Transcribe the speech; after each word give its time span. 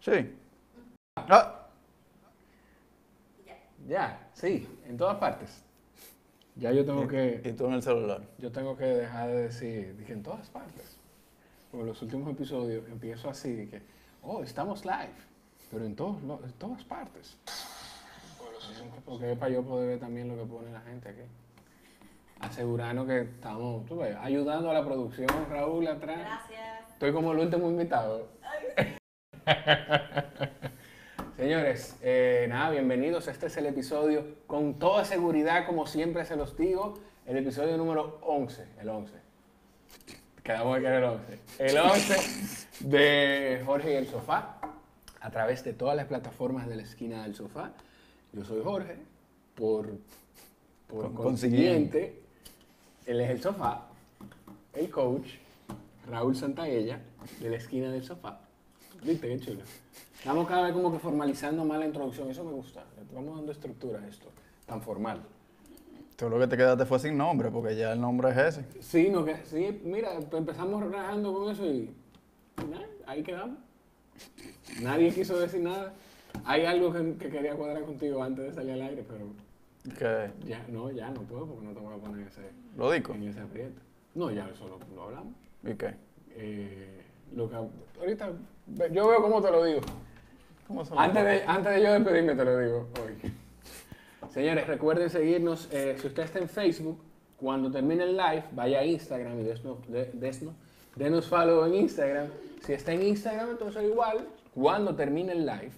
Sí. 0.00 0.34
Ah. 1.16 1.60
Ya, 3.86 4.28
sí, 4.34 4.66
en 4.86 4.96
todas 4.96 5.18
partes. 5.18 5.62
Ya 6.56 6.72
yo 6.72 6.84
tengo 6.84 7.06
que. 7.08 7.40
Y 7.44 7.52
tú 7.52 7.66
en 7.66 7.74
el 7.74 7.82
celular. 7.82 8.22
Yo 8.38 8.50
tengo 8.52 8.76
que 8.76 8.84
dejar 8.84 9.28
de 9.28 9.42
decir, 9.44 9.96
dije 9.96 10.12
en 10.12 10.22
todas 10.22 10.48
partes. 10.50 10.96
Porque 11.70 11.86
los 11.86 12.00
últimos 12.02 12.30
episodios 12.32 12.86
empiezo 12.88 13.28
así, 13.28 13.52
de 13.52 13.68
que, 13.68 13.82
oh, 14.22 14.42
estamos 14.44 14.84
live, 14.84 15.10
pero 15.70 15.84
en, 15.84 15.96
todos, 15.96 16.22
lo- 16.22 16.42
en 16.44 16.52
todas 16.52 16.84
partes. 16.84 17.36
Porque 19.04 19.32
es 19.32 19.38
para 19.38 19.50
yo 19.52 19.62
poder 19.64 19.88
ver 19.88 19.98
también 20.00 20.28
lo 20.28 20.36
que 20.36 20.44
pone 20.48 20.70
la 20.70 20.80
gente 20.82 21.08
aquí. 21.08 21.22
Asegurarnos 22.40 23.06
que 23.06 23.20
estamos, 23.22 23.86
tú 23.86 23.98
ves, 23.98 24.16
ayudando 24.20 24.70
a 24.70 24.74
la 24.74 24.84
producción, 24.84 25.28
Raúl, 25.48 25.86
atrás. 25.86 26.18
Gracias. 26.18 26.90
Estoy 26.92 27.12
como 27.12 27.32
el 27.32 27.38
último 27.38 27.68
invitado. 27.70 28.28
Señores, 31.36 31.96
eh, 32.02 32.46
nada, 32.48 32.70
bienvenidos. 32.70 33.28
Este 33.28 33.46
es 33.46 33.56
el 33.56 33.66
episodio, 33.66 34.24
con 34.46 34.78
toda 34.78 35.04
seguridad, 35.04 35.66
como 35.66 35.86
siempre 35.86 36.24
se 36.24 36.36
los 36.36 36.56
digo, 36.56 36.94
el 37.26 37.36
episodio 37.38 37.76
número 37.76 38.18
11, 38.22 38.66
el 38.80 38.88
11. 38.88 39.14
Quedamos 40.42 40.78
que 40.78 40.86
era 40.86 40.98
el 40.98 41.04
11. 41.04 41.40
El 41.58 41.78
11 41.78 42.86
de 42.88 43.62
Jorge 43.64 43.92
y 43.92 43.96
el 43.96 44.06
Sofá, 44.06 44.58
a 45.20 45.30
través 45.30 45.64
de 45.64 45.72
todas 45.72 45.96
las 45.96 46.06
plataformas 46.06 46.68
de 46.68 46.76
la 46.76 46.82
esquina 46.82 47.22
del 47.22 47.34
sofá. 47.34 47.72
Yo 48.32 48.44
soy 48.44 48.62
Jorge, 48.62 48.96
por, 49.54 49.88
por 50.86 51.04
Con- 51.04 51.14
consiguiente, 51.14 52.20
él 53.06 53.20
es 53.20 53.30
el 53.30 53.42
sofá, 53.42 53.86
el 54.72 54.90
coach, 54.90 55.26
Raúl 56.08 56.36
Santaella, 56.36 57.00
de 57.40 57.50
la 57.50 57.56
esquina 57.56 57.90
del 57.90 58.04
sofá. 58.04 58.40
¿Viste 59.02 59.28
qué 59.28 59.40
chulo? 59.40 59.60
Estamos 60.18 60.48
cada 60.48 60.64
vez 60.64 60.72
como 60.72 60.90
que 60.90 60.98
formalizando 60.98 61.64
más 61.64 61.78
la 61.78 61.86
introducción, 61.86 62.30
eso 62.30 62.44
me 62.44 62.52
gusta. 62.52 62.84
Vamos 63.14 63.36
dando 63.36 63.52
estructura 63.52 64.00
a 64.00 64.08
esto, 64.08 64.26
tan 64.66 64.80
formal. 64.80 65.20
Tú 66.16 66.28
lo 66.28 66.38
que 66.38 66.46
te 66.46 66.56
quedaste 66.56 66.86
fue 66.86 66.98
sin 66.98 67.16
nombre, 67.16 67.50
porque 67.50 67.76
ya 67.76 67.92
el 67.92 68.00
nombre 68.00 68.30
es 68.30 68.36
ese. 68.36 68.64
Sí, 68.80 69.08
no, 69.10 69.24
que, 69.24 69.36
sí, 69.44 69.80
mira, 69.84 70.14
empezamos 70.14 70.82
relajando 70.82 71.34
con 71.34 71.52
eso 71.52 71.66
y 71.66 71.90
ahí 73.06 73.22
quedamos. 73.22 73.58
Nadie 74.80 75.12
quiso 75.12 75.38
decir 75.38 75.60
nada. 75.60 75.92
Hay 76.44 76.64
algo 76.64 76.92
que, 76.92 77.16
que 77.16 77.28
quería 77.28 77.54
cuadrar 77.54 77.84
contigo 77.84 78.22
antes 78.22 78.44
de 78.46 78.52
salir 78.54 78.72
al 78.72 78.82
aire, 78.82 79.04
pero 79.06 79.26
Que 79.98 80.30
ya 80.46 80.64
no, 80.68 80.90
ya 80.90 81.10
no 81.10 81.20
puedo 81.22 81.46
porque 81.46 81.66
no 81.66 81.72
te 81.74 81.80
voy 81.80 81.94
a 81.94 81.98
poner 81.98 82.20
en 82.22 82.26
ese, 82.28 82.40
lo 82.76 82.90
digo. 82.90 83.14
en 83.14 83.22
ese 83.24 83.40
aprieto. 83.40 83.80
No, 84.14 84.30
ya 84.30 84.48
eso 84.48 84.66
lo, 84.68 84.78
lo 84.94 85.02
hablamos. 85.02 85.34
¿Y 85.62 85.74
qué? 85.74 85.94
Eh, 86.36 87.02
lo 87.34 87.48
que, 87.50 87.56
ahorita, 88.00 88.30
yo 88.92 89.08
veo 89.08 89.22
cómo 89.22 89.42
te 89.42 89.50
lo 89.50 89.64
digo. 89.64 89.80
¿Cómo 90.66 90.84
se 90.84 90.94
lo 90.94 91.00
Antes 91.00 91.22
de, 91.24 91.42
antes 91.46 91.74
de 91.74 91.82
yo 91.82 91.92
despedirme 91.92 92.34
te 92.34 92.44
lo 92.44 92.58
digo 92.58 92.88
hoy. 93.02 93.32
Señores, 94.30 94.66
recuerden 94.66 95.10
seguirnos. 95.10 95.68
eh, 95.72 95.96
si 96.00 96.06
usted 96.06 96.22
está 96.22 96.38
en 96.38 96.48
Facebook, 96.48 96.98
cuando 97.36 97.70
termine 97.70 98.04
el 98.04 98.16
live, 98.16 98.44
vaya 98.52 98.80
a 98.80 98.84
Instagram 98.86 99.38
y 99.40 99.42
desnos, 99.44 99.86
de- 99.88 100.12
desno- 100.14 100.54
denos 100.96 101.26
follow 101.28 101.66
en 101.66 101.74
Instagram. 101.74 102.28
Si 102.64 102.72
está 102.72 102.92
en 102.92 103.02
Instagram, 103.02 103.50
entonces 103.50 103.84
igual, 103.84 104.26
cuando 104.54 104.94
termine 104.96 105.32
el 105.32 105.44
live, 105.44 105.72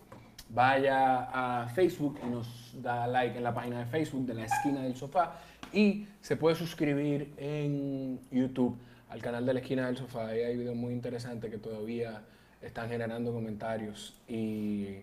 vaya 0.49 1.29
a 1.33 1.69
Facebook 1.69 2.19
y 2.25 2.31
nos 2.31 2.75
da 2.83 3.07
like 3.07 3.37
en 3.37 3.45
la 3.45 3.55
página 3.55 3.81
de 3.81 3.87
Facebook 3.87 4.27
de 4.27 4.35
la 4.35 4.45
esquina 4.45 4.83
del 4.83 4.97
sofá. 4.97 5.41
Y 5.73 6.07
se 6.21 6.37
puede 6.37 6.57
suscribir 6.57 7.33
en 7.37 8.21
YouTube 8.31 8.77
al 9.09 9.21
canal 9.21 9.45
de 9.47 9.55
la 9.55 9.61
esquina 9.61 9.87
del 9.87 9.97
sofá. 9.97 10.29
Ahí 10.29 10.41
hay 10.41 10.57
videos 10.57 10.77
muy 10.77 10.93
interesantes 10.93 11.51
que 11.51 11.59
todavía 11.59 12.23
están 12.63 12.89
generando 12.89 13.33
comentarios 13.33 14.15
y 14.29 14.97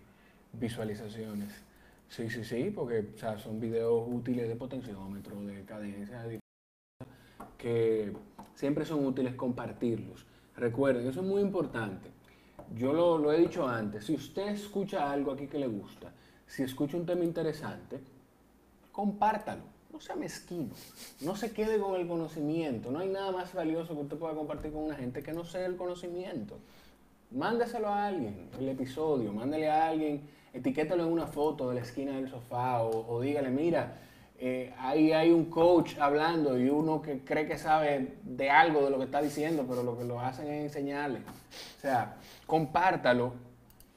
visualizaciones. 0.52 1.52
Sí, 2.08 2.30
sí, 2.30 2.44
sí, 2.44 2.70
porque 2.74 3.06
o 3.14 3.18
sea, 3.18 3.38
son 3.38 3.60
videos 3.60 4.04
útiles 4.06 4.48
de 4.48 4.56
potenciómetro, 4.56 5.40
de 5.42 5.64
cadencia, 5.64 6.22
de 6.22 6.38
que 7.58 8.12
siempre 8.54 8.84
son 8.84 9.04
útiles 9.04 9.34
compartirlos. 9.34 10.26
Recuerden, 10.56 11.08
eso 11.08 11.20
es 11.20 11.26
muy 11.26 11.40
importante. 11.40 12.13
Yo 12.74 12.92
lo, 12.92 13.32
he 13.32 13.38
dicho 13.40 13.66
antes, 13.66 14.04
si 14.04 14.14
usted 14.14 14.48
escucha 14.48 15.10
algo 15.10 15.32
aquí 15.32 15.46
que 15.46 15.58
le 15.58 15.66
gusta, 15.66 16.12
si 16.46 16.62
escucha 16.62 16.96
un 16.96 17.06
tema 17.06 17.24
interesante, 17.24 18.00
compártalo. 18.92 19.74
No 19.92 20.00
sea 20.00 20.16
mezquino, 20.16 20.74
no 21.20 21.36
se 21.36 21.52
quede 21.52 21.78
con 21.78 21.94
el 22.00 22.08
conocimiento. 22.08 22.90
No 22.90 22.98
hay 22.98 23.08
nada 23.08 23.30
más 23.30 23.54
valioso 23.54 23.94
que 23.94 24.00
usted 24.02 24.16
pueda 24.16 24.34
compartir 24.34 24.72
con 24.72 24.82
una 24.82 24.96
gente 24.96 25.22
que 25.22 25.32
no 25.32 25.44
sea 25.44 25.66
el 25.66 25.76
conocimiento. 25.76 26.58
Mándeselo 27.30 27.88
a 27.88 28.06
alguien, 28.06 28.48
el 28.58 28.68
episodio, 28.70 29.32
mándele 29.32 29.70
a 29.70 29.86
alguien, 29.86 30.22
etiquétalo 30.52 31.04
en 31.04 31.12
una 31.12 31.28
foto 31.28 31.68
de 31.68 31.76
la 31.76 31.82
esquina 31.82 32.16
del 32.16 32.28
sofá 32.28 32.82
o, 32.82 33.06
o 33.08 33.20
dígale, 33.20 33.50
mira, 33.50 33.96
eh, 34.38 34.74
ahí 34.78 35.12
hay 35.12 35.30
un 35.30 35.46
coach 35.46 35.96
hablando 35.98 36.58
y 36.58 36.68
uno 36.68 37.00
que 37.02 37.20
cree 37.24 37.46
que 37.46 37.56
sabe 37.58 38.14
de 38.22 38.50
algo 38.50 38.82
de 38.84 38.90
lo 38.90 38.98
que 38.98 39.04
está 39.04 39.22
diciendo, 39.22 39.64
pero 39.68 39.82
lo 39.82 39.96
que 39.96 40.04
lo 40.04 40.20
hacen 40.20 40.48
es 40.48 40.64
enseñarle. 40.64 41.20
O 41.78 41.80
sea, 41.80 42.16
compártalo 42.46 43.32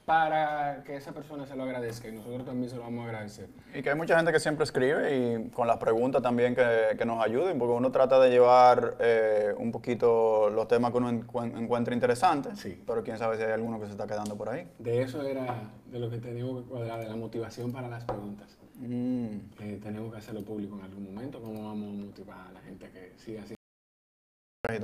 para 0.05 0.83
que 0.85 0.95
esa 0.95 1.11
persona 1.11 1.45
se 1.45 1.53
lo 1.57 1.63
agradezca 1.63 2.07
y 2.07 2.13
nosotros 2.13 2.45
también 2.45 2.69
se 2.69 2.77
lo 2.77 2.83
vamos 2.83 3.03
a 3.03 3.09
agradecer. 3.09 3.49
Y 3.73 3.81
que 3.81 3.89
hay 3.89 3.95
mucha 3.97 4.15
gente 4.15 4.31
que 4.31 4.39
siempre 4.39 4.63
escribe 4.63 5.17
y 5.17 5.49
con 5.49 5.67
las 5.67 5.75
preguntas 5.77 6.21
también 6.21 6.55
que, 6.55 6.95
que 6.97 7.03
nos 7.05 7.21
ayuden, 7.21 7.59
porque 7.59 7.73
uno 7.73 7.91
trata 7.91 8.17
de 8.21 8.29
llevar 8.29 8.95
eh, 9.01 9.53
un 9.57 9.69
poquito 9.73 10.49
los 10.49 10.65
temas 10.69 10.91
que 10.91 10.97
uno 10.99 11.11
encuen- 11.11 11.57
encuentra 11.57 11.93
interesantes, 11.93 12.57
Sí. 12.57 12.81
pero 12.87 13.03
quién 13.03 13.17
sabe 13.17 13.35
si 13.35 13.43
hay 13.43 13.51
alguno 13.51 13.81
que 13.81 13.85
se 13.87 13.91
está 13.91 14.07
quedando 14.07 14.37
por 14.37 14.47
ahí. 14.47 14.65
De 14.79 15.01
eso 15.01 15.21
era 15.23 15.55
de 15.91 15.99
lo 15.99 16.09
que 16.09 16.19
teníamos 16.19 16.63
que 16.63 16.69
cuadrar, 16.69 17.01
de 17.01 17.09
la 17.09 17.15
motivación 17.17 17.73
para 17.73 17.89
las 17.89 18.05
preguntas. 18.05 18.57
Mm. 18.79 19.55
que 19.57 19.77
tenemos 19.77 20.11
que 20.11 20.19
hacerlo 20.19 20.43
público 20.43 20.75
en 20.77 20.83
algún 20.83 21.13
momento. 21.13 21.41
¿Cómo 21.41 21.67
vamos 21.67 21.93
a 21.93 22.05
motivar 22.05 22.47
a 22.47 22.51
la 22.51 22.61
gente 22.61 22.89
que 22.91 23.13
siga 23.17 23.43
así? 23.43 23.55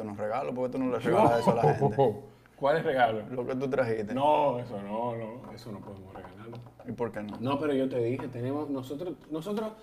Unos 0.02 0.18
regalos, 0.18 0.56
¿por 0.56 0.66
qué 0.66 0.78
tú 0.78 0.84
no 0.84 0.92
le 0.92 1.00
regalas 1.00 1.42
eso 1.42 1.52
a 1.52 1.56
la 1.56 1.74
gente? 1.74 1.96
¿Cuál 2.56 2.78
es 2.78 2.84
regalo? 2.84 3.24
Lo 3.30 3.46
que 3.46 3.56
tú 3.56 3.70
trajiste. 3.70 4.14
No, 4.14 4.60
eso 4.60 4.82
no, 4.82 5.16
no, 5.16 5.52
eso 5.52 5.72
no 5.72 5.80
podemos 5.80 6.14
regalarlo. 6.14 6.58
¿Y 6.88 6.92
por 6.94 7.12
qué 7.12 7.22
no? 7.22 7.38
No, 7.40 7.60
pero 7.60 7.74
yo 7.74 7.90
te 7.90 8.00
dije, 8.00 8.28
tenemos 8.30 8.70
nosotros, 8.70 9.16
nosotros, 9.30 9.74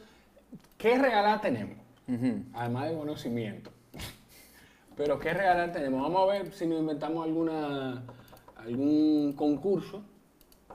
¿qué 0.78 0.98
regalar 0.98 1.40
tenemos? 1.40 1.76
Además 2.54 2.90
de 2.90 2.96
conocimiento. 2.96 3.70
Pero 4.96 5.20
¿qué 5.20 5.32
regalar 5.32 5.72
tenemos? 5.72 6.02
Vamos 6.02 6.22
a 6.22 6.32
ver 6.32 6.52
si 6.52 6.66
nos 6.66 6.80
inventamos 6.80 7.24
alguna, 7.24 8.02
algún 8.56 9.34
concurso 9.34 10.02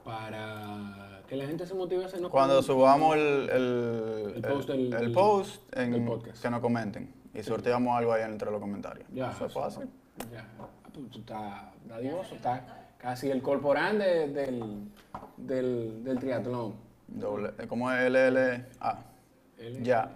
para 0.02 1.15
que 1.28 1.36
la 1.36 1.46
gente 1.46 1.66
se 1.66 1.74
motive 1.74 2.04
a 2.04 2.06
hacernos 2.06 2.30
Cuando 2.30 2.60
preguntas. 2.62 2.66
subamos 2.66 3.16
el, 3.16 3.50
el, 3.50 4.32
El 4.36 4.42
post 4.42 4.68
del- 4.68 4.92
el 4.94 5.00
del- 5.00 5.12
post 5.12 5.76
en- 5.76 5.92
del 5.92 6.04
podcast. 6.04 6.42
que 6.42 6.50
nos 6.50 6.60
comenten 6.60 7.12
y 7.34 7.42
sorteamos 7.42 7.96
algo 7.96 8.12
ahí 8.12 8.22
entre 8.22 8.50
los 8.50 8.60
comentarios. 8.60 9.08
Ya, 9.12 9.30
Eso 9.32 9.46
es 9.46 9.52
fácil. 9.52 9.88
Ya, 10.32 10.46
ah, 10.60 10.68
pues 10.92 11.10
tú 11.10 11.18
estás 11.18 11.62
dadivoso, 11.86 12.34
estás 12.36 12.62
casi 12.98 13.30
el 13.30 13.42
corporán 13.42 13.98
de- 13.98 14.28
del, 14.28 14.88
del, 15.36 16.04
del 16.04 16.18
triatlón. 16.18 16.74
Doble, 17.08 17.50
eh, 17.58 17.66
¿Cómo 17.68 17.90
es 17.92 18.00
LLA? 18.10 18.64
Él- 19.58 19.82
Ya. 19.82 20.10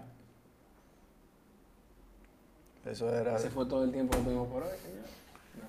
Eso 2.85 3.15
era. 3.15 3.37
Ese 3.37 3.51
fue 3.51 3.67
todo 3.67 3.85
el 3.85 3.93
tiempo 3.93 4.17
que 4.17 4.25
tuvimos 4.25 4.49
por 4.49 4.63
hoy, 4.63 4.71
señor. 4.83 5.05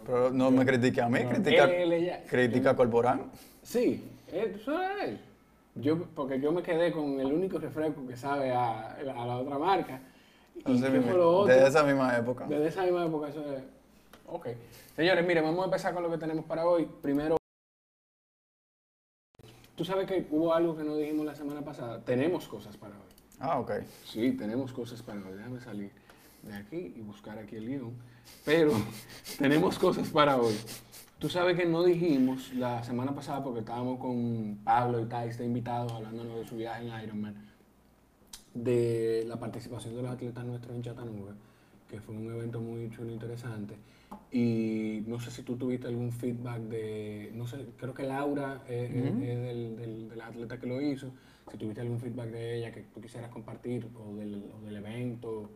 Pero 0.05 0.31
no 0.31 0.49
me 0.49 0.65
critique 0.65 1.01
a 1.01 1.09
mí, 1.09 1.19
No, 1.23 1.29
critica, 1.29 1.65
LL 1.67 2.05
ya. 2.05 2.23
critica 2.23 2.75
corporal. 2.75 3.23
Sí, 3.61 4.09
él, 4.31 4.55
eso 4.59 4.81
era 4.81 5.05
él. 5.05 5.19
Yo, 5.75 6.03
porque 6.15 6.39
yo 6.39 6.51
me 6.51 6.61
quedé 6.63 6.91
con 6.91 7.19
el 7.19 7.31
único 7.31 7.57
refresco 7.57 8.05
que 8.05 8.17
sabe 8.17 8.51
a, 8.51 8.91
a 8.95 9.25
la 9.25 9.37
otra 9.37 9.57
marca. 9.57 10.01
¿Y 10.55 10.59
Entonces, 10.59 10.89
qué 10.91 10.97
mi- 10.99 11.03
fue 11.05 11.13
lo 11.13 11.37
otro? 11.39 11.53
de 11.53 11.67
esa 11.67 11.83
misma 11.83 12.17
época. 12.17 12.45
Desde 12.47 12.67
esa 12.67 12.83
misma 12.83 13.05
época, 13.05 13.29
eso 13.29 13.41
es... 13.55 13.63
Ok. 14.27 14.47
Señores, 14.95 15.25
miren, 15.25 15.43
vamos 15.45 15.61
a 15.61 15.65
empezar 15.65 15.93
con 15.93 16.03
lo 16.03 16.11
que 16.11 16.17
tenemos 16.17 16.45
para 16.45 16.65
hoy. 16.65 16.87
Primero, 17.01 17.37
tú 19.75 19.85
sabes 19.85 20.07
que 20.07 20.27
hubo 20.29 20.53
algo 20.53 20.75
que 20.75 20.83
no 20.83 20.95
dijimos 20.97 21.25
la 21.25 21.35
semana 21.35 21.61
pasada. 21.61 22.01
Tenemos 22.03 22.47
cosas 22.47 22.75
para 22.77 22.95
hoy. 22.95 23.01
Ah, 23.39 23.59
ok. 23.59 23.71
Sí, 24.05 24.33
tenemos 24.33 24.71
cosas 24.73 25.01
para 25.01 25.19
hoy. 25.21 25.33
Déjame 25.37 25.59
salir 25.61 25.91
de 26.43 26.53
aquí 26.55 26.93
y 26.95 27.01
buscar 27.01 27.37
aquí 27.39 27.55
el 27.55 27.67
guion. 27.67 27.93
Pero 28.45 28.71
tenemos 29.39 29.79
cosas 29.79 30.09
para 30.09 30.37
hoy. 30.37 30.55
Tú 31.21 31.29
sabes 31.29 31.55
que 31.55 31.67
no 31.67 31.83
dijimos 31.83 32.51
la 32.55 32.83
semana 32.83 33.13
pasada 33.13 33.43
porque 33.43 33.59
estábamos 33.59 33.99
con 33.99 34.57
Pablo 34.63 34.99
y 34.99 35.05
Thais 35.05 35.37
de 35.37 35.45
invitados 35.45 35.91
hablándonos 35.91 36.39
de 36.39 36.45
su 36.47 36.55
viaje 36.55 36.83
en 36.83 37.03
Ironman, 37.03 37.35
de 38.55 39.23
la 39.27 39.39
participación 39.39 39.95
de 39.95 40.01
los 40.01 40.09
atletas 40.09 40.43
nuestros 40.43 40.75
en 40.75 40.81
Chattanooga, 40.81 41.35
que 41.87 42.01
fue 42.01 42.15
un 42.15 42.25
evento 42.25 42.59
muy 42.59 42.89
chulo 42.89 43.09
e 43.09 43.13
interesante. 43.13 43.75
Y 44.31 45.03
no 45.05 45.19
sé 45.19 45.29
si 45.29 45.43
tú 45.43 45.57
tuviste 45.57 45.85
algún 45.85 46.11
feedback 46.11 46.59
de, 46.61 47.31
no 47.35 47.45
sé, 47.45 47.67
creo 47.77 47.93
que 47.93 48.01
Laura 48.01 48.63
eh, 48.67 48.89
eh, 48.91 49.31
es 49.31 49.77
del, 49.77 50.09
del, 50.09 50.21
atleta 50.21 50.59
que 50.59 50.65
lo 50.65 50.81
hizo, 50.81 51.11
si 51.51 51.55
tuviste 51.55 51.81
algún 51.81 51.99
feedback 51.99 52.31
de 52.31 52.57
ella 52.57 52.71
que 52.71 52.81
tú 52.81 52.99
quisieras 52.99 53.29
compartir 53.29 53.87
o 53.93 54.15
del, 54.15 54.43
o 54.59 54.65
del 54.65 54.75
evento, 54.75 55.51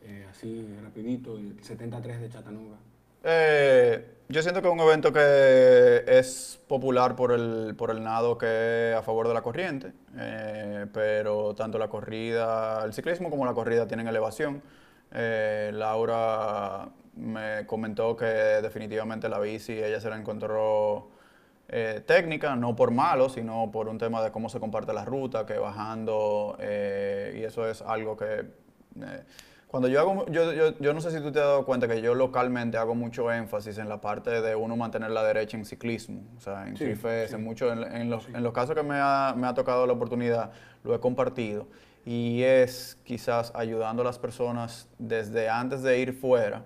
Eh, 0.00 0.24
así, 0.30 0.64
rapidito, 0.80 1.36
el 1.36 1.56
73 1.60 2.20
de 2.20 2.28
Chattanooga. 2.28 2.78
Eh, 3.24 4.14
yo 4.28 4.42
siento 4.42 4.62
que 4.62 4.68
es 4.68 4.74
un 4.74 4.80
evento 4.80 5.12
que 5.12 6.04
es 6.06 6.60
popular 6.68 7.16
por 7.16 7.32
el, 7.32 7.74
por 7.76 7.90
el 7.90 8.02
nado 8.02 8.38
que 8.38 8.90
es 8.92 8.96
a 8.96 9.02
favor 9.02 9.26
de 9.26 9.34
la 9.34 9.42
corriente, 9.42 9.92
eh, 10.16 10.86
pero 10.92 11.54
tanto 11.54 11.78
la 11.78 11.88
corrida, 11.88 12.84
el 12.84 12.92
ciclismo 12.92 13.30
como 13.30 13.44
la 13.46 13.54
corrida 13.54 13.86
tienen 13.86 14.06
elevación. 14.06 14.62
Eh, 15.12 15.70
Laura 15.72 16.88
me 17.16 17.66
comentó 17.66 18.14
que 18.16 18.26
definitivamente 18.26 19.28
la 19.28 19.40
bici 19.40 19.72
ella 19.72 20.00
se 20.00 20.10
la 20.10 20.16
encontró 20.16 21.10
técnica, 22.06 22.56
no 22.56 22.74
por 22.74 22.90
malo, 22.92 23.28
sino 23.28 23.70
por 23.70 23.88
un 23.88 23.98
tema 23.98 24.22
de 24.22 24.32
cómo 24.32 24.48
se 24.48 24.58
comparte 24.58 24.94
la 24.94 25.04
ruta, 25.04 25.44
que 25.44 25.58
bajando, 25.58 26.56
y 26.58 27.42
eso 27.42 27.68
es 27.68 27.82
algo 27.82 28.16
que... 28.16 28.46
cuando 29.68 29.88
yo 29.88 30.00
hago, 30.00 30.26
yo, 30.30 30.52
yo, 30.54 30.78
yo 30.78 30.94
no 30.94 31.00
sé 31.02 31.10
si 31.10 31.18
tú 31.20 31.30
te 31.30 31.40
has 31.40 31.44
dado 31.44 31.66
cuenta 31.66 31.86
que 31.86 32.00
yo 32.00 32.14
localmente 32.14 32.78
hago 32.78 32.94
mucho 32.94 33.30
énfasis 33.30 33.76
en 33.76 33.88
la 33.88 34.00
parte 34.00 34.40
de 34.40 34.56
uno 34.56 34.76
mantener 34.76 35.10
la 35.10 35.22
derecha 35.22 35.58
en 35.58 35.66
ciclismo, 35.66 36.22
o 36.38 36.40
sea, 36.40 36.66
en 36.66 36.76
Sí, 36.76 36.94
sí. 36.96 37.34
en, 37.34 37.44
mucho, 37.44 37.70
en, 37.70 37.82
en 37.94 38.08
los, 38.08 38.26
en 38.28 38.42
los 38.42 38.54
casos 38.54 38.74
que 38.74 38.82
me 38.82 38.96
ha, 38.98 39.34
me 39.36 39.46
ha 39.46 39.52
tocado 39.52 39.86
la 39.86 39.92
oportunidad, 39.92 40.50
lo 40.84 40.94
he 40.94 41.00
compartido. 41.00 41.66
Y 42.06 42.42
es 42.42 42.96
quizás 43.04 43.52
ayudando 43.54 44.00
a 44.00 44.04
las 44.06 44.18
personas 44.18 44.88
desde 44.98 45.50
antes 45.50 45.82
de 45.82 45.98
ir 45.98 46.14
fuera 46.14 46.62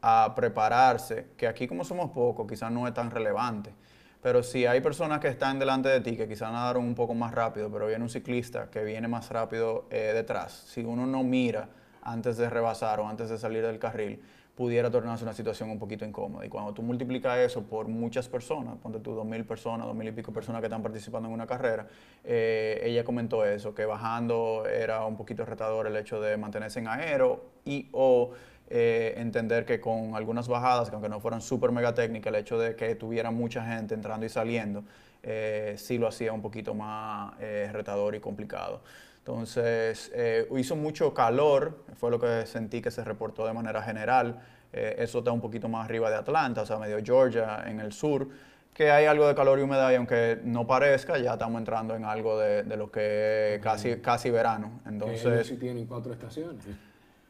a 0.00 0.32
prepararse, 0.36 1.26
que 1.36 1.48
aquí 1.48 1.66
como 1.66 1.82
somos 1.82 2.10
pocos, 2.12 2.46
quizás 2.46 2.70
no 2.70 2.86
es 2.86 2.94
tan 2.94 3.10
relevante. 3.10 3.74
Pero 4.22 4.44
si 4.44 4.64
hay 4.64 4.80
personas 4.80 5.18
que 5.18 5.26
están 5.28 5.58
delante 5.58 5.88
de 5.88 6.00
ti, 6.00 6.16
que 6.16 6.28
quizás 6.28 6.52
nadaron 6.52 6.84
un 6.84 6.94
poco 6.94 7.14
más 7.14 7.34
rápido, 7.34 7.68
pero 7.72 7.88
viene 7.88 8.04
un 8.04 8.10
ciclista 8.10 8.70
que 8.70 8.84
viene 8.84 9.08
más 9.08 9.28
rápido 9.30 9.86
eh, 9.90 10.12
detrás, 10.14 10.52
si 10.52 10.82
uno 10.84 11.04
no 11.04 11.24
mira 11.24 11.68
antes 12.04 12.36
de 12.36 12.48
rebasar 12.48 13.00
o 13.00 13.08
antes 13.08 13.28
de 13.30 13.38
salir 13.38 13.62
del 13.64 13.78
carril, 13.78 14.20
pudiera 14.54 14.90
tornarse 14.90 15.24
una 15.24 15.32
situación 15.32 15.70
un 15.70 15.78
poquito 15.78 16.04
incómoda. 16.04 16.46
Y 16.46 16.48
cuando 16.48 16.72
tú 16.72 16.82
multiplicas 16.82 17.38
eso 17.38 17.62
por 17.62 17.88
muchas 17.88 18.28
personas, 18.28 18.76
ponte 18.78 19.00
tú 19.00 19.12
dos 19.12 19.26
mil 19.26 19.44
personas, 19.44 19.86
dos 19.86 19.96
mil 19.96 20.08
y 20.08 20.12
pico 20.12 20.32
personas 20.32 20.60
que 20.60 20.66
están 20.66 20.82
participando 20.82 21.28
en 21.28 21.34
una 21.34 21.46
carrera, 21.46 21.88
eh, 22.22 22.80
ella 22.84 23.04
comentó 23.04 23.44
eso, 23.44 23.74
que 23.74 23.84
bajando 23.84 24.64
era 24.66 25.04
un 25.04 25.16
poquito 25.16 25.44
retador 25.44 25.86
el 25.86 25.96
hecho 25.96 26.20
de 26.20 26.36
mantenerse 26.36 26.78
en 26.78 26.88
aero 26.88 27.44
y 27.64 27.88
o 27.92 28.30
eh, 28.70 29.14
entender 29.16 29.64
que 29.64 29.80
con 29.80 30.14
algunas 30.14 30.46
bajadas, 30.46 30.88
que 30.88 30.94
aunque 30.94 31.08
no 31.08 31.18
fueran 31.18 31.40
súper 31.40 31.72
mega 31.72 31.92
técnicas, 31.92 32.32
el 32.32 32.40
hecho 32.40 32.58
de 32.58 32.76
que 32.76 32.94
tuviera 32.94 33.32
mucha 33.32 33.64
gente 33.64 33.94
entrando 33.94 34.24
y 34.24 34.28
saliendo, 34.28 34.84
eh, 35.22 35.74
sí 35.78 35.98
lo 35.98 36.06
hacía 36.06 36.32
un 36.32 36.42
poquito 36.42 36.74
más 36.74 37.34
retador 37.72 38.14
y 38.14 38.20
complicado. 38.20 38.82
Entonces, 39.26 40.12
eh, 40.14 40.46
hizo 40.54 40.76
mucho 40.76 41.14
calor, 41.14 41.78
fue 41.96 42.10
lo 42.10 42.20
que 42.20 42.44
sentí 42.44 42.82
que 42.82 42.90
se 42.90 43.02
reportó 43.02 43.46
de 43.46 43.54
manera 43.54 43.80
general. 43.82 44.38
Eh, 44.70 44.96
eso 44.98 45.20
está 45.20 45.32
un 45.32 45.40
poquito 45.40 45.66
más 45.66 45.86
arriba 45.86 46.10
de 46.10 46.16
Atlanta, 46.16 46.60
o 46.60 46.66
sea, 46.66 46.78
medio 46.78 46.98
Georgia, 47.02 47.64
en 47.66 47.80
el 47.80 47.92
sur, 47.92 48.28
que 48.74 48.90
hay 48.90 49.06
algo 49.06 49.26
de 49.26 49.34
calor 49.34 49.58
y 49.58 49.62
humedad 49.62 49.90
y 49.92 49.94
aunque 49.94 50.40
no 50.44 50.66
parezca, 50.66 51.16
ya 51.16 51.32
estamos 51.32 51.58
entrando 51.58 51.96
en 51.96 52.04
algo 52.04 52.38
de, 52.38 52.64
de 52.64 52.76
lo 52.76 52.90
que 52.90 53.54
es 53.54 53.62
casi, 53.62 53.96
casi 53.96 54.28
verano. 54.30 54.82
Entonces, 54.84 55.46
sí 55.46 55.56
tienen 55.56 55.86
cuatro 55.86 56.12
estaciones. 56.12 56.62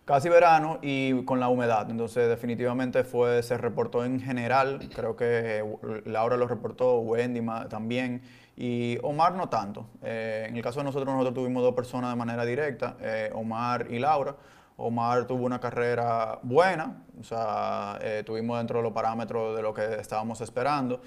casi 0.05 0.29
verano 0.29 0.81
y 0.83 1.23
con 1.25 1.39
la 1.39 1.47
humedad. 1.49 1.89
Entonces, 1.89 2.29
definitivamente 2.29 3.05
fue, 3.05 3.41
se 3.45 3.57
reportó 3.57 4.05
en 4.05 4.19
general, 4.21 4.81
creo 4.93 5.15
que 5.15 5.59
eh, 5.61 5.65
Laura 6.07 6.37
lo 6.37 6.49
reportó, 6.49 6.99
Wendy 6.99 7.41
también, 7.69 8.23
y 8.57 8.99
Omar 9.03 9.35
no 9.35 9.49
tanto. 9.49 9.87
Eh, 10.03 10.47
en 10.49 10.57
el 10.57 10.63
caso 10.63 10.81
de 10.81 10.85
nosotros, 10.85 11.13
nosotros 11.13 11.35
tuvimos 11.35 11.63
dos 11.63 11.75
personas 11.75 12.11
de 12.11 12.17
manera 12.17 12.45
directa, 12.45 12.97
eh, 13.01 13.31
Omar 13.35 13.89
y 13.91 13.99
Laura. 13.99 14.37
Omar 14.77 15.27
tuvo 15.27 15.45
una 15.45 15.61
carrera 15.61 16.39
buena, 16.43 17.05
o 17.21 17.25
sea, 17.25 17.99
eh, 18.01 18.23
tuvimos 18.25 18.59
dentro 18.59 18.79
de 18.79 18.83
los 18.83 18.93
parámetros 18.93 19.57
de 19.57 19.63
lo 19.63 19.73
que 19.73 20.01
estábamos 20.01 20.41
esperando. 20.41 21.01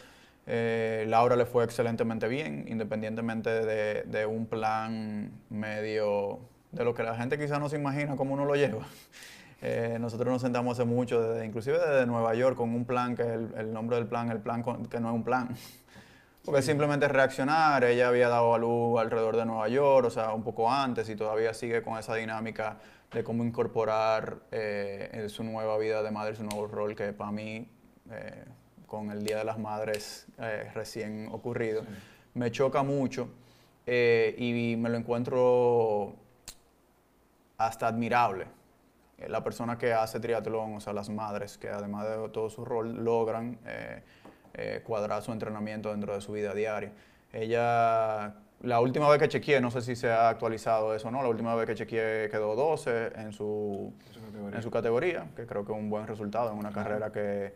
Laura 0.45 1.35
le 1.35 1.45
fue 1.45 1.65
excelentemente 1.65 2.29
bien, 2.29 2.65
independientemente 2.69 3.49
de, 4.05 4.25
un 4.25 4.45
plan 4.45 5.29
medio 5.49 6.39
de 6.71 6.85
lo 6.85 6.93
que 6.93 7.03
la 7.03 7.15
gente 7.15 7.37
quizás 7.37 7.59
no 7.59 7.67
se 7.67 7.75
imagina 7.75 8.15
cómo 8.15 8.33
uno 8.33 8.45
lo 8.45 8.55
lleva. 8.55 8.85
Nosotros 9.99 10.31
nos 10.31 10.41
sentamos 10.41 10.79
hace 10.79 10.87
mucho, 10.87 11.43
inclusive 11.43 11.77
desde 11.77 12.05
Nueva 12.05 12.33
York, 12.33 12.55
con 12.55 12.73
un 12.73 12.85
plan 12.85 13.17
que 13.17 13.23
el, 13.23 13.53
el 13.57 13.73
nombre 13.73 13.97
del 13.97 14.07
plan, 14.07 14.31
el 14.31 14.39
plan 14.39 14.63
que 14.89 15.01
no 15.01 15.09
es 15.09 15.15
un 15.15 15.23
plan. 15.25 15.49
Porque 16.47 16.61
simplemente 16.61 17.09
reaccionar, 17.09 17.83
ella 17.83 18.07
había 18.07 18.29
dado 18.29 18.55
a 18.55 18.57
luz 18.57 19.01
alrededor 19.01 19.35
de 19.35 19.45
Nueva 19.45 19.67
York, 19.67 20.05
o 20.07 20.09
sea, 20.09 20.31
un 20.31 20.43
poco 20.43 20.71
antes, 20.71 21.09
y 21.09 21.15
todavía 21.17 21.53
sigue 21.53 21.81
con 21.81 21.99
esa 21.99 22.15
dinámica 22.15 22.77
de 23.11 23.21
cómo 23.21 23.43
incorporar 23.43 24.37
eh, 24.49 25.09
en 25.11 25.29
su 25.29 25.43
nueva 25.43 25.77
vida 25.77 26.01
de 26.01 26.09
madre, 26.09 26.37
su 26.37 26.45
nuevo 26.45 26.65
rol, 26.65 26.95
que 26.95 27.11
para 27.11 27.33
mí, 27.33 27.69
eh, 28.09 28.45
con 28.85 29.11
el 29.11 29.25
Día 29.25 29.39
de 29.39 29.43
las 29.43 29.59
Madres 29.59 30.25
eh, 30.37 30.71
recién 30.73 31.27
ocurrido, 31.33 31.83
me 32.33 32.49
choca 32.49 32.81
mucho 32.81 33.27
y 33.85 34.75
me 34.77 34.87
lo 34.87 34.95
encuentro 34.95 36.15
hasta 37.57 37.87
admirable. 37.87 38.47
La 39.27 39.43
persona 39.43 39.77
que 39.77 39.91
hace 39.91 40.21
triatlón, 40.21 40.75
o 40.75 40.79
sea, 40.79 40.93
las 40.93 41.09
madres, 41.09 41.57
que 41.57 41.67
además 41.67 42.07
de 42.07 42.29
todo 42.29 42.49
su 42.49 42.63
rol, 42.63 43.03
logran 43.03 43.59
eh, 44.53 44.81
cuadrar 44.83 45.21
su 45.21 45.31
entrenamiento 45.31 45.91
dentro 45.91 46.13
de 46.13 46.21
su 46.21 46.33
vida 46.33 46.53
diaria. 46.53 46.91
Ella, 47.33 48.35
la 48.61 48.79
última 48.79 49.09
vez 49.09 49.19
que 49.19 49.27
chequeé, 49.27 49.61
no 49.61 49.71
sé 49.71 49.81
si 49.81 49.95
se 49.95 50.09
ha 50.09 50.29
actualizado 50.29 50.95
eso 50.95 51.09
o 51.09 51.11
no, 51.11 51.21
la 51.21 51.29
última 51.29 51.55
vez 51.55 51.67
que 51.67 51.75
chequeé 51.75 52.29
quedó 52.29 52.55
12 52.55 53.11
en 53.15 53.33
su, 53.33 53.93
en 54.53 54.61
su 54.61 54.71
categoría, 54.71 55.27
que 55.35 55.45
creo 55.45 55.65
que 55.65 55.71
es 55.71 55.77
un 55.77 55.89
buen 55.89 56.07
resultado 56.07 56.51
en 56.51 56.57
una 56.57 56.71
carrera 56.71 57.11
que, 57.11 57.53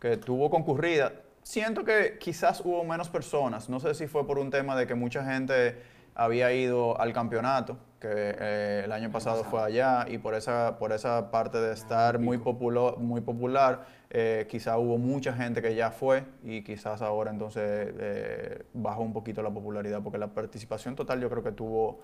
que 0.00 0.16
tuvo 0.16 0.50
concurrida. 0.50 1.12
Siento 1.42 1.84
que 1.84 2.18
quizás 2.18 2.60
hubo 2.64 2.84
menos 2.84 3.08
personas, 3.08 3.68
no 3.68 3.80
sé 3.80 3.94
si 3.94 4.06
fue 4.06 4.26
por 4.26 4.38
un 4.38 4.50
tema 4.50 4.76
de 4.76 4.86
que 4.86 4.94
mucha 4.94 5.24
gente 5.24 5.76
había 6.18 6.52
ido 6.52 7.00
al 7.00 7.12
campeonato, 7.12 7.78
que 8.00 8.08
eh, 8.10 8.82
el 8.84 8.92
año 8.92 9.10
pasado 9.10 9.44
fue 9.44 9.62
allá, 9.62 10.04
y 10.08 10.18
por 10.18 10.34
esa, 10.34 10.76
por 10.78 10.92
esa 10.92 11.30
parte 11.30 11.58
de 11.58 11.72
estar 11.72 12.18
muy, 12.18 12.38
populo- 12.38 12.96
muy 12.98 13.20
popular, 13.20 13.86
eh, 14.10 14.46
quizás 14.50 14.76
hubo 14.78 14.98
mucha 14.98 15.32
gente 15.32 15.62
que 15.62 15.74
ya 15.76 15.92
fue, 15.92 16.24
y 16.42 16.62
quizás 16.62 17.02
ahora 17.02 17.30
entonces 17.30 17.62
eh, 17.98 18.64
bajó 18.74 19.02
un 19.02 19.12
poquito 19.12 19.42
la 19.42 19.50
popularidad, 19.50 20.02
porque 20.02 20.18
la 20.18 20.26
participación 20.26 20.96
total 20.96 21.20
yo 21.20 21.30
creo 21.30 21.42
que 21.42 21.52
tuvo 21.52 22.00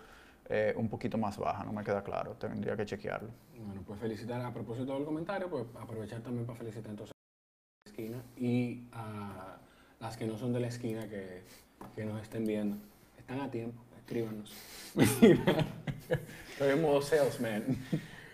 eh, 0.49 0.75
un 0.77 0.89
poquito 0.89 1.19
más 1.19 1.37
baja, 1.37 1.65
no 1.65 1.73
me 1.73 1.83
queda 1.83 2.03
claro, 2.05 2.35
tendría 2.39 2.77
que 2.77 2.87
chequearlo. 2.87 3.31
Bueno, 3.59 3.83
pues 3.85 3.99
felicitar, 3.99 4.41
a 4.43 4.53
propósito 4.53 4.95
del 4.95 5.05
comentario, 5.05 5.51
pues 5.51 5.65
aprovechar 5.81 6.21
también 6.21 6.47
para 6.47 6.59
felicitar 6.59 6.91
entonces 6.91 7.13
a 7.13 7.89
la 7.89 7.91
esquina 7.91 8.23
y 8.37 8.85
a 8.93 9.57
las 9.99 10.17
que 10.17 10.27
no 10.27 10.37
son 10.39 10.53
de 10.53 10.61
la 10.61 10.69
esquina 10.69 11.09
que, 11.09 11.43
que 11.97 12.05
nos 12.05 12.23
estén 12.23 12.45
viendo. 12.45 12.77
Están 13.17 13.41
a 13.41 13.51
tiempo, 13.51 13.81
escríbanos. 14.05 14.53
Estoy 14.95 16.71
en 16.73 16.83
modo 16.83 17.01
salesman. 17.03 17.65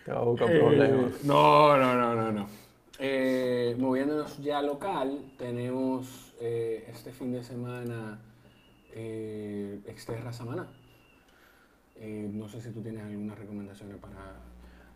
Te 0.05 0.11
va 0.11 0.19
a 0.19 0.23
buscar 0.23 0.51
Eh, 0.51 0.59
problemas. 0.59 1.23
no, 1.23 1.77
no, 1.77 1.95
no, 1.95 2.15
no, 2.15 2.31
no. 2.31 2.47
Eh, 2.99 3.75
moviéndonos 3.79 4.37
ya 4.43 4.61
local, 4.61 5.31
tenemos 5.37 6.33
eh, 6.39 6.85
este 6.91 7.11
fin 7.11 7.31
de 7.31 7.43
semana 7.43 8.19
eh, 8.93 9.79
Exterra 9.87 10.31
Samaná. 10.33 10.67
Eh, 11.95 12.29
no 12.31 12.47
sé 12.49 12.61
si 12.61 12.71
tú 12.71 12.81
tienes 12.81 13.03
algunas 13.03 13.37
recomendaciones 13.39 13.97
para... 13.97 14.35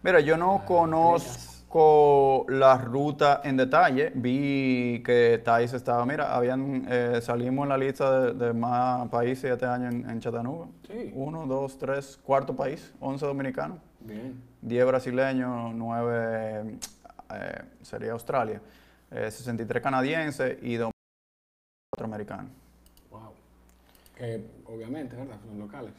Mira, 0.05 0.19
yo 0.19 0.37
no 0.37 0.61
Ah, 0.61 0.65
conozco 0.67 2.45
la 2.49 2.77
ruta 2.77 3.41
en 3.43 3.57
detalle. 3.57 4.11
Vi 4.13 5.01
que 5.03 5.41
Thais 5.43 5.73
estaba, 5.73 6.05
mira, 6.05 6.35
habían, 6.35 6.85
eh, 6.87 7.19
salimos 7.23 7.63
en 7.63 7.69
la 7.69 7.77
lista 7.79 8.19
de, 8.19 8.33
de 8.33 8.53
más 8.53 9.09
países 9.09 9.51
este 9.51 9.65
año 9.65 9.89
en, 9.89 10.07
en 10.07 10.19
Chattanooga. 10.19 10.67
Sí. 10.87 11.11
Uno, 11.15 11.47
dos, 11.47 11.79
tres, 11.79 12.19
cuarto 12.23 12.55
país, 12.55 12.93
11 12.99 13.25
dominicanos, 13.25 13.79
Bien. 13.99 14.39
10 14.61 14.85
brasileños, 14.85 15.73
9 15.73 16.77
eh, 17.33 17.61
sería 17.81 18.11
Australia, 18.11 18.61
eh, 19.09 19.31
63 19.31 19.81
canadienses 19.81 20.59
y 20.61 20.75
2 20.75 20.91
americanos. 22.03 22.51
Wow. 23.09 23.31
Que 24.15 24.45
obviamente, 24.67 25.15
¿verdad? 25.15 25.37
Son 25.47 25.57
locales. 25.57 25.93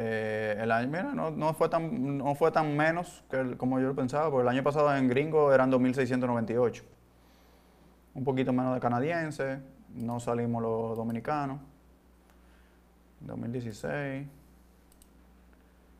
Eh, 0.00 0.56
el 0.60 0.70
año, 0.70 0.86
mira, 0.86 1.12
no, 1.12 1.32
no 1.32 1.52
fue 1.54 1.68
tan, 1.68 2.18
no 2.18 2.34
fue 2.36 2.52
tan 2.52 2.76
menos 2.76 3.24
que 3.28 3.40
el- 3.40 3.56
como 3.56 3.80
yo 3.80 3.88
lo 3.88 3.94
pensaba, 3.96 4.30
porque 4.30 4.42
el 4.42 4.48
año 4.48 4.62
pasado 4.62 4.94
en 4.96 5.08
gringo 5.08 5.52
eran 5.52 5.70
2.698. 5.72 6.84
Un 8.14 8.22
poquito 8.22 8.52
menos 8.52 8.74
de 8.74 8.80
canadienses, 8.80 9.58
no 9.96 10.20
salimos 10.20 10.62
los 10.62 10.96
dominicanos. 10.96 11.58
2016. 13.20 14.26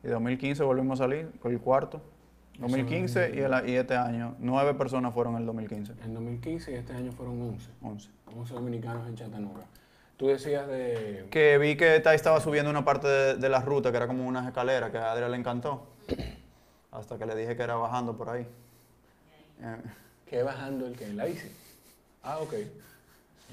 Y 0.03 0.07
2015 0.07 0.63
volvimos 0.63 0.99
a 1.01 1.03
salir, 1.03 1.29
con 1.41 1.51
el 1.51 1.59
cuarto. 1.59 2.01
2015 2.59 3.31
y, 3.35 3.39
el- 3.39 3.69
y 3.69 3.75
este 3.75 3.95
año, 3.95 4.35
nueve 4.39 4.73
personas 4.73 5.13
fueron 5.13 5.33
en 5.35 5.41
el 5.41 5.45
2015. 5.45 5.93
En 6.03 6.13
2015 6.13 6.71
y 6.71 6.75
este 6.75 6.93
año 6.93 7.11
fueron 7.11 7.41
11. 7.41 7.69
11. 7.81 8.09
11 8.33 8.53
dominicanos 8.53 9.07
en 9.07 9.15
Chattanooga. 9.15 9.65
Tú 10.19 10.27
decías 10.27 10.67
de... 10.67 11.27
Que 11.31 11.57
vi 11.57 11.77
que 11.77 11.97
Tai 12.01 12.13
estaba 12.13 12.41
subiendo 12.41 12.69
una 12.69 12.83
parte 12.83 13.07
de, 13.07 13.35
de 13.37 13.47
la 13.47 13.61
ruta 13.61 13.89
que 13.89 13.95
era 13.95 14.05
como 14.05 14.27
unas 14.27 14.45
escaleras 14.45 14.91
que 14.91 14.97
a 14.97 15.13
Adrián 15.13 15.31
le 15.31 15.37
encantó. 15.37 15.87
Hasta 16.91 17.17
que 17.17 17.25
le 17.25 17.35
dije 17.37 17.55
que 17.55 17.63
era 17.63 17.75
bajando 17.75 18.17
por 18.17 18.27
ahí. 18.29 18.45
Eh, 19.61 19.77
¿Qué 20.25 20.43
bajando 20.43 20.87
el 20.87 20.97
que? 20.97 21.05
¿En 21.05 21.15
la 21.15 21.23
bici? 21.23 21.49
Ah, 22.21 22.39
ok. 22.39 22.53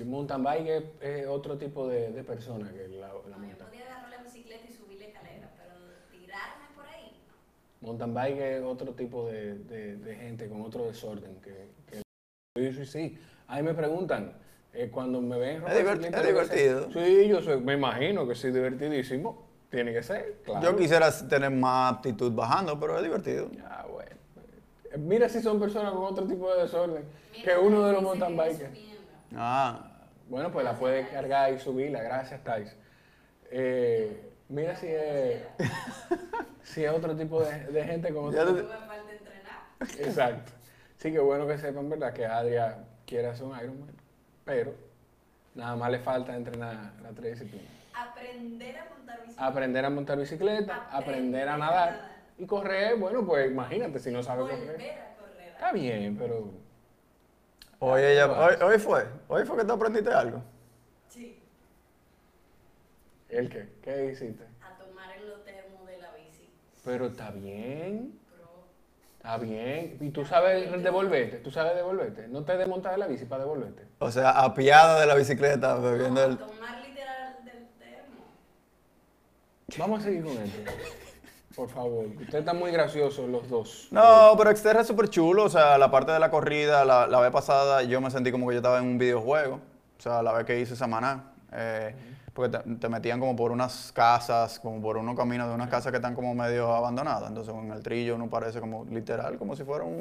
Mountain 0.04 0.42
bike 0.42 0.68
es, 0.68 0.84
es 1.02 1.26
otro 1.28 1.56
tipo 1.56 1.86
de, 1.86 2.10
de 2.10 2.24
persona 2.24 2.68
que 2.72 2.88
la, 2.88 3.10
la 3.30 3.36
No, 3.36 3.46
yo 3.48 3.56
podía 3.58 3.84
agarrar 3.84 4.10
la 4.10 4.22
bicicleta 4.24 4.64
y 4.68 4.72
subir 4.74 4.98
la 4.98 5.06
escalera, 5.06 5.48
pero 5.56 5.74
tirarme 6.10 6.64
por 6.74 6.84
ahí. 6.86 7.12
Mountain 7.80 8.12
bike 8.12 8.38
es 8.40 8.62
otro 8.64 8.92
tipo 8.94 9.28
de, 9.28 9.54
de- 9.60 9.96
de 9.98 10.16
gente 10.16 10.48
con 10.48 10.62
otro 10.62 10.86
desorden 10.88 11.36
que, 11.40 11.68
que 11.88 12.02
sí, 12.56 12.72
sí, 12.72 12.86
sí. 12.86 13.18
Ahí 13.46 13.62
me 13.62 13.72
preguntan, 13.72 14.32
eh, 14.76 14.90
cuando 14.90 15.20
me 15.20 15.38
ven 15.38 15.62
es 15.66 15.72
qué 15.72 15.78
sé. 16.16 16.26
divertido. 16.26 16.92
Sí, 16.92 17.28
yo 17.28 17.40
soy, 17.42 17.60
me 17.60 17.74
imagino 17.74 18.26
que 18.28 18.34
sí, 18.34 18.50
divertidísimo. 18.50 19.44
Tiene 19.70 19.92
que 19.92 20.02
ser, 20.02 20.36
claro. 20.44 20.62
Yo 20.62 20.76
quisiera 20.76 21.10
tener 21.28 21.50
más 21.50 21.94
aptitud 21.94 22.32
bajando, 22.32 22.78
pero 22.78 22.96
es 22.96 23.02
divertido. 23.02 23.50
Ah, 23.64 23.84
bueno. 23.90 24.10
Eh, 24.92 24.98
Mira 24.98 25.28
si 25.28 25.42
son 25.42 25.58
personas 25.58 25.92
con 25.92 26.04
otro 26.04 26.24
tipo 26.26 26.52
de 26.54 26.62
desorden 26.62 27.04
Mira, 27.32 27.44
que 27.44 27.58
uno 27.58 27.84
de 27.84 27.92
los 27.92 28.02
mountain 28.02 28.36
bikers. 28.36 28.78
Ah, 29.34 29.90
Bueno, 30.28 30.50
pues 30.52 30.64
la 30.64 30.78
puedes 30.78 31.08
cargar 31.08 31.52
y 31.52 31.58
subirla. 31.58 32.02
Gracias, 32.02 32.42
Thais. 32.44 32.76
Eh, 33.50 34.22
mira 34.48 34.76
si 34.76 34.86
es, 34.88 35.42
si 36.62 36.84
es 36.84 36.90
otro 36.90 37.16
tipo 37.16 37.42
de, 37.42 37.58
de 37.66 37.84
gente 37.84 38.12
falta 38.12 39.12
entrenar. 39.12 40.06
Exacto. 40.08 40.52
Sí, 40.98 41.12
que 41.12 41.18
bueno 41.18 41.46
que 41.46 41.58
sepan, 41.58 41.88
¿verdad? 41.88 42.12
Que 42.12 42.24
Adria 42.24 42.78
quiere 43.04 43.28
hacer 43.28 43.46
un 43.46 43.56
Ironman, 43.58 43.90
pero 44.46 44.72
nada 45.56 45.76
más 45.76 45.90
le 45.90 45.98
falta 45.98 46.34
entrenar 46.34 46.92
las 47.02 47.14
tres 47.14 47.38
disciplinas. 47.38 47.70
Aprender 47.92 48.78
a 48.78 48.84
montar 48.84 49.20
bicicleta. 49.20 49.46
Aprender 49.46 49.84
a 49.84 49.90
montar 49.90 50.18
bicicleta, 50.18 50.88
aprender 50.90 51.48
a 51.48 51.58
nadar 51.58 52.16
y 52.38 52.46
correr. 52.46 52.96
Bueno, 52.96 53.26
pues 53.26 53.50
imagínate 53.50 53.98
si 53.98 54.10
no 54.10 54.22
sabe 54.22 54.42
correr. 54.42 54.70
A 54.70 55.16
correr. 55.16 55.48
Está 55.48 55.72
bien, 55.72 56.16
pero 56.16 56.52
hoy, 57.80 58.02
ella, 58.02 58.30
hoy, 58.30 58.54
hoy 58.62 58.78
fue. 58.78 59.04
Hoy 59.26 59.44
fue 59.44 59.56
que 59.58 59.64
te 59.64 59.72
aprendiste 59.72 60.12
algo. 60.12 60.42
Sí. 61.08 61.42
¿el 63.28 63.48
qué? 63.48 63.68
¿Qué 63.82 64.12
hiciste? 64.12 64.44
A 64.62 64.78
tomar 64.78 65.10
en 65.16 65.28
los 65.28 65.44
termos 65.44 65.84
de 65.88 65.98
la 65.98 66.12
bici. 66.12 66.48
Pero 66.84 67.06
está 67.06 67.32
bien. 67.32 68.16
Está 69.26 69.38
bien. 69.38 69.98
¿Y 70.00 70.10
tú 70.10 70.24
sabes 70.24 70.70
devolverte? 70.84 71.38
¿Tú 71.38 71.50
sabes 71.50 71.74
devolverte? 71.74 72.28
¿No 72.28 72.44
te 72.44 72.56
desmontas 72.56 72.92
de 72.92 72.98
la 72.98 73.08
bici 73.08 73.24
para 73.24 73.42
devolverte? 73.42 73.82
O 73.98 74.08
sea, 74.08 74.30
apiada 74.30 75.00
de 75.00 75.06
la 75.06 75.16
bicicleta, 75.16 75.74
bebiendo 75.78 76.20
No, 76.20 76.26
el... 76.28 76.38
tomar 76.38 76.80
literal 76.86 77.34
del 77.44 77.66
termo. 77.76 78.22
Vamos 79.78 80.00
a 80.00 80.04
seguir 80.04 80.22
con 80.22 80.32
esto. 80.34 80.70
Por 81.56 81.68
favor. 81.68 82.06
Ustedes 82.06 82.34
están 82.34 82.56
muy 82.56 82.70
graciosos 82.70 83.28
los 83.28 83.48
dos. 83.48 83.88
No, 83.90 84.32
pero 84.38 84.50
Exterra 84.50 84.82
es 84.82 84.86
súper 84.86 85.08
chulo. 85.08 85.42
O 85.42 85.48
sea, 85.48 85.76
la 85.76 85.90
parte 85.90 86.12
de 86.12 86.20
la 86.20 86.30
corrida, 86.30 86.84
la, 86.84 87.08
la 87.08 87.18
vez 87.18 87.32
pasada 87.32 87.82
yo 87.82 88.00
me 88.00 88.12
sentí 88.12 88.30
como 88.30 88.46
que 88.46 88.54
yo 88.54 88.58
estaba 88.58 88.78
en 88.78 88.84
un 88.84 88.96
videojuego. 88.96 89.56
O 89.98 90.00
sea, 90.00 90.22
la 90.22 90.34
vez 90.34 90.44
que 90.46 90.60
hice 90.60 90.76
Samaná. 90.76 91.32
Eh, 91.52 91.96
porque 92.36 92.58
te, 92.58 92.74
te 92.76 92.88
metían 92.90 93.18
como 93.18 93.34
por 93.34 93.50
unas 93.50 93.90
casas, 93.92 94.60
como 94.60 94.80
por 94.82 94.98
unos 94.98 95.16
caminos 95.16 95.48
de 95.48 95.54
unas 95.54 95.70
casas 95.70 95.90
que 95.90 95.96
están 95.96 96.14
como 96.14 96.34
medio 96.34 96.70
abandonadas. 96.74 97.30
Entonces 97.30 97.54
en 97.54 97.72
el 97.72 97.82
trillo 97.82 98.14
uno 98.14 98.28
parece 98.28 98.60
como 98.60 98.84
literal, 98.84 99.38
como 99.38 99.56
si 99.56 99.64
fuera 99.64 99.84
un, 99.84 99.94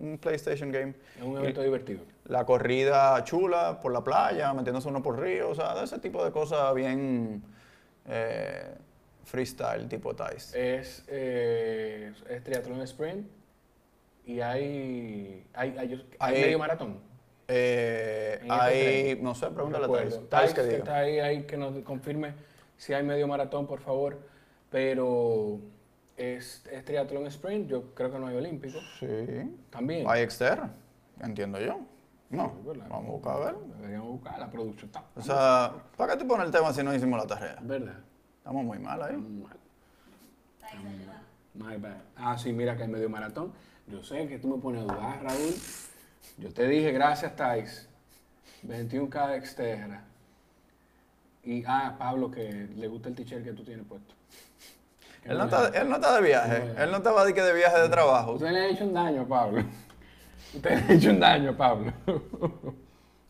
un- 0.00 0.08
un 0.12 0.18
PlayStation 0.18 0.72
game. 0.72 0.94
Es 1.16 1.22
un 1.22 1.36
evento 1.36 1.62
divertido. 1.62 2.00
La 2.24 2.46
corrida 2.46 3.22
chula 3.24 3.80
por 3.82 3.92
la 3.92 4.02
playa, 4.02 4.54
metiéndose 4.54 4.88
uno 4.88 5.02
por 5.02 5.20
río, 5.20 5.50
o 5.50 5.54
sea, 5.54 5.74
de 5.74 5.84
ese 5.84 5.98
tipo 5.98 6.24
de 6.24 6.32
cosas 6.32 6.74
bien 6.74 7.42
eh, 8.06 8.74
freestyle, 9.24 9.86
tipo 9.88 10.14
Thais. 10.16 10.54
Es, 10.54 11.04
eh, 11.08 12.12
es 12.30 12.42
triatlón 12.42 12.80
sprint 12.82 13.26
y 14.24 14.40
hay, 14.40 15.46
hay, 15.52 15.76
hay, 15.78 15.92
hay 16.18 16.34
Hay- 16.34 16.40
medio 16.42 16.58
maratón. 16.58 16.98
Eh, 17.48 18.40
hay, 18.48 19.18
no 19.22 19.34
sé, 19.34 19.46
pregúntale 19.50 19.84
a. 19.84 19.88
Thais 19.88 20.28
Thais, 20.28 20.54
que 20.54 20.60
que 20.62 20.66
diga. 20.66 20.78
está 20.78 20.96
ahí, 20.98 21.18
ahí, 21.20 21.42
que 21.44 21.56
nos 21.56 21.78
confirme 21.80 22.34
si 22.76 22.92
hay 22.92 23.02
medio 23.04 23.26
maratón, 23.28 23.66
por 23.66 23.80
favor. 23.80 24.18
Pero 24.70 25.60
es, 26.16 26.66
es 26.70 26.84
triatlón 26.84 27.26
sprint, 27.28 27.68
yo 27.68 27.94
creo 27.94 28.10
que 28.10 28.18
no 28.18 28.26
hay 28.26 28.36
olímpico. 28.36 28.78
Sí. 28.98 29.06
También. 29.70 30.06
Hay 30.08 30.22
Exterra, 30.22 30.70
entiendo 31.20 31.60
yo. 31.60 31.78
No, 32.28 32.52
Sí, 32.60 32.68
¿verdad? 32.68 32.86
vamos 32.90 33.08
a 33.08 33.12
buscar 33.12 33.36
a 33.36 33.38
ver. 33.46 33.54
Deberíamos 33.76 34.08
buscar 34.08 34.38
la 34.40 34.50
producción. 34.50 34.86
Está, 34.86 35.04
O 35.14 35.22
sea, 35.22 35.72
¿para 35.96 36.12
qué 36.14 36.18
te 36.18 36.24
pones 36.24 36.46
el 36.46 36.52
tema 36.52 36.72
si 36.72 36.82
no 36.82 36.92
hicimos 36.92 37.20
la 37.20 37.26
tarea? 37.28 37.56
¿Verdad? 37.62 37.98
Estamos 38.38 38.64
muy 38.64 38.78
mal 38.80 39.00
ahí. 39.02 39.14
Estamos 39.14 39.30
mal. 39.46 39.56
My 41.54 41.76
bad. 41.76 41.96
Ah, 42.16 42.36
sí, 42.36 42.52
mira 42.52 42.76
que 42.76 42.82
hay 42.82 42.88
medio 42.88 43.08
maratón. 43.08 43.52
Yo 43.86 44.02
sé 44.02 44.26
que 44.26 44.38
tú 44.40 44.48
me 44.48 44.60
pones 44.60 44.82
a 44.82 44.84
dudar, 44.92 45.22
Raúl. 45.22 45.54
Yo 46.38 46.52
te 46.52 46.66
dije, 46.66 46.92
gracias, 46.92 47.34
Thais. 47.36 47.88
21K 48.66 49.28
de 49.30 49.36
externa. 49.36 50.04
Y, 51.44 51.64
ah, 51.66 51.94
Pablo, 51.98 52.30
que 52.30 52.68
le 52.76 52.88
gusta 52.88 53.08
el 53.08 53.14
t-shirt 53.14 53.44
que 53.44 53.52
tú 53.52 53.62
tienes 53.64 53.86
puesto. 53.86 54.14
Él 55.24 55.38
no, 55.38 55.44
está, 55.44 55.68
él 55.68 55.88
no 55.88 55.96
está 55.96 56.16
de 56.20 56.22
viaje, 56.26 56.60
Bueno. 56.60 56.82
él 56.82 56.90
no 56.90 56.96
estaba 56.98 57.24
de, 57.24 57.34
que 57.34 57.42
de 57.42 57.52
viaje 57.52 57.80
de 57.80 57.88
trabajo. 57.88 58.32
Usted 58.32 58.50
le 58.50 58.58
ha 58.60 58.68
hecho 58.68 58.84
un 58.84 58.94
daño 58.94 59.26
Pablo. 59.26 59.64
Usted 60.54 60.70
le 60.70 60.76
ha 60.76 60.96
hecho 60.96 61.10
un 61.10 61.20
daño 61.20 61.56
Pablo. 61.56 61.92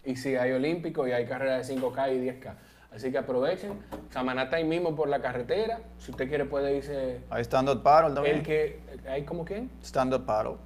y 0.05 0.17
sí, 0.17 0.37
hay 0.37 0.53
olímpico 0.53 1.07
y 1.09 1.13
hay 1.13 1.27
carreras 1.27 1.67
de 1.67 1.75
5K 1.77 2.15
y 2.15 2.29
10K. 2.29 2.55
Así 2.95 3.11
que 3.11 3.19
aprovechen. 3.19 3.79
Samaná 4.11 4.45
está 4.45 4.57
ahí 4.57 4.65
mismo 4.65 4.95
por 4.95 5.09
la 5.09 5.21
carretera. 5.21 5.81
Si 5.99 6.11
usted 6.11 6.29
quiere 6.29 6.45
puede 6.47 6.77
irse... 6.77 7.21
Hay 7.31 7.43
stand-up 7.45 7.83
paddle 7.83 8.15
también. 8.15 8.37
El 8.37 8.43
que... 8.43 8.81
¿Hay 9.09 9.25
como 9.25 9.45
quién? 9.45 9.71
Stand-up 9.83 10.25
paddle, 10.27 10.57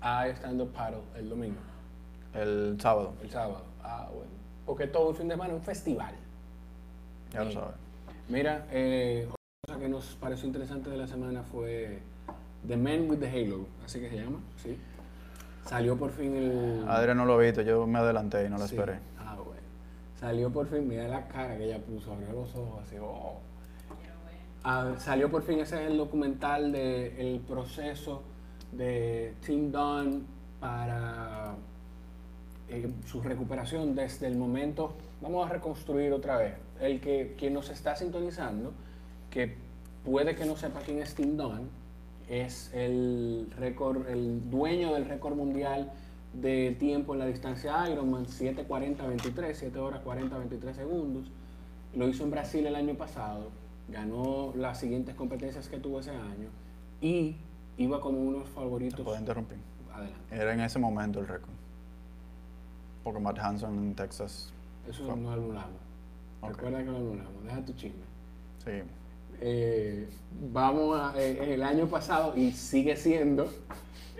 Ah, 0.00 0.26
estando 0.26 0.66
paddle 0.66 1.02
el 1.16 1.28
domingo, 1.28 1.60
el 2.34 2.76
sábado, 2.80 3.14
el 3.22 3.30
sábado. 3.30 3.62
Ah, 3.82 4.08
bueno. 4.12 4.30
Porque 4.66 4.86
todo 4.86 5.08
un 5.10 5.16
fin 5.16 5.28
de 5.28 5.34
semana 5.34 5.52
es 5.54 5.58
un 5.58 5.64
festival. 5.64 6.14
ya 7.32 7.44
lo 7.44 7.52
sabes. 7.52 7.74
Mira, 8.28 8.66
eh, 8.70 9.26
otra 9.28 9.36
cosa 9.66 9.80
que 9.80 9.88
nos 9.88 10.04
pareció 10.20 10.46
interesante 10.46 10.90
de 10.90 10.96
la 10.96 11.06
semana 11.06 11.42
fue 11.42 12.00
The 12.66 12.76
Man 12.76 13.10
with 13.10 13.18
the 13.18 13.28
Halo, 13.28 13.66
así 13.84 14.00
que 14.00 14.08
se 14.08 14.16
llama, 14.16 14.38
¿sí? 14.62 14.78
Salió 15.66 15.96
por 15.96 16.10
fin 16.10 16.34
el... 16.36 16.84
Adrián 16.88 17.16
no 17.16 17.24
lo 17.24 17.34
ha 17.34 17.38
visto, 17.38 17.62
yo 17.62 17.86
me 17.86 17.98
adelanté 17.98 18.46
y 18.46 18.48
no 18.50 18.58
lo 18.58 18.66
Sí. 18.66 18.74
esperé. 18.76 18.98
Ah, 19.18 19.36
bueno. 19.36 19.60
Salió 20.18 20.50
por 20.52 20.66
fin, 20.68 20.86
mira 20.88 21.06
la 21.08 21.26
cara 21.28 21.56
que 21.56 21.64
ella 21.64 21.78
puso, 21.78 22.12
abrió 22.12 22.32
los 22.32 22.54
ojos 22.54 22.82
así, 22.86 22.96
oh. 23.00 23.38
Ah, 24.64 24.92
salió 24.98 25.28
por 25.30 25.42
fin 25.42 25.58
ese 25.58 25.82
es 25.84 25.90
el 25.90 25.96
documental 25.98 26.70
del 26.70 27.40
proceso 27.48 28.22
de 28.70 29.34
Tim 29.44 29.72
Dunn 29.72 30.24
para 30.60 31.54
eh, 32.72 32.90
su 33.06 33.20
recuperación 33.20 33.94
desde 33.94 34.26
el 34.26 34.36
momento, 34.36 34.94
vamos 35.20 35.46
a 35.46 35.52
reconstruir 35.52 36.12
otra 36.12 36.38
vez, 36.38 36.54
el 36.80 37.00
que 37.00 37.34
quien 37.38 37.52
nos 37.54 37.68
está 37.68 37.94
sintonizando, 37.94 38.72
que 39.30 39.54
puede 40.04 40.34
que 40.34 40.44
no 40.46 40.56
sepa 40.56 40.80
quién 40.80 40.98
es 41.00 41.14
Tim 41.14 41.36
Dunn, 41.36 41.68
es 42.28 42.72
el 42.72 43.48
récord, 43.58 44.08
el 44.08 44.48
dueño 44.50 44.94
del 44.94 45.04
récord 45.04 45.34
mundial 45.36 45.92
de 46.32 46.74
tiempo 46.78 47.12
en 47.12 47.18
la 47.18 47.26
distancia 47.26 47.88
Ironman, 47.90 48.24
7.40-23, 48.24 49.52
7 49.52 49.78
horas 49.78 50.02
40-23 50.02 50.72
segundos. 50.72 51.30
Lo 51.94 52.08
hizo 52.08 52.24
en 52.24 52.30
Brasil 52.30 52.64
el 52.66 52.74
año 52.74 52.94
pasado, 52.94 53.50
ganó 53.88 54.54
las 54.56 54.80
siguientes 54.80 55.14
competencias 55.14 55.68
que 55.68 55.78
tuvo 55.78 56.00
ese 56.00 56.12
año 56.12 56.48
y 57.02 57.36
iba 57.76 58.00
como 58.00 58.18
unos 58.18 58.44
¿Te 58.44 58.50
favoritos. 58.52 59.00
puedo 59.02 59.18
interrumpir? 59.18 59.58
Adelante. 59.92 60.16
Era 60.30 60.54
en 60.54 60.60
ese 60.60 60.78
momento 60.78 61.20
el 61.20 61.28
récord. 61.28 61.52
Porque 63.04 63.20
Matt 63.20 63.38
Hanson 63.38 63.76
en 63.78 63.94
Texas, 63.94 64.52
Eso 64.88 65.04
Fue- 65.04 65.16
no 65.16 65.30
anulamos. 65.32 65.80
Ok. 66.40 66.50
Recuerda 66.56 66.78
que 66.78 66.90
lo 66.90 66.96
anulamos. 66.96 67.44
Deja 67.44 67.64
tu 67.64 67.72
chisme. 67.74 68.02
sí. 68.64 68.70
Eh, 69.44 70.08
vamos 70.52 70.96
a, 71.00 71.20
eh, 71.20 71.54
el 71.54 71.62
año 71.64 71.86
pasado 71.88 72.36
y 72.36 72.52
sigue 72.52 72.94
siendo 72.96 73.50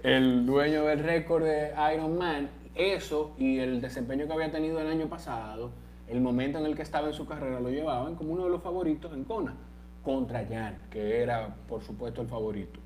el 0.03 0.45
dueño 0.47 0.85
del 0.85 0.99
récord 1.01 1.45
de 1.45 1.71
Iron 1.95 2.19
Man. 2.19 2.51
Eso 2.75 3.33
y 3.39 3.59
el 3.59 3.81
desempeño 3.81 4.27
que 4.27 4.33
había 4.33 4.51
tenido 4.51 4.81
el 4.81 4.89
año 4.89 5.07
pasado, 5.09 5.71
el 6.09 6.21
momento 6.21 6.59
en 6.59 6.67
el 6.67 6.75
que 6.75 6.83
estaba 6.83 7.07
en 7.09 7.15
su 7.15 7.27
carrera, 7.27 7.61
lo 7.61 7.71
llevaban 7.71 8.17
como 8.17 8.33
uno 8.33 8.45
de 8.45 8.51
los 8.51 8.62
favoritos 8.62 9.12
en 9.12 9.23
Kona 9.25 9.55
contra 10.03 10.45
Jan, 10.45 10.77
que 10.91 11.23
era 11.23 11.55
por 11.69 11.83
supuesto 11.83 12.23
el 12.23 12.27
favorito. 12.29 12.81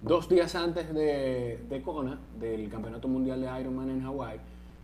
Dos 0.00 0.26
días 0.28 0.54
antes 0.54 0.94
de, 0.94 1.58
de 1.68 1.82
Kona, 1.82 2.18
del 2.38 2.70
Campeonato 2.70 3.08
Mundial 3.08 3.42
de 3.42 3.60
Ironman 3.60 3.90
en 3.90 4.02
Hawái, 4.02 4.38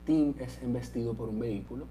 Tim 0.06 0.34
es 0.38 0.62
embestido 0.62 1.14
por 1.14 1.28
un 1.28 1.38
vehículo 1.40 1.86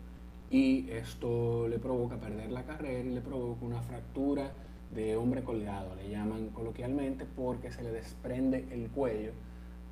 y 0.49 0.89
esto 0.89 1.67
le 1.67 1.77
provoca 1.79 2.15
perder 2.17 2.51
la 2.51 2.63
carrera 2.63 2.99
y 3.07 3.13
le 3.13 3.21
provoca 3.21 3.65
una 3.65 3.81
fractura 3.81 4.51
de 4.93 5.15
hombre 5.17 5.43
colgado, 5.43 5.93
le 5.95 6.09
llaman 6.09 6.49
coloquialmente, 6.49 7.25
porque 7.25 7.71
se 7.71 7.83
le 7.83 7.91
desprende 7.91 8.65
el 8.71 8.89
cuello 8.89 9.31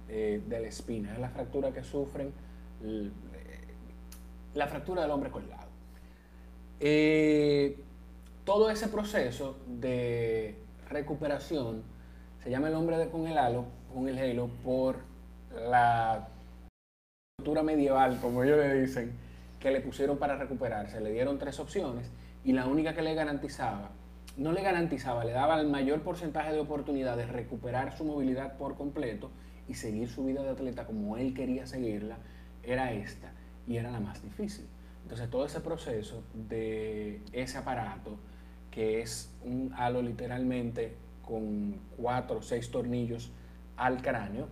eh, 0.08 0.42
de 0.48 0.60
la 0.62 0.68
espina. 0.68 1.12
Es 1.14 1.20
la 1.20 1.30
fractura 1.30 1.72
que 1.74 1.84
sufren, 1.84 2.32
eh, 2.84 3.10
la 4.54 4.68
fractura 4.68 5.02
del 5.02 5.12
hombre 5.12 5.30
colgado. 5.32 5.68
Eh, 6.80 7.78
todo 8.46 8.70
ese 8.70 8.88
proceso 8.88 9.58
de 9.68 10.56
recuperación 10.90 11.84
Se 12.44 12.50
llama 12.50 12.68
El 12.68 12.74
hombre 12.76 12.98
de- 12.98 13.10
con 13.10 13.26
el 13.26 13.38
halo, 13.38 13.64
con 13.94 14.08
el 14.10 14.18
halo, 14.20 14.50
por 14.66 14.98
la 15.56 16.28
cultura 17.44 17.62
medieval, 17.62 18.20
como 18.22 18.42
ellos 18.42 18.58
le 18.58 18.82
dicen, 18.82 19.12
que 19.60 19.70
le 19.70 19.82
pusieron 19.82 20.18
para 20.18 20.38
recuperarse. 20.38 21.02
Le 21.02 21.12
dieron 21.12 21.40
tres 21.40 21.60
opciones 21.60 22.10
y 22.46 22.54
la 22.54 22.68
única 22.68 22.94
que 22.94 23.02
le 23.02 23.14
garantizaba, 23.16 23.90
no 24.38 24.54
le 24.54 24.62
garantizaba, 24.62 25.26
le 25.26 25.34
daba 25.34 25.60
el 25.60 25.68
mayor 25.68 26.04
porcentaje 26.04 26.54
de 26.54 26.62
oportunidad 26.62 27.18
de 27.18 27.26
recuperar 27.26 27.98
su 27.98 28.06
movilidad 28.06 28.56
por 28.56 28.78
completo 28.78 29.30
y 29.68 29.74
seguir 29.74 30.08
su 30.08 30.24
vida 30.24 30.42
de 30.42 30.52
atleta 30.52 30.86
como 30.86 31.18
él 31.18 31.34
quería 31.34 31.68
seguirla, 31.68 32.16
era 32.64 32.94
esta 32.94 33.34
y 33.68 33.76
era 33.76 33.92
la 33.92 34.00
más 34.00 34.24
difícil. 34.24 34.66
Entonces 35.02 35.30
todo 35.30 35.46
ese 35.46 35.60
proceso 35.60 36.24
de 36.34 37.22
ese 37.34 37.58
aparato, 37.58 38.16
que 38.72 39.02
es 39.02 39.30
un 39.44 39.74
halo 39.76 40.02
literalmente 40.02 40.96
con 41.22 41.76
cuatro 41.98 42.38
o 42.38 42.42
seis 42.42 42.72
tornillos 42.72 43.34
al 43.76 44.02
cráneo, 44.02 44.48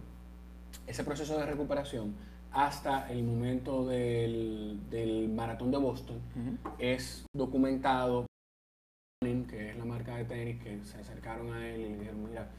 ese 0.88 1.05
proceso 1.05 1.38
de 1.38 1.45
recuperación 1.45 2.30
hasta 2.53 3.12
el 3.12 3.24
momento 3.24 3.86
del, 3.86 4.79
del 4.89 5.29
maratón 5.29 5.72
de 5.72 5.77
Boston 5.77 6.17
es 6.79 7.25
documentado 7.34 8.25
que 9.22 9.70
es 9.70 9.77
la 9.77 9.86
marca 9.86 10.17
de 10.17 10.25
tenis 10.25 10.62
que 10.63 10.84
se 10.84 10.98
acercaron 10.98 11.53
a 11.53 11.67
él 11.67 11.81
y 11.81 11.89
le 11.89 12.00
dijeron 12.00 12.24
mira 12.24 12.50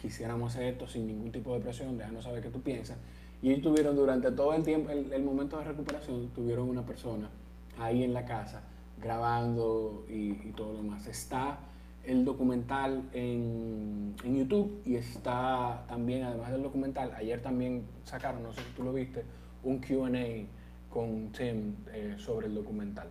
quisiéramos 0.00 0.52
hacer 0.52 0.74
esto 0.74 0.86
sin 0.86 1.06
ningún 1.06 1.32
tipo 1.32 1.54
de 1.54 1.60
presión 1.60 1.96
déjanos 1.96 2.24
saber 2.24 2.42
qué 2.42 2.50
tú 2.50 2.60
piensas 2.60 2.98
y 3.40 3.50
ellos 3.50 3.62
tuvieron 3.62 3.96
durante 3.96 4.30
todo 4.32 4.54
el 4.54 4.62
tiempo 4.62 4.90
el, 4.90 5.12
el 5.12 5.22
momento 5.22 5.58
de 5.58 5.64
recuperación 5.64 6.28
tuvieron 6.34 6.68
una 6.68 6.84
persona 6.84 7.30
ahí 7.78 8.02
en 8.02 8.12
la 8.12 8.24
casa 8.24 8.62
grabando 9.00 10.04
y, 10.08 10.30
y 10.30 10.52
todo 10.56 10.72
lo 10.72 10.82
demás. 10.82 11.06
Está 11.06 11.58
el 12.06 12.24
documental 12.24 13.02
en, 13.12 14.14
en 14.24 14.36
YouTube 14.38 14.80
y 14.84 14.96
está 14.96 15.84
también, 15.88 16.22
además 16.24 16.52
del 16.52 16.62
documental, 16.62 17.12
ayer 17.16 17.40
también 17.42 17.84
sacaron, 18.04 18.42
no 18.42 18.52
sé 18.52 18.60
si 18.62 18.70
tú 18.76 18.82
lo 18.84 18.92
viste, 18.92 19.24
un 19.62 19.78
QA 19.78 20.46
con 20.90 21.32
Tim 21.32 21.74
eh, 21.92 22.14
sobre 22.18 22.46
el 22.46 22.54
documental. 22.54 23.08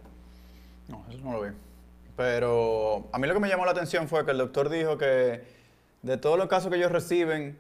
No, 0.88 1.06
eso 1.10 1.20
no 1.24 1.34
lo 1.34 1.42
vi. 1.42 1.50
Pero 2.16 3.08
a 3.12 3.20
mí 3.20 3.28
lo 3.28 3.34
que 3.34 3.40
me 3.40 3.50
llamó 3.50 3.66
la 3.66 3.72
atención 3.72 4.08
fue 4.08 4.24
que 4.26 4.32
el 4.32 4.38
doctor 4.38 4.70
dijo 4.70 4.98
que 4.98 5.42
de 6.02 6.18
todos 6.18 6.38
los 6.38 6.48
casos 6.48 6.70
que 6.72 6.78
ellos 6.78 6.92
reciben, 6.92 7.58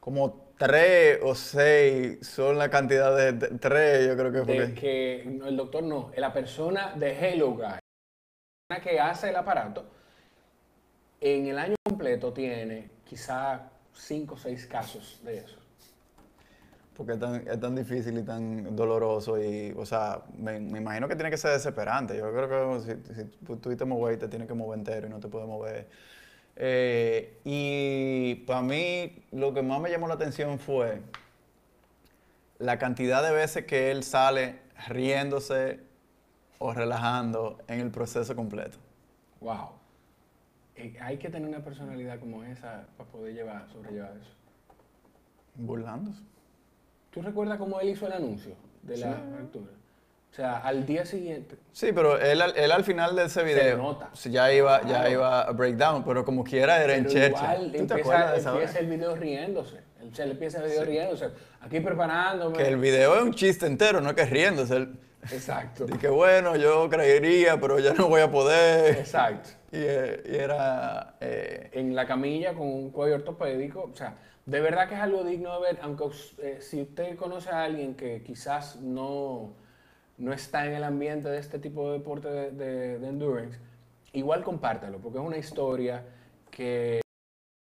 como 0.00 0.42
tres 0.58 1.20
o 1.22 1.34
seis 1.34 2.18
son 2.26 2.58
la 2.58 2.68
cantidad 2.70 3.16
de, 3.16 3.32
de- 3.32 3.58
tres, 3.58 4.06
yo 4.08 4.16
creo 4.16 4.32
que 4.32 4.42
fue. 4.44 4.66
De 4.68 4.74
que 4.74 5.22
el 5.22 5.56
doctor 5.56 5.84
no, 5.84 6.10
la 6.16 6.32
persona 6.32 6.94
de 6.96 7.12
Hello 7.12 7.52
Guy, 7.52 7.62
la 7.62 7.78
persona 8.68 8.90
que 8.90 8.98
hace 9.00 9.28
el 9.30 9.36
aparato, 9.36 9.84
en 11.22 11.46
el 11.46 11.58
año 11.58 11.76
completo 11.84 12.32
tiene 12.32 12.90
quizá 13.04 13.70
cinco 13.94 14.34
o 14.34 14.38
seis 14.38 14.66
casos 14.66 15.20
de 15.24 15.38
eso. 15.38 15.56
Porque 16.96 17.12
es 17.12 17.20
tan, 17.20 17.48
es 17.48 17.60
tan 17.60 17.74
difícil 17.74 18.18
y 18.18 18.22
tan 18.22 18.76
doloroso 18.76 19.42
y, 19.42 19.72
o 19.76 19.86
sea, 19.86 20.22
me, 20.36 20.60
me 20.60 20.78
imagino 20.78 21.08
que 21.08 21.14
tiene 21.14 21.30
que 21.30 21.38
ser 21.38 21.52
desesperante. 21.52 22.16
Yo 22.16 22.30
creo 22.32 22.74
que 22.74 22.80
si, 22.80 23.14
si 23.14 23.24
tú 23.46 23.56
tuviste 23.56 23.84
mover, 23.84 24.18
te 24.18 24.28
tienes 24.28 24.46
que 24.46 24.54
mover 24.54 24.78
entero 24.78 25.06
y 25.06 25.10
no 25.10 25.20
te 25.20 25.28
puedes 25.28 25.48
mover. 25.48 25.88
Eh, 26.56 27.40
y 27.44 28.34
para 28.46 28.60
mí 28.60 29.24
lo 29.30 29.54
que 29.54 29.62
más 29.62 29.80
me 29.80 29.90
llamó 29.90 30.06
la 30.08 30.14
atención 30.14 30.58
fue 30.58 31.00
la 32.58 32.78
cantidad 32.78 33.22
de 33.22 33.32
veces 33.32 33.64
que 33.64 33.90
él 33.90 34.02
sale 34.02 34.60
riéndose 34.88 35.80
o 36.58 36.72
relajando 36.72 37.58
en 37.68 37.80
el 37.80 37.90
proceso 37.90 38.36
completo. 38.36 38.78
Wow. 39.40 39.81
Eh, 40.82 40.96
hay 41.00 41.16
que 41.18 41.28
tener 41.30 41.48
una 41.48 41.62
personalidad 41.64 42.18
como 42.18 42.42
esa 42.44 42.84
para 42.96 43.08
poder 43.10 43.34
llevar, 43.34 43.68
sobrellevar 43.72 44.12
eso. 44.20 44.30
Burlándose. 45.54 46.20
¿Tú 47.10 47.22
recuerdas 47.22 47.58
cómo 47.58 47.78
él 47.80 47.90
hizo 47.90 48.06
el 48.06 48.12
anuncio 48.14 48.54
de 48.82 48.96
la 48.96 49.10
altura? 49.38 49.70
O 50.30 50.34
sea, 50.34 50.58
al 50.58 50.86
día 50.86 51.04
siguiente, 51.04 51.56
Sí, 51.72 51.92
pero 51.92 52.18
él, 52.18 52.40
al- 52.40 52.56
él 52.56 52.72
al 52.72 52.84
final 52.84 53.14
de 53.14 53.26
ese 53.26 53.42
video 53.44 53.76
nota. 53.76 54.08
sí, 54.14 54.30
ya 54.30 54.50
iba, 54.50 54.80
ya 54.80 54.86
Claro. 54.88 55.10
iba 55.10 55.42
a 55.42 55.52
breakdown, 55.52 56.04
pero 56.04 56.24
como 56.24 56.42
quiera 56.42 56.82
era 56.82 56.94
en 56.96 57.02
pero 57.04 57.12
chercha. 57.14 57.54
igual 57.54 57.72
¿Tú 57.72 57.86
te 57.86 57.94
acuerdas 58.00 58.06
de 58.06 58.26
empieza, 58.28 58.36
esa 58.38 58.52
vez? 58.52 58.60
empieza 58.62 58.78
el 58.80 58.86
video 58.86 59.14
riéndose. 59.14 59.80
Él 60.00 60.14
se 60.14 60.24
le 60.26 60.32
empieza 60.32 60.58
el 60.64 60.70
video 60.70 60.84
riéndose. 60.86 61.28
Aquí 61.60 61.80
preparándome. 61.80 62.56
Que 62.56 62.66
el 62.66 62.76
video 62.78 63.14
es 63.16 63.22
un 63.22 63.34
chiste 63.34 63.66
entero, 63.66 64.00
no 64.00 64.08
es 64.08 64.16
que 64.16 64.24
riéndose. 64.24 64.74
Él, 64.74 64.98
Exacto. 65.30 65.86
y 65.88 65.98
que 65.98 66.08
bueno, 66.08 66.56
yo 66.56 66.88
creería, 66.88 67.58
pero 67.60 67.78
ya 67.78 67.94
no 67.94 68.08
voy 68.08 68.20
a 68.20 68.30
poder. 68.30 68.96
Exacto. 68.98 69.50
Y, 69.70 69.76
eh, 69.78 70.22
y 70.26 70.34
era... 70.36 71.16
eh, 71.20 71.70
En 71.72 71.94
la 71.94 72.06
camilla 72.06 72.54
con 72.54 72.66
un 72.66 72.90
cuello 72.90 73.16
ortopédico. 73.16 73.84
O 73.92 73.94
sea, 73.94 74.16
de 74.46 74.60
verdad 74.60 74.88
que 74.88 74.94
es 74.94 75.00
algo 75.00 75.24
digno 75.24 75.54
de 75.60 75.72
ver, 75.72 75.78
aunque 75.82 76.04
eh, 76.38 76.58
si 76.60 76.82
usted 76.82 77.16
conoce 77.16 77.50
a 77.50 77.64
alguien 77.64 77.94
que 77.94 78.22
quizás 78.22 78.76
no, 78.80 79.54
no 80.18 80.32
está 80.32 80.66
en 80.66 80.72
el 80.74 80.84
ambiente 80.84 81.28
de 81.28 81.38
este 81.38 81.58
tipo 81.58 81.90
de 81.92 81.98
deporte 81.98 82.28
de, 82.28 82.50
de- 82.50 82.98
de 82.98 83.08
endurance, 83.08 83.58
igual 84.12 84.42
compártalo, 84.44 84.98
porque 84.98 85.18
es 85.18 85.24
una 85.24 85.38
historia 85.38 86.04
que 86.50 87.00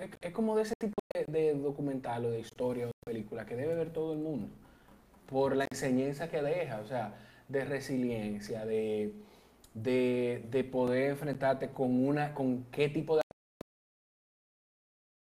es, 0.00 0.10
es 0.20 0.32
como 0.32 0.56
de 0.56 0.62
ese 0.62 0.74
tipo 0.78 0.94
de, 1.14 1.24
de 1.26 1.54
documental 1.54 2.24
o 2.26 2.30
de 2.30 2.40
historia 2.40 2.86
o 2.86 2.88
de 2.88 2.92
película 3.06 3.46
que 3.46 3.56
debe 3.56 3.74
ver 3.74 3.92
todo 3.92 4.12
el 4.14 4.18
mundo, 4.20 4.48
por 5.30 5.56
la 5.56 5.66
enseñanza 5.70 6.28
que 6.28 6.42
deja, 6.42 6.80
o 6.80 6.86
sea, 6.86 7.14
de 7.48 7.64
resiliencia, 7.64 8.64
de, 8.66 9.12
de, 9.74 10.46
de 10.50 10.64
poder 10.64 11.10
enfrentarte 11.10 11.70
con, 11.70 12.06
una, 12.06 12.34
con 12.34 12.64
qué 12.70 12.88
tipo 12.88 13.16
de 13.16 13.22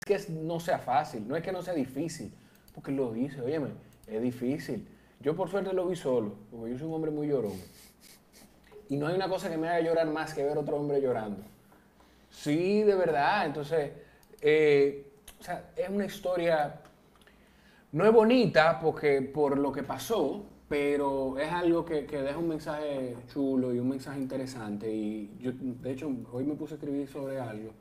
es 0.09 0.27
que 0.27 0.33
no 0.33 0.59
sea 0.59 0.79
fácil, 0.79 1.27
no 1.27 1.37
es 1.37 1.42
que 1.42 1.53
no 1.53 1.62
sea 1.62 1.75
difícil, 1.75 2.33
porque 2.75 2.90
lo 2.90 3.12
dice, 3.12 3.40
óyeme, 3.40 3.70
es 4.07 4.20
difícil. 4.20 4.88
Yo 5.20 5.37
por 5.37 5.49
suerte 5.49 5.73
lo 5.73 5.87
vi 5.87 5.94
solo, 5.94 6.35
porque 6.51 6.73
yo 6.73 6.79
soy 6.79 6.88
un 6.88 6.94
hombre 6.94 7.11
muy 7.11 7.29
llorón. 7.29 7.61
Y 8.88 8.96
no 8.96 9.07
hay 9.07 9.14
una 9.14 9.29
cosa 9.29 9.49
que 9.49 9.57
me 9.57 9.68
haga 9.68 9.81
llorar 9.81 10.09
más 10.09 10.35
que 10.35 10.42
ver 10.42 10.59
otro 10.59 10.77
hombre 10.77 11.01
llorando. 11.01 11.42
Sí, 12.31 12.83
de 12.83 12.94
verdad. 12.94 13.46
Entonces, 13.46 13.92
eh, 14.40 15.07
o 15.38 15.42
sea, 15.42 15.70
es 15.77 15.88
una 15.88 16.07
historia, 16.07 16.81
no 17.92 18.05
es 18.05 18.12
bonita 18.12 18.81
porque 18.81 19.23
por 19.23 19.59
lo 19.59 19.70
que 19.70 19.83
pasó, 19.83 20.44
pero 20.71 21.37
es 21.37 21.51
algo 21.51 21.85
que, 21.85 22.07
que 22.07 22.23
deja 22.23 22.39
un 22.39 22.47
mensaje 22.47 23.17
chulo 23.27 23.75
y 23.75 23.81
un 23.81 23.89
mensaje 23.89 24.21
interesante. 24.21 24.89
Y 24.89 25.37
yo, 25.41 25.51
de 25.53 25.91
hecho, 25.91 26.09
hoy 26.31 26.45
me 26.45 26.55
puse 26.55 26.75
a 26.75 26.77
escribir 26.77 27.09
sobre 27.09 27.41
algo 27.41 27.73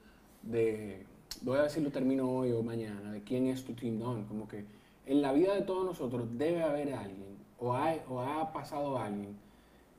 de, 0.41 1.05
voy 1.43 1.59
a 1.59 1.61
ver 1.61 1.69
si 1.69 1.81
lo 1.81 1.91
termino 1.91 2.27
hoy 2.27 2.51
o 2.51 2.63
mañana, 2.63 3.11
de 3.11 3.21
quién 3.21 3.45
es 3.45 3.63
tu 3.63 3.73
Team 3.73 3.99
Don. 3.99 4.25
Como 4.25 4.47
que 4.47 4.65
en 5.05 5.21
la 5.21 5.33
vida 5.33 5.53
de 5.53 5.61
todos 5.61 5.85
nosotros 5.85 6.35
debe 6.35 6.63
haber 6.63 6.95
alguien, 6.95 7.37
o, 7.59 7.75
hay, 7.75 8.01
o 8.09 8.21
ha 8.21 8.51
pasado 8.51 8.97
alguien, 8.97 9.37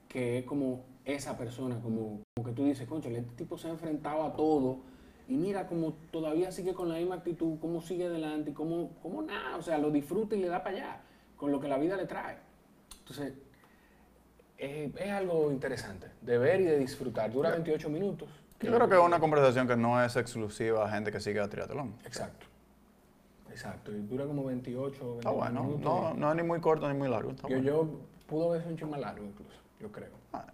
que 0.09 0.38
es 0.38 0.44
como 0.44 0.81
esa 1.05 1.38
persona, 1.38 1.81
como, 1.81 2.22
como 2.35 2.48
que 2.48 2.53
tú 2.53 2.64
dices, 2.64 2.88
concho, 2.88 3.09
este 3.09 3.37
tipo 3.37 3.57
se 3.57 3.68
ha 3.68 3.70
enfrentado 3.70 4.24
a 4.24 4.33
todo 4.33 4.79
y 5.29 5.37
mira 5.37 5.68
como 5.68 5.92
todavía 6.11 6.50
sigue 6.50 6.74
con 6.74 6.88
la 6.88 6.96
misma 6.96 7.14
actitud, 7.14 7.57
cómo 7.61 7.83
sigue 7.83 8.07
adelante 8.07 8.50
y 8.50 8.53
cómo, 8.53 8.90
cómo 9.00 9.22
nada, 9.22 9.59
o 9.59 9.62
sea, 9.62 9.79
lo 9.79 9.92
disfruta 9.92 10.35
y 10.35 10.40
le 10.40 10.48
da 10.48 10.64
para 10.64 10.76
allá 10.76 11.00
con 11.37 11.53
lo 11.53 11.61
que 11.61 11.68
la 11.68 11.79
vida 11.79 11.96
le 11.96 12.07
trae. 12.07 12.49
Entonces, 13.10 13.34
es 14.56 15.10
algo 15.10 15.50
interesante 15.50 16.06
de 16.20 16.38
ver 16.38 16.60
y 16.60 16.64
de 16.64 16.78
disfrutar. 16.78 17.32
Dura 17.32 17.50
28 17.50 17.88
minutos. 17.90 18.28
yo 18.60 18.72
creo 18.74 18.88
que 18.88 18.94
es 18.94 19.00
una 19.00 19.18
conversación 19.18 19.66
que 19.66 19.76
no 19.76 20.02
es 20.02 20.14
exclusiva 20.16 20.84
a 20.86 20.90
gente 20.92 21.10
que 21.10 21.18
sigue 21.20 21.40
a 21.40 21.48
triatlón. 21.48 21.94
Exacto. 22.04 22.46
Exacto. 23.50 23.90
Y 23.90 24.00
dura 24.02 24.26
como 24.26 24.44
28 24.44 24.92
Está 24.92 25.30
29 25.30 25.36
bueno, 25.36 25.62
minutos. 25.64 25.82
no, 25.84 26.14
no 26.14 26.30
es 26.30 26.36
ni 26.36 26.42
muy 26.44 26.60
corto 26.60 26.88
ni 26.88 26.96
muy 26.96 27.08
largo. 27.08 27.30
está 27.32 27.48
Yo, 27.48 27.56
bueno. 27.56 27.62
yo 27.64 28.00
pudo 28.28 28.50
haber 28.50 28.60
sido 28.60 28.72
un 28.72 28.78
chin 28.78 28.90
más 28.90 29.00
largo 29.00 29.24
incluso, 29.24 29.56
yo 29.80 29.90
creo. 29.90 30.10
Ah, 30.32 30.46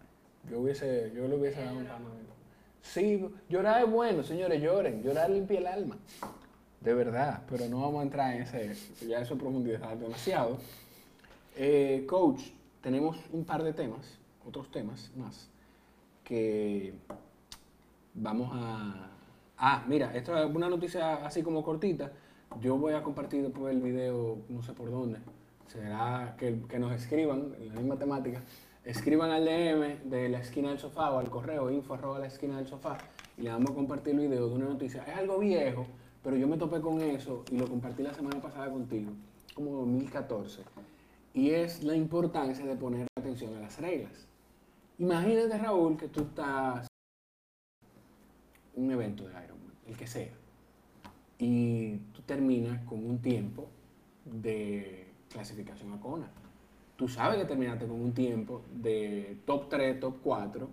Yo 0.50 0.60
hubiese, 0.60 1.12
yo 1.14 1.28
le 1.28 1.34
hubiese 1.36 1.62
dado 1.62 1.76
un 1.76 1.84
par. 1.84 1.98
Sí, 2.80 3.28
llorar 3.50 3.84
es 3.84 3.90
bueno, 3.90 4.22
señores, 4.22 4.62
lloren. 4.62 5.02
Llorar 5.02 5.28
limpia 5.28 5.58
el 5.58 5.66
alma. 5.66 5.98
De 6.80 6.94
verdad, 6.94 7.42
pero 7.50 7.66
no 7.68 7.82
vamos 7.82 8.00
a 8.00 8.02
entrar 8.04 8.34
en 8.34 8.42
ese, 8.42 8.74
ya 9.06 9.18
eso 9.20 9.36
profundidad 9.36 9.94
demasiado. 9.96 10.56
Eh, 11.58 12.04
coach, 12.06 12.42
tenemos 12.82 13.16
un 13.32 13.46
par 13.46 13.62
de 13.62 13.72
temas, 13.72 14.18
otros 14.46 14.70
temas 14.70 15.10
más, 15.16 15.48
que 16.22 16.92
vamos 18.12 18.50
a... 18.52 19.08
Ah, 19.56 19.82
mira, 19.88 20.14
esto 20.14 20.36
es 20.36 20.54
una 20.54 20.68
noticia 20.68 21.24
así 21.24 21.42
como 21.42 21.64
cortita. 21.64 22.12
Yo 22.60 22.76
voy 22.76 22.92
a 22.92 23.02
compartir 23.02 23.42
después 23.42 23.74
el 23.74 23.80
video, 23.80 24.36
no 24.50 24.62
sé 24.62 24.74
por 24.74 24.90
dónde. 24.90 25.18
Será 25.66 26.36
que, 26.38 26.60
que 26.68 26.78
nos 26.78 26.92
escriban, 26.92 27.54
en 27.58 27.68
la 27.68 27.74
misma 27.76 27.98
temática, 27.98 28.42
escriban 28.84 29.30
al 29.30 29.46
DM 29.46 30.10
de 30.10 30.28
la 30.28 30.40
esquina 30.40 30.68
del 30.68 30.78
sofá 30.78 31.10
o 31.10 31.18
al 31.18 31.30
correo 31.30 31.70
info 31.70 31.94
arroba 31.94 32.18
la 32.18 32.26
esquina 32.26 32.58
del 32.58 32.66
sofá 32.66 32.98
y 33.38 33.42
le 33.42 33.50
vamos 33.50 33.70
a 33.70 33.74
compartir 33.74 34.12
el 34.14 34.28
video 34.28 34.50
de 34.50 34.54
una 34.56 34.66
noticia. 34.66 35.04
Es 35.04 35.16
algo 35.16 35.38
viejo, 35.38 35.86
pero 36.22 36.36
yo 36.36 36.46
me 36.46 36.58
topé 36.58 36.82
con 36.82 37.00
eso 37.00 37.44
y 37.50 37.56
lo 37.56 37.66
compartí 37.66 38.02
la 38.02 38.12
semana 38.12 38.42
pasada 38.42 38.70
contigo, 38.70 39.10
como 39.54 39.70
2014. 39.72 40.62
Y 41.36 41.50
es 41.50 41.84
la 41.84 41.94
importancia 41.94 42.64
de 42.64 42.74
poner 42.76 43.06
atención 43.14 43.54
a 43.56 43.60
las 43.60 43.78
reglas. 43.78 44.26
Imagínate, 44.98 45.58
Raúl, 45.58 45.98
que 45.98 46.08
tú 46.08 46.22
estás 46.22 46.86
en 48.74 48.84
un 48.84 48.90
evento 48.90 49.24
de 49.24 49.44
Ironman, 49.44 49.74
el 49.86 49.96
que 49.98 50.06
sea. 50.06 50.32
y 51.38 51.98
tú 52.14 52.22
terminas 52.22 52.82
con 52.86 53.04
un 53.04 53.20
tiempo 53.20 53.68
de 54.24 55.08
clasificación 55.28 55.92
a 55.92 56.00
Kona. 56.00 56.30
Tú 56.96 57.06
sabes 57.06 57.38
que 57.38 57.44
terminaste 57.44 57.86
con 57.86 58.00
un 58.00 58.14
tiempo 58.14 58.62
de 58.72 59.36
top 59.44 59.68
3, 59.68 60.00
top 60.00 60.16
4 60.22 60.70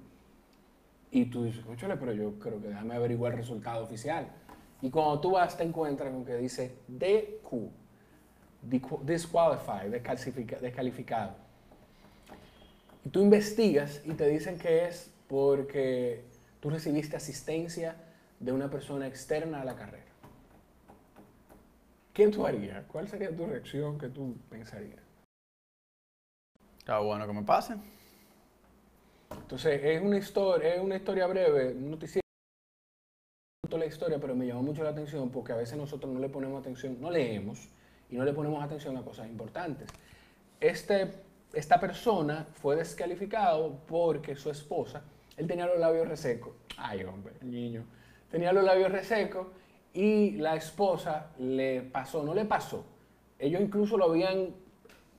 y 1.11 1.25
tú 1.25 1.43
dices, 1.43 1.65
conchole, 1.65 1.97
pero 1.97 2.13
yo 2.13 2.39
creo 2.39 2.61
que 2.61 2.69
déjame 2.69 2.95
averiguar 2.95 3.33
el 3.33 3.39
resultado 3.39 3.83
oficial. 3.83 4.31
Y 4.81 4.89
cuando 4.89 5.19
tú 5.19 5.31
vas 5.31 5.57
te 5.57 5.63
encuentras 5.63 6.13
con 6.13 6.23
que 6.23 6.37
dice 6.37 6.77
DQ, 6.87 7.82
disqualified, 8.63 9.89
descalificado. 10.61 11.35
Y 13.05 13.09
tú 13.09 13.21
investigas 13.21 14.01
y 14.05 14.13
te 14.13 14.27
dicen 14.27 14.57
que 14.57 14.85
es 14.85 15.11
porque 15.27 16.23
tú 16.59 16.69
recibiste 16.69 17.15
asistencia 17.15 17.95
de 18.39 18.51
una 18.51 18.69
persona 18.69 19.07
externa 19.07 19.61
a 19.61 19.65
la 19.65 19.75
carrera. 19.75 20.03
¿Qué 22.13 22.27
tú 22.27 22.45
harías? 22.45 22.85
¿Cuál 22.85 23.07
sería 23.07 23.35
tu 23.35 23.45
reacción 23.45 23.97
que 23.97 24.07
tú 24.07 24.35
pensarías? 24.49 25.01
Está 26.77 26.99
bueno 26.99 27.25
que 27.25 27.33
me 27.33 27.43
pase. 27.43 27.75
Entonces, 29.31 29.81
es 29.83 30.01
una 30.01 30.17
historia, 30.17 30.75
es 30.75 30.81
una 30.81 30.95
historia 30.95 31.25
breve, 31.27 31.73
un 31.73 31.91
noticiero 31.91 32.23
la 33.77 33.85
historia, 33.85 34.19
pero 34.19 34.35
me 34.35 34.45
llamó 34.45 34.63
mucho 34.63 34.83
la 34.83 34.89
atención 34.89 35.29
porque 35.29 35.51
a 35.51 35.55
veces 35.55 35.77
nosotros 35.77 36.11
no 36.11 36.19
le 36.19 36.29
ponemos 36.29 36.59
atención, 36.59 36.99
no 36.99 37.09
leemos 37.09 37.69
y 38.13 38.17
no 38.17 38.23
le 38.25 38.31
ponemos 38.33 38.63
atención 38.63 38.95
a 38.95 39.01
cosas 39.01 39.27
importantes. 39.27 39.89
Este, 40.59 41.11
esta 41.51 41.79
persona 41.79 42.45
fue 42.53 42.75
descalificado 42.75 43.79
porque 43.87 44.35
su 44.35 44.49
esposa, 44.51 45.01
él 45.35 45.47
tenía 45.47 45.65
los 45.65 45.79
labios 45.79 46.07
resecos. 46.07 46.53
Ay, 46.77 47.03
hombre, 47.03 47.33
niño. 47.41 47.83
Tenía 48.29 48.53
los 48.53 48.63
labios 48.63 48.91
resecos 48.91 49.47
y 49.93 50.31
la 50.37 50.55
esposa 50.55 51.31
le 51.39 51.81
pasó, 51.81 52.23
no 52.23 52.33
le 52.33 52.45
pasó. 52.45 52.85
Ellos 53.39 53.61
incluso 53.61 53.97
lo 53.97 54.05
habían 54.11 54.49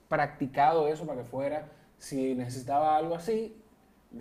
practicado 0.07 0.87
eso 0.87 1.05
para 1.05 1.21
que 1.21 1.27
fuera, 1.27 1.67
si 1.97 2.33
necesitaba 2.35 2.95
algo 2.97 3.15
así, 3.15 3.55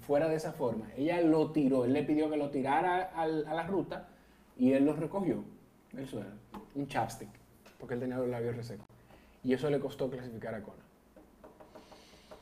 fuera 0.01 0.29
de 0.29 0.37
esa 0.37 0.53
forma. 0.53 0.87
Ella 0.97 1.21
lo 1.21 1.53
tiró, 1.53 1.85
él 1.85 1.93
le 1.93 2.03
pidió 2.03 2.29
que 2.31 2.37
lo 2.37 2.51
tirara 2.51 3.13
al- 3.15 3.47
a 3.47 3.55
la 3.55 3.67
ruta 3.67 4.09
y 4.57 4.73
él 4.73 4.85
lo 4.85 4.95
recogió 4.95 5.45
del 5.93 6.07
suelo, 6.09 6.31
un 6.75 6.87
chapstick, 6.89 7.29
porque 7.79 7.95
él 7.95 8.01
tenía 8.01 8.17
los 8.17 8.29
labios 8.29 8.57
resecos. 8.57 8.87
Y 9.43 9.53
eso 9.53 9.69
le 9.71 9.79
costó 9.79 10.09
clasificar 10.11 10.55
a 10.55 10.63
Kona. 10.63 10.83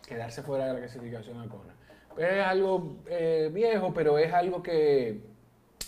Quedarse 0.07 0.43
fuera 0.43 0.67
de 0.67 0.75
la 0.75 0.79
clasificación 0.81 1.41
a 1.41 1.49
Kona. 1.49 1.75
Es 2.17 2.45
algo 2.45 2.97
eh, 3.07 3.51
viejo, 3.53 3.93
pero 3.95 4.19
es 4.19 4.33
algo 4.33 4.63
que 4.63 5.21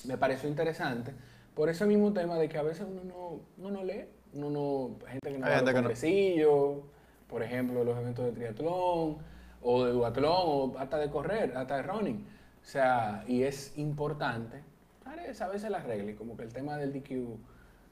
me 0.05 0.17
pareció 0.17 0.49
interesante 0.49 1.13
por 1.55 1.69
ese 1.69 1.87
mismo 1.87 2.13
tema 2.13 2.37
de 2.37 2.49
que 2.49 2.59
a 2.59 2.63
veces 2.63 2.87
uno 2.91 3.05
no, 3.05 3.41
uno 3.59 3.71
no 3.71 3.85
lee, 3.85 4.07
uno 4.33 4.51
no, 4.51 5.07
gente 5.07 5.33
que 5.33 5.39
no 5.39 5.47
Hay 5.47 5.53
a 5.53 5.57
gente 5.57 5.73
que 5.75 5.83
no. 5.83 6.83
por 7.29 7.43
ejemplo, 7.43 7.85
los 7.85 7.97
eventos 7.99 8.25
de 8.25 8.33
triatlón, 8.33 9.19
o 9.63 9.85
de 9.85 9.93
duatlón, 9.93 10.35
o 10.37 10.75
hasta 10.79 10.99
de 10.99 11.11
correr, 11.11 11.57
hasta 11.57 11.77
de 11.77 11.83
running. 11.83 12.27
O 12.63 12.67
sea, 12.67 13.25
y 13.27 13.43
es 13.43 13.77
importante 13.79 14.63
¿sabes? 15.05 15.37
saberse 15.37 15.71
las 15.71 15.85
reglas, 15.85 16.17
como 16.17 16.37
que 16.37 16.45
el 16.45 16.53
tema 16.53 16.77
del 16.77 16.93
DQ 16.93 17.39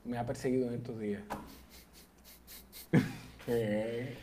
me 0.04 0.18
ha 0.18 0.26
perseguido 0.26 0.68
en 0.68 0.74
estos 0.74 0.98
días. 0.98 1.22
¿Qué? 3.46 4.16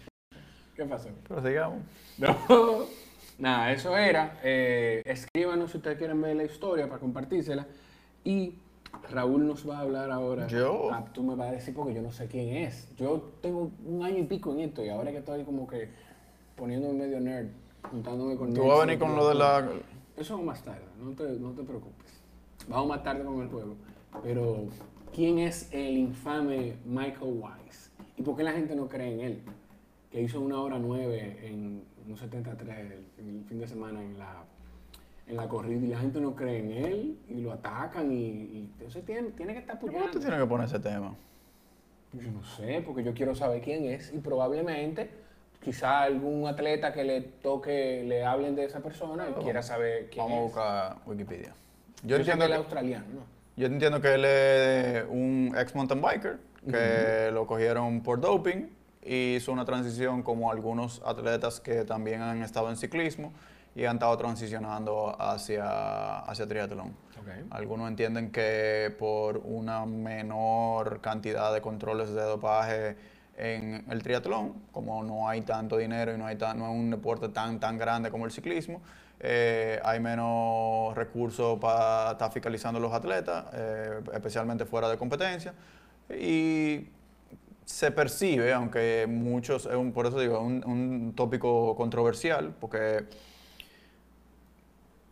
¿Qué 0.75 0.85
pasó? 0.85 1.09
Pero 1.27 1.45
sigamos. 1.45 1.79
No. 2.17 2.85
Nada, 3.37 3.71
eso 3.71 3.95
era. 3.95 4.37
Eh, 4.43 5.01
escríbanos 5.05 5.71
si 5.71 5.77
ustedes 5.77 5.97
quieren 5.97 6.21
ver 6.21 6.35
la 6.35 6.43
historia 6.43 6.87
para 6.87 6.99
compartírsela. 6.99 7.65
Y 8.25 8.55
Raúl 9.09 9.47
nos 9.47 9.67
va 9.67 9.77
a 9.77 9.81
hablar 9.81 10.11
ahora. 10.11 10.47
Yo. 10.47 10.89
Ah, 10.91 11.05
tú 11.13 11.23
me 11.23 11.35
vas 11.35 11.47
a 11.47 11.51
decir 11.53 11.73
porque 11.73 11.93
yo 11.93 12.01
no 12.01 12.11
sé 12.11 12.27
quién 12.27 12.57
es. 12.57 12.93
Yo 12.97 13.31
tengo 13.41 13.71
un 13.85 14.03
año 14.03 14.17
y 14.17 14.23
pico 14.23 14.51
en 14.51 14.59
esto 14.59 14.83
y 14.83 14.89
ahora 14.89 15.11
que 15.11 15.19
estoy 15.19 15.45
como 15.45 15.67
que 15.67 15.89
poniéndome 16.57 17.05
medio 17.05 17.21
nerd, 17.21 17.47
juntándome 17.89 18.35
con 18.35 18.53
Tú 18.53 18.67
vas 18.67 18.79
a 18.79 18.85
venir 18.85 18.99
con 18.99 19.15
lo 19.15 19.29
de 19.29 19.35
la... 19.35 19.69
Eso 20.17 20.37
más 20.41 20.61
tarde, 20.61 20.83
no 21.01 21.11
te, 21.11 21.23
no 21.39 21.51
te 21.51 21.63
preocupes. 21.63 22.21
Vamos 22.67 22.89
más 22.89 23.03
tarde 23.03 23.23
con 23.23 23.41
el 23.41 23.47
juego. 23.47 23.75
Pero, 24.21 24.67
¿quién 25.13 25.39
es 25.39 25.69
el 25.73 25.97
infame 25.97 26.75
Michael 26.85 27.33
Wise? 27.41 27.89
¿Y 28.17 28.23
por 28.23 28.35
qué 28.35 28.43
la 28.43 28.51
gente 28.51 28.75
no 28.75 28.87
cree 28.87 29.13
en 29.13 29.19
él? 29.21 29.41
Que 30.11 30.21
hizo 30.21 30.41
una 30.41 30.59
hora 30.61 30.77
nueve 30.79 31.39
en 31.43 31.83
un 32.07 32.17
73 32.17 32.77
el, 32.79 33.05
el 33.19 33.45
fin 33.47 33.59
de 33.59 33.67
semana 33.67 34.01
en 34.01 34.17
la, 34.17 34.43
en 35.27 35.35
la 35.37 35.47
corrida 35.47 35.85
y 35.85 35.89
la 35.89 35.99
gente 35.99 36.19
no 36.19 36.35
cree 36.35 36.59
en 36.59 36.71
él 36.71 37.19
y 37.29 37.41
lo 37.41 37.51
atacan 37.53 38.11
y, 38.11 38.15
y 38.17 38.69
entonces 38.73 39.05
tiene, 39.05 39.29
tiene 39.31 39.53
que 39.53 39.59
estar 39.59 39.79
¿Por 39.79 39.91
qué 39.91 39.99
tú 40.11 40.19
tienes 40.19 40.39
que 40.39 40.45
poner 40.47 40.65
ese 40.67 40.79
tema? 40.79 41.15
Yo 42.13 42.31
no 42.31 42.43
sé, 42.43 42.81
porque 42.83 43.03
yo 43.03 43.13
quiero 43.13 43.35
saber 43.35 43.61
quién 43.61 43.85
es 43.85 44.11
y 44.11 44.17
probablemente 44.17 45.09
quizá 45.63 46.01
algún 46.01 46.47
atleta 46.47 46.91
que 46.91 47.03
le 47.03 47.21
toque, 47.21 48.03
le 48.07 48.23
hablen 48.25 48.55
de 48.55 48.65
esa 48.65 48.79
persona 48.79 49.27
y 49.29 49.43
quiera 49.43 49.61
saber 49.61 50.09
quién 50.09 50.25
Vamos 50.25 50.37
a 50.37 50.39
es. 50.39 50.43
buscar 50.45 50.97
Wikipedia. 51.05 51.53
Yo, 52.01 52.09
Yo 52.09 52.15
que 52.15 52.21
entiendo 52.21 52.47
que, 52.47 52.53
australiano, 52.53 53.05
¿no? 53.13 53.38
Yo 53.59 53.67
entiendo 53.67 53.99
que 54.01 54.13
él 54.15 54.23
es 54.25 55.05
un 55.09 55.53
ex 55.57 55.75
mountain 55.75 56.01
biker, 56.01 56.39
que 56.69 57.29
lo 57.33 57.45
cogieron 57.45 58.01
por 58.01 58.19
doping 58.21 58.67
y 59.03 59.35
hizo 59.35 59.51
una 59.51 59.65
transición 59.65 60.23
como 60.23 60.51
algunos 60.51 61.01
atletas 61.05 61.59
que 61.59 61.83
también 61.83 62.21
han 62.21 62.41
estado 62.41 62.69
en 62.69 62.77
ciclismo 62.77 63.33
y 63.75 63.85
han 63.85 63.97
estado 63.97 64.17
transicionando 64.17 65.15
hacia, 65.21 66.19
hacia 66.19 66.47
triatlón. 66.47 66.93
Algunos 67.51 67.87
entienden 67.89 68.31
que 68.31 68.93
por 68.97 69.37
una 69.43 69.85
menor 69.85 71.01
cantidad 71.01 71.53
de 71.53 71.61
controles 71.61 72.09
de 72.13 72.21
dopaje 72.21 72.95
en 73.37 73.85
el 73.89 74.03
triatlón, 74.03 74.53
como 74.71 75.03
no 75.03 75.29
hay 75.29 75.41
tanto 75.41 75.77
dinero 75.77 76.13
y 76.13 76.17
no, 76.17 76.25
hay 76.27 76.35
tan- 76.35 76.59
no 76.59 76.65
es 76.65 76.71
un 76.71 76.89
deporte 76.91 77.29
tan, 77.29 77.59
tan 77.59 77.77
grande 77.77 78.09
como 78.09 78.25
el 78.25 78.31
ciclismo, 78.31 78.81
eh, 79.19 79.79
hay 79.83 79.99
menos 79.99 80.95
recursos 80.95 81.59
para 81.59 82.11
estar 82.13 82.31
fiscalizando 82.31 82.77
a 82.79 82.81
los 82.81 82.93
atletas, 82.93 83.45
eh, 83.53 84.01
especialmente 84.13 84.65
fuera 84.65 84.89
de 84.89 84.97
competencia. 84.97 85.53
Y 86.09 86.87
se 87.65 87.91
percibe, 87.91 88.51
aunque 88.53 89.05
muchos, 89.07 89.65
un- 89.67 89.91
por 89.93 90.07
eso 90.07 90.19
digo, 90.19 90.39
un, 90.41 90.63
un 90.65 91.13
tópico 91.15 91.75
controversial, 91.75 92.53
porque 92.59 93.05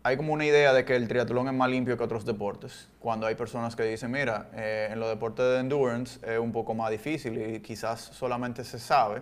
hay 0.03 0.15
como 0.15 0.33
una 0.33 0.45
idea 0.45 0.71
de 0.73 0.85
que 0.85 0.95
el 0.95 1.07
triatlón 1.07 1.47
es 1.47 1.53
más 1.53 1.69
limpio 1.69 1.97
que 1.97 2.03
otros 2.03 2.25
deportes, 2.25 2.87
cuando 2.99 3.27
hay 3.27 3.35
personas 3.35 3.75
que 3.75 3.83
dicen, 3.83 4.09
mira, 4.11 4.49
eh, 4.53 4.89
en 4.91 4.99
los 4.99 5.09
deportes 5.09 5.45
de 5.45 5.59
endurance 5.59 6.19
es 6.25 6.39
un 6.39 6.51
poco 6.51 6.73
más 6.73 6.91
difícil 6.91 7.37
y 7.55 7.59
quizás 7.59 7.99
solamente 8.01 8.63
se 8.63 8.79
sabe 8.79 9.21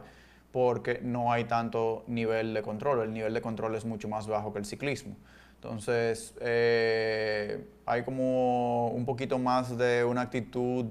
porque 0.55 1.01
no 1.03 1.33
hay 1.33 1.43
tanto 1.43 2.05
nivel 2.07 2.53
de 2.53 2.61
control, 2.61 3.01
el 3.01 3.11
nivel 3.13 3.33
de 3.33 3.41
control 3.41 3.75
es 3.75 3.83
mucho 3.83 4.07
más 4.07 4.25
bajo 4.25 4.53
que 4.53 4.59
el 4.59 4.63
ciclismo. 4.63 5.17
Entonces, 5.55 6.33
eh, 6.39 7.67
hay 7.85 8.03
como 8.03 8.87
un 8.87 9.03
poquito 9.03 9.37
más 9.37 9.77
de 9.77 10.05
una 10.05 10.21
actitud 10.21 10.85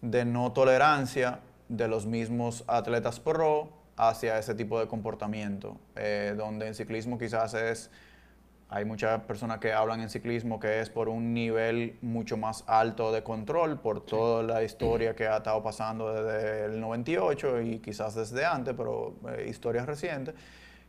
de 0.00 0.24
no 0.24 0.50
tolerancia 0.52 1.40
de 1.68 1.88
los 1.88 2.06
mismos 2.06 2.64
atletas 2.68 3.20
pro 3.20 3.68
hacia 3.98 4.38
ese 4.38 4.54
tipo 4.54 4.80
de 4.80 4.86
comportamiento, 4.86 5.76
eh, 5.94 6.32
donde 6.34 6.66
en 6.66 6.74
ciclismo 6.74 7.18
quizás 7.18 7.52
es 7.52 7.90
hay 8.68 8.84
muchas 8.84 9.20
personas 9.22 9.58
que 9.58 9.72
hablan 9.72 10.00
en 10.00 10.10
ciclismo 10.10 10.58
que 10.58 10.80
es 10.80 10.90
por 10.90 11.08
un 11.08 11.32
nivel 11.32 11.96
mucho 12.02 12.36
más 12.36 12.64
alto 12.66 13.12
de 13.12 13.22
control, 13.22 13.78
por 13.78 14.04
toda 14.04 14.42
la 14.42 14.62
historia 14.64 15.14
que 15.14 15.28
ha 15.28 15.36
estado 15.36 15.62
pasando 15.62 16.12
desde 16.12 16.64
el 16.64 16.80
98 16.80 17.60
y 17.62 17.78
quizás 17.78 18.16
desde 18.16 18.44
antes, 18.44 18.74
pero 18.76 19.14
eh, 19.28 19.46
historias 19.48 19.86
recientes, 19.86 20.34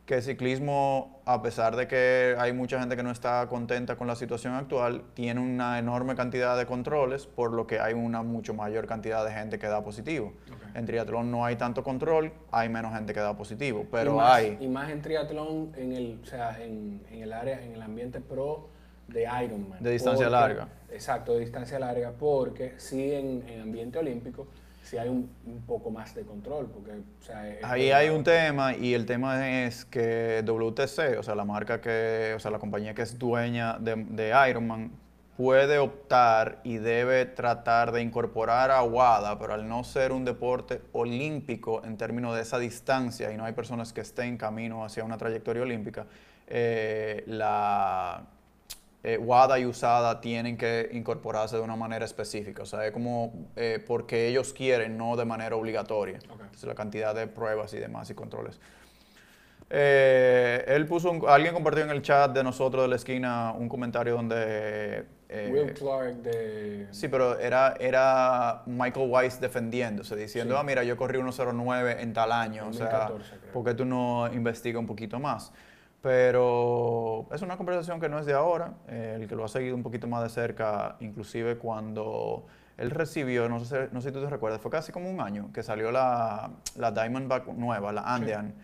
que 0.08 0.14
el 0.14 0.22
ciclismo, 0.22 1.20
a 1.26 1.42
pesar 1.42 1.76
de 1.76 1.86
que 1.86 2.34
hay 2.38 2.54
mucha 2.54 2.80
gente 2.80 2.96
que 2.96 3.02
no 3.02 3.10
está 3.10 3.46
contenta 3.46 3.96
con 3.96 4.06
la 4.06 4.16
situación 4.16 4.54
actual, 4.54 5.02
tiene 5.12 5.38
una 5.38 5.78
enorme 5.78 6.14
cantidad 6.14 6.56
de 6.56 6.64
controles, 6.64 7.26
por 7.26 7.52
lo 7.52 7.66
que 7.66 7.78
hay 7.78 7.92
una 7.92 8.22
mucho 8.22 8.54
mayor 8.54 8.86
cantidad 8.86 9.22
de 9.22 9.32
gente 9.32 9.58
que 9.58 9.66
da 9.66 9.84
positivo. 9.84 10.32
En 10.74 10.86
triatlón 10.86 11.30
no 11.30 11.44
hay 11.44 11.56
tanto 11.56 11.82
control, 11.84 12.32
hay 12.50 12.70
menos 12.70 12.94
gente 12.94 13.12
que 13.12 13.20
da 13.20 13.36
positivo, 13.36 13.84
pero 13.90 14.12
y 14.12 14.16
más, 14.16 14.32
hay... 14.32 14.56
Y 14.58 14.68
más 14.68 14.88
en 14.90 15.02
triatlón, 15.02 15.72
en 15.76 15.92
el, 15.92 16.20
o 16.22 16.24
sea, 16.26 16.58
en, 16.58 17.02
en 17.10 17.22
el 17.24 17.32
área, 17.34 17.62
en 17.62 17.72
el 17.74 17.82
ambiente 17.82 18.22
pro 18.22 18.70
de 19.08 19.24
Ironman. 19.44 19.82
De 19.82 19.90
distancia 19.90 20.24
Porque- 20.24 20.40
larga. 20.40 20.68
Exacto, 20.90 21.34
de 21.34 21.40
distancia 21.40 21.78
larga, 21.78 22.12
porque 22.18 22.72
sí 22.78 23.12
en, 23.12 23.46
en 23.46 23.60
ambiente 23.60 23.98
olímpico 23.98 24.46
sí 24.88 24.96
hay 24.98 25.08
un, 25.08 25.30
un 25.46 25.60
poco 25.66 25.90
más 25.90 26.14
de 26.14 26.22
control, 26.22 26.66
porque, 26.66 26.92
o 26.92 27.22
sea, 27.22 27.48
es- 27.48 27.64
Ahí 27.64 27.90
hay 27.90 28.08
un 28.08 28.24
tema 28.24 28.74
y 28.74 28.94
el 28.94 29.04
tema 29.06 29.64
es 29.64 29.84
que 29.84 30.42
WTC, 30.44 31.18
o 31.18 31.22
sea, 31.22 31.34
la 31.34 31.44
marca 31.44 31.80
que, 31.80 32.32
o 32.36 32.40
sea, 32.40 32.50
la 32.50 32.58
compañía 32.58 32.94
que 32.94 33.02
es 33.02 33.18
dueña 33.18 33.78
de, 33.78 33.96
de 33.96 34.32
Ironman, 34.48 34.90
puede 35.36 35.78
optar 35.78 36.58
y 36.64 36.78
debe 36.78 37.24
tratar 37.24 37.92
de 37.92 38.02
incorporar 38.02 38.72
a 38.72 38.82
WADA, 38.82 39.38
pero 39.38 39.54
al 39.54 39.68
no 39.68 39.84
ser 39.84 40.10
un 40.10 40.24
deporte 40.24 40.80
olímpico 40.92 41.84
en 41.84 41.96
términos 41.96 42.34
de 42.34 42.42
esa 42.42 42.58
distancia 42.58 43.30
y 43.32 43.36
no 43.36 43.44
hay 43.44 43.52
personas 43.52 43.92
que 43.92 44.00
estén 44.00 44.30
en 44.30 44.36
camino 44.36 44.84
hacia 44.84 45.04
una 45.04 45.16
trayectoria 45.16 45.62
olímpica, 45.62 46.06
eh, 46.48 47.22
la, 47.28 48.22
eh, 49.04 49.16
WADA 49.18 49.58
y 49.60 49.66
USADA 49.66 50.20
tienen 50.20 50.56
que 50.56 50.88
incorporarse 50.92 51.56
de 51.56 51.62
una 51.62 51.76
manera 51.76 52.04
específica. 52.04 52.62
O 52.62 52.66
sea, 52.66 52.84
es 52.86 52.92
como 52.92 53.32
eh, 53.56 53.82
porque 53.86 54.28
ellos 54.28 54.52
quieren, 54.52 54.96
no 54.98 55.16
de 55.16 55.24
manera 55.24 55.54
obligatoria. 55.56 56.18
Ok. 56.30 56.40
Entonces, 56.40 56.64
la 56.64 56.74
cantidad 56.74 57.14
de 57.14 57.26
pruebas 57.28 57.72
y 57.74 57.78
demás 57.78 58.10
y 58.10 58.14
controles. 58.14 58.58
Eh, 59.70 60.64
él 60.66 60.86
puso, 60.86 61.10
un- 61.10 61.28
alguien 61.28 61.52
compartió 61.52 61.84
en 61.84 61.90
el 61.90 62.00
chat 62.00 62.32
de 62.32 62.42
nosotros 62.42 62.82
de 62.84 62.88
la 62.88 62.96
esquina 62.96 63.52
un 63.52 63.68
comentario 63.68 64.14
donde... 64.14 65.04
eh, 65.28 65.50
Will 65.52 65.74
Clark 65.74 66.14
de... 66.22 66.86
Sí, 66.90 67.08
pero 67.08 67.38
era, 67.38 67.74
era 67.78 68.62
Michael 68.64 69.10
Weiss 69.10 69.38
defendiéndose, 69.38 70.16
diciendo, 70.16 70.54
Sí. 70.54 70.60
ah, 70.60 70.64
mira, 70.64 70.84
yo 70.84 70.96
corrí 70.96 71.18
1.09 71.18 72.00
en 72.00 72.12
tal 72.14 72.32
año, 72.32 72.68
o 72.68 72.72
sea, 72.72 72.86
2014 72.88 73.38
creo. 73.40 73.52
¿por 73.52 73.64
qué 73.66 73.74
tú 73.74 73.84
no 73.84 74.32
investigas 74.32 74.80
un 74.80 74.86
poquito 74.86 75.18
más? 75.18 75.52
Pero 76.08 77.26
es 77.34 77.42
una 77.42 77.58
conversación 77.58 78.00
que 78.00 78.08
no 78.08 78.18
es 78.18 78.24
de 78.24 78.32
ahora, 78.32 78.72
eh, 78.88 79.18
el 79.20 79.28
que 79.28 79.36
lo 79.36 79.44
ha 79.44 79.48
seguido 79.48 79.76
un 79.76 79.82
poquito 79.82 80.06
más 80.06 80.22
de 80.22 80.30
cerca, 80.30 80.96
inclusive 81.00 81.58
cuando 81.58 82.46
él 82.78 82.90
recibió, 82.90 83.46
no 83.50 83.62
sé, 83.62 83.90
no 83.92 84.00
sé 84.00 84.08
si 84.08 84.14
tú 84.14 84.22
te 84.22 84.30
recuerdas, 84.30 84.58
fue 84.62 84.70
casi 84.70 84.90
como 84.90 85.10
un 85.10 85.20
año 85.20 85.50
que 85.52 85.62
salió 85.62 85.92
la, 85.92 86.50
la 86.76 86.92
Diamondback 86.92 87.48
nueva, 87.48 87.92
la 87.92 88.14
Andean. 88.14 88.54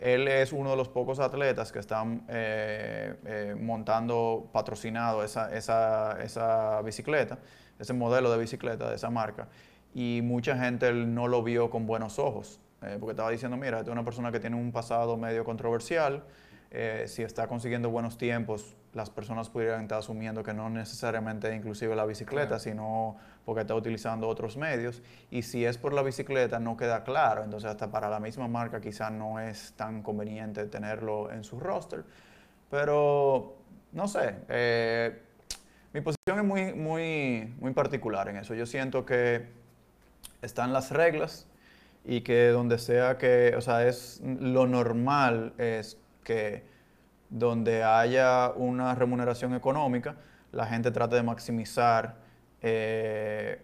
Él 0.00 0.26
es 0.26 0.54
uno 0.54 0.70
de 0.70 0.76
los 0.78 0.88
pocos 0.88 1.18
atletas 1.20 1.70
que 1.70 1.80
están 1.80 2.24
eh, 2.28 3.14
eh, 3.26 3.54
montando 3.60 4.48
patrocinado 4.50 5.22
esa, 5.22 5.54
esa, 5.54 6.16
esa 6.22 6.80
bicicleta, 6.80 7.40
ese 7.78 7.92
modelo 7.92 8.32
de 8.32 8.38
bicicleta 8.38 8.88
de 8.88 8.96
esa 8.96 9.10
marca. 9.10 9.48
Y 9.92 10.20
mucha 10.24 10.56
gente 10.56 10.90
no 10.94 11.28
lo 11.28 11.42
vio 11.42 11.68
con 11.68 11.86
buenos 11.86 12.18
ojos, 12.18 12.58
eh, 12.80 12.96
porque 12.98 13.10
estaba 13.10 13.30
diciendo, 13.30 13.58
mira, 13.58 13.80
esta 13.80 13.90
es 13.90 13.92
una 13.92 14.04
persona 14.04 14.32
que 14.32 14.40
tiene 14.40 14.56
un 14.56 14.72
pasado 14.72 15.18
medio 15.18 15.44
controversial, 15.44 16.24
eh, 16.70 17.04
si 17.06 17.22
está 17.22 17.46
consiguiendo 17.46 17.90
buenos 17.90 18.18
tiempos, 18.18 18.76
las 18.92 19.10
personas 19.10 19.50
pudieran 19.50 19.82
estar 19.82 19.98
asumiendo 19.98 20.42
que 20.42 20.54
no 20.54 20.70
necesariamente 20.70 21.54
inclusive 21.54 21.94
la 21.94 22.06
bicicleta, 22.06 22.46
Claro. 22.48 22.60
sino 22.60 23.16
porque 23.44 23.60
está 23.60 23.74
utilizando 23.74 24.26
otros 24.26 24.56
medios. 24.56 25.02
Y 25.30 25.42
si 25.42 25.64
es 25.64 25.78
por 25.78 25.92
la 25.92 26.02
bicicleta, 26.02 26.58
no 26.58 26.76
queda 26.76 27.04
claro. 27.04 27.44
Entonces, 27.44 27.70
hasta 27.70 27.90
para 27.90 28.08
la 28.08 28.20
misma 28.20 28.48
marca 28.48 28.80
quizá 28.80 29.10
no 29.10 29.38
es 29.38 29.74
tan 29.76 30.02
conveniente 30.02 30.64
tenerlo 30.66 31.30
en 31.30 31.44
su 31.44 31.60
roster. 31.60 32.04
Pero, 32.70 33.56
no 33.92 34.08
sé, 34.08 34.34
eh, 34.48 35.22
mi 35.92 36.00
posición 36.00 36.38
es 36.38 36.44
muy, 36.44 36.72
muy, 36.74 37.54
muy 37.60 37.72
particular 37.72 38.28
en 38.28 38.38
eso. 38.38 38.54
Yo 38.54 38.66
siento 38.66 39.06
que 39.06 39.46
están 40.42 40.72
las 40.72 40.90
reglas 40.90 41.46
y 42.04 42.22
que 42.22 42.48
donde 42.48 42.78
sea 42.78 43.18
que, 43.18 43.54
o 43.56 43.60
sea, 43.60 43.86
es 43.86 44.20
lo 44.24 44.66
normal 44.66 45.52
es 45.58 45.98
que 46.26 46.64
donde 47.30 47.82
haya 47.84 48.50
una 48.50 48.94
remuneración 48.94 49.54
económica, 49.54 50.16
la 50.52 50.66
gente 50.66 50.90
trate 50.90 51.16
de 51.16 51.22
maximizar 51.22 52.16
eh, 52.60 53.62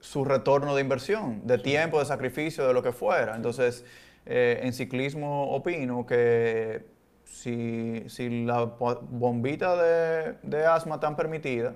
su 0.00 0.24
retorno 0.24 0.74
de 0.74 0.80
inversión, 0.80 1.46
de 1.46 1.58
tiempo, 1.58 1.98
de 1.98 2.06
sacrificio, 2.06 2.66
de 2.66 2.74
lo 2.74 2.82
que 2.82 2.92
fuera. 2.92 3.36
Entonces, 3.36 3.84
eh, 4.24 4.60
en 4.62 4.72
ciclismo 4.72 5.50
opino 5.50 6.06
que 6.06 6.86
si, 7.24 8.04
si 8.08 8.44
la 8.44 8.64
bombita 8.64 9.76
de, 9.76 10.36
de 10.42 10.66
asma 10.66 10.96
están 10.96 11.16
permitidas, 11.16 11.74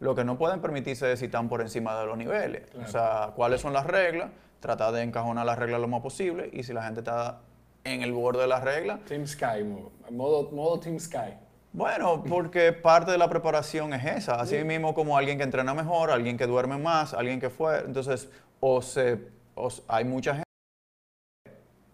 lo 0.00 0.14
que 0.14 0.24
no 0.24 0.38
pueden 0.38 0.60
permitirse 0.60 1.10
es 1.12 1.18
si 1.18 1.26
están 1.26 1.48
por 1.48 1.60
encima 1.60 1.98
de 1.98 2.06
los 2.06 2.16
niveles. 2.16 2.66
Claro. 2.70 2.86
O 2.86 2.90
sea, 2.90 3.32
cuáles 3.34 3.60
son 3.60 3.72
las 3.72 3.86
reglas, 3.86 4.30
tratar 4.60 4.92
de 4.92 5.02
encajonar 5.02 5.46
las 5.46 5.58
reglas 5.58 5.80
lo 5.80 5.88
más 5.88 6.00
posible 6.00 6.50
y 6.52 6.62
si 6.62 6.72
la 6.72 6.82
gente 6.82 7.00
está 7.00 7.40
en 7.84 8.02
el 8.02 8.12
borde 8.12 8.40
de 8.42 8.46
las 8.48 8.62
reglas, 8.64 9.00
Team 9.06 9.26
Sky, 9.26 9.64
mo- 9.64 9.90
modo, 10.10 10.50
modo 10.52 10.78
Team 10.80 10.98
Sky. 10.98 11.34
bueno, 11.72 12.22
porque 12.28 12.72
parte 12.72 13.10
de 13.12 13.18
la 13.18 13.28
preparación 13.28 13.92
es 13.94 14.04
esa. 14.04 14.34
Así 14.40 14.62
mismo 14.64 14.94
como 14.94 15.16
alguien 15.16 15.38
que 15.38 15.44
entrena 15.44 15.74
mejor, 15.74 16.10
alguien 16.10 16.36
que 16.36 16.46
duerme 16.46 16.76
más, 16.78 17.14
alguien 17.14 17.40
que 17.40 17.50
fue. 17.50 17.80
Entonces, 17.80 18.28
o 18.60 18.82
se, 18.82 19.18
o 19.54 19.68
hay 19.88 20.04
mucha 20.04 20.32
gente. 20.32 20.44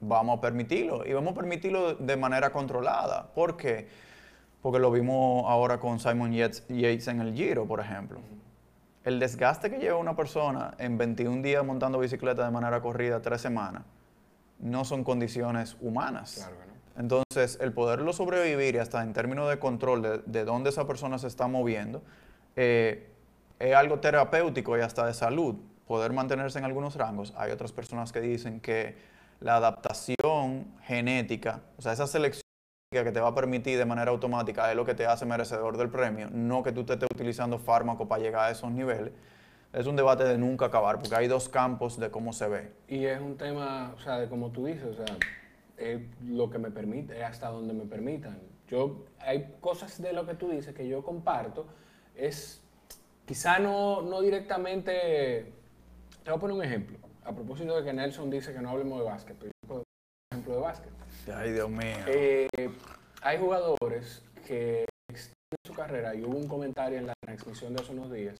Vamos 0.00 0.38
a 0.38 0.40
permitirlo. 0.40 1.06
Y 1.06 1.12
vamos 1.12 1.32
a 1.32 1.34
permitirlo 1.36 1.94
de 1.94 2.16
manera 2.16 2.50
controlada. 2.50 3.28
¿Por 3.34 3.56
qué? 3.56 3.88
Porque 4.62 4.78
lo 4.78 4.90
vimos 4.90 5.44
ahora 5.48 5.78
con 5.78 5.98
Simon 6.00 6.32
Yates, 6.32 6.66
Yates 6.68 7.08
en 7.08 7.20
el 7.20 7.34
Giro, 7.34 7.66
por 7.66 7.80
ejemplo. 7.80 8.20
El 9.04 9.18
desgaste 9.20 9.70
que 9.70 9.78
lleva 9.78 9.98
una 9.98 10.16
persona 10.16 10.74
en 10.78 10.96
21 10.96 11.42
días 11.42 11.64
montando 11.64 11.98
bicicleta 11.98 12.44
de 12.44 12.50
manera 12.50 12.80
corrida, 12.80 13.20
tres 13.20 13.42
semanas, 13.42 13.82
no 14.58 14.84
son 14.84 15.04
condiciones 15.04 15.76
humanas. 15.80 16.36
Claro 16.36 16.56
que 16.58 16.66
no. 16.66 16.74
Entonces, 16.96 17.58
el 17.60 17.72
poderlo 17.72 18.12
sobrevivir 18.12 18.76
y 18.76 18.78
hasta 18.78 19.02
en 19.02 19.12
términos 19.12 19.48
de 19.48 19.58
control 19.58 20.02
de, 20.02 20.18
de 20.26 20.44
dónde 20.44 20.70
esa 20.70 20.86
persona 20.86 21.18
se 21.18 21.26
está 21.26 21.48
moviendo, 21.48 22.02
eh, 22.56 23.10
es 23.58 23.74
algo 23.74 24.00
terapéutico 24.00 24.76
y 24.78 24.80
hasta 24.80 25.06
de 25.06 25.14
salud, 25.14 25.56
poder 25.86 26.12
mantenerse 26.12 26.58
en 26.58 26.64
algunos 26.64 26.96
rangos. 26.96 27.32
Hay 27.36 27.50
otras 27.50 27.72
personas 27.72 28.12
que 28.12 28.20
dicen 28.20 28.60
que 28.60 28.96
la 29.40 29.56
adaptación 29.56 30.66
genética, 30.82 31.60
o 31.76 31.82
sea, 31.82 31.92
esa 31.92 32.06
selección 32.06 32.42
que 32.90 33.10
te 33.10 33.20
va 33.20 33.28
a 33.28 33.34
permitir 33.34 33.76
de 33.76 33.84
manera 33.84 34.12
automática 34.12 34.70
es 34.70 34.76
lo 34.76 34.84
que 34.84 34.94
te 34.94 35.04
hace 35.06 35.26
merecedor 35.26 35.76
del 35.76 35.88
premio, 35.88 36.28
no 36.30 36.62
que 36.62 36.70
tú 36.70 36.84
te 36.84 36.92
estés 36.92 37.08
utilizando 37.12 37.58
fármaco 37.58 38.06
para 38.06 38.22
llegar 38.22 38.48
a 38.48 38.50
esos 38.50 38.70
niveles. 38.70 39.12
Es 39.74 39.88
un 39.88 39.96
debate 39.96 40.22
de 40.22 40.38
nunca 40.38 40.66
acabar, 40.66 41.00
porque 41.00 41.16
hay 41.16 41.26
dos 41.26 41.48
campos 41.48 41.98
de 41.98 42.08
cómo 42.08 42.32
se 42.32 42.46
ve. 42.46 42.70
Y 42.86 43.06
es 43.06 43.20
un 43.20 43.36
tema, 43.36 43.92
o 43.96 44.00
sea, 44.00 44.18
de 44.20 44.28
como 44.28 44.52
tú 44.52 44.66
dices, 44.66 44.84
o 44.84 44.94
sea, 44.94 45.16
es 45.76 46.00
lo 46.24 46.48
que 46.48 46.58
me 46.58 46.70
permite, 46.70 47.18
es 47.18 47.24
hasta 47.24 47.48
donde 47.48 47.74
me 47.74 47.84
permitan. 47.84 48.38
Yo, 48.68 49.04
hay 49.18 49.56
cosas 49.60 50.00
de 50.00 50.12
lo 50.12 50.26
que 50.26 50.34
tú 50.34 50.48
dices 50.48 50.76
que 50.76 50.86
yo 50.86 51.02
comparto, 51.02 51.66
es 52.14 52.62
quizá 53.26 53.58
no, 53.58 54.00
no 54.00 54.20
directamente, 54.20 55.52
te 56.22 56.30
voy 56.30 56.36
a 56.36 56.40
poner 56.40 56.56
un 56.56 56.62
ejemplo, 56.62 56.96
a 57.24 57.32
propósito 57.32 57.76
de 57.76 57.82
que 57.82 57.92
Nelson 57.92 58.30
dice 58.30 58.52
que 58.52 58.60
no 58.60 58.70
hablemos 58.70 59.00
de 59.00 59.04
básquet, 59.04 59.36
pero 59.36 59.50
yo 59.50 59.66
puedo 59.66 59.80
dar 59.80 59.86
un 59.86 60.38
ejemplo 60.38 60.54
de 60.54 60.60
básquet. 60.60 60.92
Ay, 61.34 61.50
Dios 61.50 61.68
mío. 61.68 61.96
Eh, 62.06 62.70
hay 63.22 63.38
jugadores 63.38 64.22
que 64.46 64.84
extienden 65.08 65.58
su 65.66 65.74
carrera 65.74 66.14
y 66.14 66.22
hubo 66.22 66.36
un 66.36 66.46
comentario 66.46 66.98
en 66.98 67.08
la 67.08 67.14
transmisión 67.26 67.74
de 67.74 67.82
hace 67.82 67.90
unos 67.90 68.12
días 68.12 68.36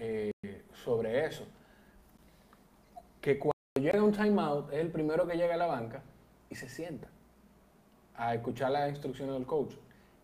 eh, 0.00 0.32
sobre 0.72 1.26
eso. 1.26 1.46
Que 3.20 3.38
cuando 3.38 3.54
llega 3.78 4.02
un 4.02 4.12
timeout 4.12 4.72
es 4.72 4.78
el 4.78 4.90
primero 4.90 5.26
que 5.26 5.36
llega 5.36 5.54
a 5.54 5.58
la 5.58 5.66
banca 5.66 6.02
y 6.48 6.54
se 6.54 6.68
sienta 6.68 7.08
a 8.14 8.34
escuchar 8.34 8.70
las 8.70 8.88
instrucciones 8.90 9.34
del 9.34 9.46
coach. 9.46 9.74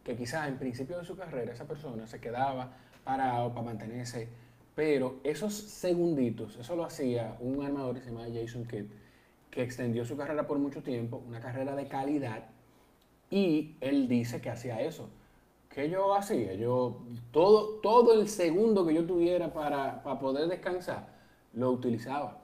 Que 0.02 0.16
quizás 0.16 0.48
en 0.48 0.58
principio 0.58 0.98
de 0.98 1.04
su 1.04 1.16
carrera 1.16 1.52
esa 1.52 1.66
persona 1.66 2.06
se 2.06 2.20
quedaba 2.20 2.72
parado 3.04 3.50
para 3.50 3.66
mantenerse, 3.66 4.28
pero 4.74 5.20
esos 5.24 5.54
segunditos, 5.54 6.56
eso 6.56 6.74
lo 6.74 6.84
hacía 6.84 7.36
un 7.40 7.64
armador 7.64 7.96
que 7.96 8.02
se 8.02 8.10
llama 8.10 8.26
Jason 8.32 8.66
Kidd, 8.66 8.86
que 9.50 9.62
extendió 9.62 10.04
su 10.04 10.16
carrera 10.16 10.46
por 10.46 10.58
mucho 10.58 10.82
tiempo, 10.82 11.22
una 11.26 11.40
carrera 11.40 11.76
de 11.76 11.86
calidad, 11.86 12.44
y 13.30 13.76
él 13.80 14.08
dice 14.08 14.40
que 14.40 14.50
hacía 14.50 14.80
eso. 14.80 15.08
¿Qué 15.76 15.90
yo 15.90 16.14
hacía? 16.14 16.54
Yo, 16.54 17.02
todo, 17.32 17.80
todo 17.82 18.18
el 18.18 18.30
segundo 18.30 18.86
que 18.86 18.94
yo 18.94 19.04
tuviera 19.04 19.52
para, 19.52 20.02
para 20.02 20.18
poder 20.18 20.48
descansar, 20.48 21.06
lo 21.52 21.70
utilizaba. 21.70 22.38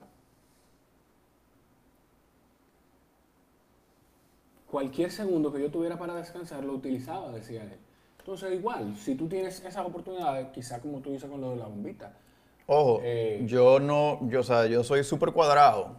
Cualquier 4.71 5.11
segundo 5.11 5.51
que 5.51 5.63
yo 5.63 5.71
tuviera 5.71 5.99
para 5.99 6.15
descansar, 6.15 6.63
lo 6.63 6.75
utilizaba, 6.75 7.33
decía 7.33 7.63
él. 7.63 7.79
Entonces, 8.19 8.53
igual, 8.53 8.95
si 8.99 9.15
tú 9.15 9.27
tienes 9.29 9.65
esas 9.65 9.87
oportunidades, 9.87 10.49
quizá 10.49 10.81
como 10.83 11.01
tú 11.01 11.13
dices 11.13 11.31
con 11.31 11.41
lo 11.41 11.53
de 11.53 11.57
la 11.57 11.67
bombita, 11.69 12.13
Ojo, 12.67 13.01
Eh, 13.03 13.43
yo 13.47 13.81
no, 13.81 14.21
yo, 14.29 14.41
o 14.41 14.43
sea, 14.43 14.67
yo 14.67 14.85
soy 14.85 15.05
súper 15.05 15.33
cuadrado. 15.33 15.97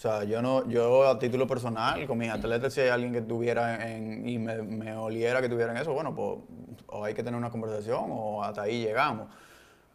O 0.00 0.02
sea, 0.02 0.24
yo 0.24 0.40
no, 0.40 0.66
yo 0.66 1.06
a 1.06 1.18
título 1.18 1.46
personal, 1.46 2.06
con 2.06 2.16
mis 2.16 2.30
atletas, 2.30 2.72
si 2.72 2.80
hay 2.80 2.88
alguien 2.88 3.12
que 3.12 3.20
tuviera 3.20 3.86
en, 3.86 4.26
y 4.26 4.38
me, 4.38 4.62
me 4.62 4.96
oliera 4.96 5.42
que 5.42 5.50
tuvieran 5.50 5.76
eso, 5.76 5.92
bueno, 5.92 6.14
pues 6.14 6.38
o 6.86 7.04
hay 7.04 7.12
que 7.12 7.22
tener 7.22 7.36
una 7.36 7.50
conversación 7.50 8.06
o 8.08 8.42
hasta 8.42 8.62
ahí 8.62 8.82
llegamos. 8.82 9.28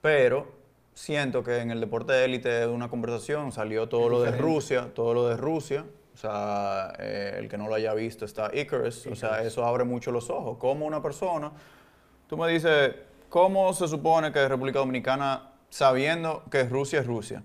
Pero 0.01 0.45
siento 0.93 1.43
que 1.43 1.57
en 1.57 1.71
el 1.71 1.79
deporte 1.79 2.13
de 2.13 2.25
élite 2.25 2.49
de 2.49 2.67
una 2.67 2.87
conversación 2.87 3.51
salió 3.51 3.89
todo 3.89 4.05
Es 4.05 4.11
lo 4.11 4.21
de. 4.21 4.31
Rusia, 4.37 4.91
todo 4.93 5.15
lo 5.15 5.27
de 5.27 5.37
Rusia. 5.37 5.85
O 6.13 6.17
sea, 6.17 6.93
eh, 6.99 7.37
el 7.39 7.49
que 7.49 7.57
no 7.57 7.67
lo 7.67 7.73
haya 7.73 7.95
visto 7.95 8.25
está 8.25 8.51
Icarus. 8.53 9.07
O 9.07 9.15
sea, 9.15 9.29
Icarus. 9.29 9.47
eso 9.47 9.65
abre 9.65 9.85
mucho 9.85 10.11
los 10.11 10.29
ojos. 10.29 10.59
Como 10.59 10.85
una 10.85 11.01
persona 11.01 11.51
Tú 12.27 12.37
me 12.37 12.51
dices, 12.51 12.95
¿cómo 13.29 13.71
se 13.73 13.87
supone 13.87 14.31
que 14.31 14.47
República 14.47 14.79
Dominicana, 14.79 15.51
sabiendo 15.75 16.41
que 16.49 16.63
Rusia 16.63 17.01
es 17.01 17.05
Rusia 17.05 17.43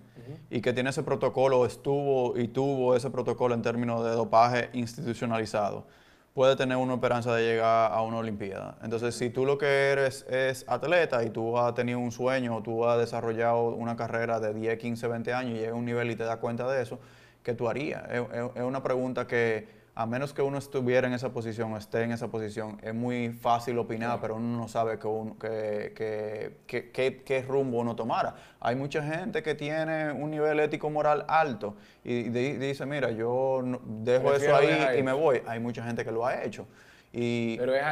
y 0.51 0.61
que 0.61 0.73
tiene 0.73 0.91
ese 0.91 1.03
protocolo, 1.03 1.67
estuvo 1.67 2.39
y 2.39 2.47
tuvo 2.47 2.95
ese 2.95 3.11
protocolo 3.11 3.57
en 3.57 3.63
términos 3.63 4.05
de 4.05 4.11
dopaje 4.11 4.71
institucionalizado, 4.73 5.85
puede 6.33 6.55
tener 6.55 6.77
una 6.77 6.95
esperanza 6.95 7.35
de 7.35 7.43
llegar 7.43 7.91
a 7.91 8.01
una 8.03 8.19
Olimpiada? 8.19 8.79
Entonces, 8.85 9.17
si 9.17 9.31
tú 9.31 9.45
lo 9.45 9.59
que 9.59 9.67
eres 9.67 10.25
es 10.31 10.65
atleta 10.69 11.25
y 11.25 11.31
tú 11.31 11.59
has 11.59 11.75
tenido 11.75 11.99
un 11.99 12.13
sueño, 12.13 12.63
tú 12.63 12.87
has 12.87 13.01
desarrollado 13.01 13.71
una 13.71 13.97
carrera 13.97 14.39
de 14.39 14.55
10, 14.55 14.79
15, 14.79 15.09
20 15.09 15.35
años 15.35 15.57
y 15.57 15.63
llega 15.63 15.73
a 15.73 15.75
un 15.75 15.85
nivel 15.85 16.09
y 16.13 16.15
te 16.15 16.23
das 16.23 16.37
cuenta 16.37 16.71
de 16.71 16.83
eso, 16.83 17.01
¿qué 17.43 17.55
tú 17.55 17.69
harías? 17.69 18.05
Es 18.13 18.63
una 18.63 18.81
pregunta 18.81 19.27
que 19.27 19.80
a 19.95 20.07
menos 20.07 20.33
que 20.33 20.41
uno 20.43 20.57
estuviera 20.59 21.07
en 21.09 21.13
esa 21.15 21.31
posición 21.33 21.73
o 21.73 21.77
esté 21.77 22.03
en 22.03 22.13
esa 22.13 22.29
posición, 22.29 22.79
es 22.83 22.95
muy 22.95 23.31
fácil 23.31 23.79
opinar, 23.79 24.19
pero 24.21 24.37
uno 24.37 24.57
no 24.57 24.69
sabe 24.69 24.99
que 24.99 25.07
uno- 25.07 25.37
que- 25.39 25.93
que- 25.95 26.59
que- 26.67 26.91
que- 26.91 27.23
qué 27.23 27.43
rumbo 27.43 27.79
uno 27.81 27.95
tomara. 27.97 28.35
Hay 28.61 28.77
mucha 28.77 29.03
gente 29.03 29.43
que 29.43 29.55
tiene 29.55 30.13
un 30.13 30.31
nivel 30.31 30.61
ético-moral 30.61 31.25
alto 31.29 31.77
y 32.05 32.25
di- 32.31 32.53
dice, 32.55 32.87
mira, 32.87 33.11
yo 33.11 33.61
no- 33.65 33.81
dejo 33.85 34.31
Prefiero 34.31 34.59
eso 34.59 34.69
ahí 34.69 34.95
y 34.95 34.97
eso. 34.99 35.05
me 35.05 35.13
voy. 35.13 35.43
Hay 35.47 35.61
mucha 35.61 35.85
gente 35.85 36.05
que 36.05 36.13
lo 36.13 36.25
ha 36.25 36.43
hecho. 36.45 36.67
Y 37.13 37.59
Pero 37.59 37.75
es 37.75 37.83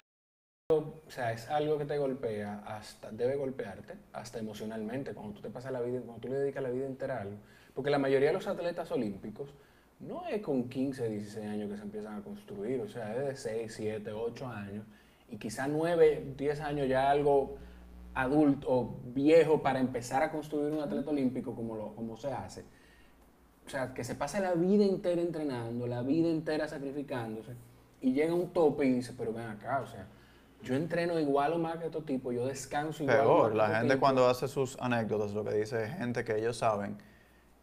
algo, 0.70 1.02
o 1.06 1.10
sea, 1.10 1.32
es 1.32 1.48
algo 1.50 1.76
que 1.78 1.84
te 1.84 1.98
golpea, 1.98 2.62
hasta, 2.66 3.10
debe 3.10 3.34
golpearte, 3.36 3.94
hasta 4.12 4.38
emocionalmente, 4.38 5.12
cuando 5.14 5.34
tú 5.34 5.40
te 5.42 5.50
pasas 5.50 5.72
la 5.72 5.80
vida, 5.80 6.00
cuando 6.00 6.20
tú 6.20 6.28
le 6.28 6.36
dedicas 6.36 6.62
la 6.62 6.70
vida 6.70 6.86
entera 6.86 7.18
a 7.18 7.20
algo. 7.22 7.36
Porque 7.74 7.90
la 7.90 7.98
mayoría 7.98 8.28
de 8.28 8.34
los 8.34 8.46
atletas 8.46 8.90
olímpicos 8.92 9.54
no 10.00 10.26
es 10.26 10.40
con 10.42 10.68
15, 10.68 11.08
16 11.08 11.46
años 11.46 11.70
que 11.70 11.76
se 11.76 11.82
empiezan 11.82 12.16
a 12.16 12.22
construir, 12.22 12.80
o 12.80 12.88
sea, 12.88 13.16
es 13.16 13.26
de 13.26 13.36
6, 13.36 13.74
7, 13.74 14.12
8 14.12 14.46
años, 14.46 14.86
y 15.28 15.36
quizá 15.36 15.66
9, 15.66 16.34
10 16.36 16.60
años 16.60 16.88
ya 16.88 17.10
algo 17.10 17.56
adulto 18.14 18.68
o 18.70 18.96
viejo 19.14 19.62
para 19.62 19.80
empezar 19.80 20.22
a 20.22 20.30
construir 20.30 20.72
un 20.72 20.80
atleta 20.80 21.10
olímpico 21.10 21.54
como, 21.54 21.76
lo, 21.76 21.94
como 21.94 22.16
se 22.16 22.32
hace. 22.32 22.64
O 23.66 23.70
sea, 23.70 23.92
que 23.92 24.02
se 24.02 24.14
pasa 24.14 24.40
la 24.40 24.54
vida 24.54 24.84
entera 24.84 25.20
entrenando, 25.20 25.86
la 25.86 26.02
vida 26.02 26.28
entera 26.28 26.68
sacrificándose, 26.68 27.52
y 28.00 28.12
llega 28.12 28.32
a 28.32 28.36
un 28.36 28.52
tope 28.52 28.86
y 28.86 28.92
dice, 28.92 29.14
pero 29.18 29.32
ven 29.32 29.46
acá, 29.46 29.80
o 29.80 29.86
sea, 29.86 30.06
yo 30.62 30.74
entreno 30.74 31.18
igual 31.18 31.52
o 31.52 31.58
más 31.58 31.76
que 31.76 31.86
estos 31.86 32.04
tipos, 32.04 32.34
yo 32.34 32.46
descanso 32.46 33.02
igual 33.02 33.20
o 33.20 33.22
más 33.22 33.26
Peor, 33.26 33.50
que 33.50 33.56
la 33.56 33.66
gente 33.68 33.94
tipos". 33.94 34.00
cuando 34.00 34.28
hace 34.28 34.48
sus 34.48 34.76
anécdotas 34.80 35.32
lo 35.32 35.44
que 35.44 35.54
dice 35.54 35.84
es 35.84 35.94
gente 35.94 36.24
que 36.24 36.38
ellos 36.38 36.56
saben 36.56 36.96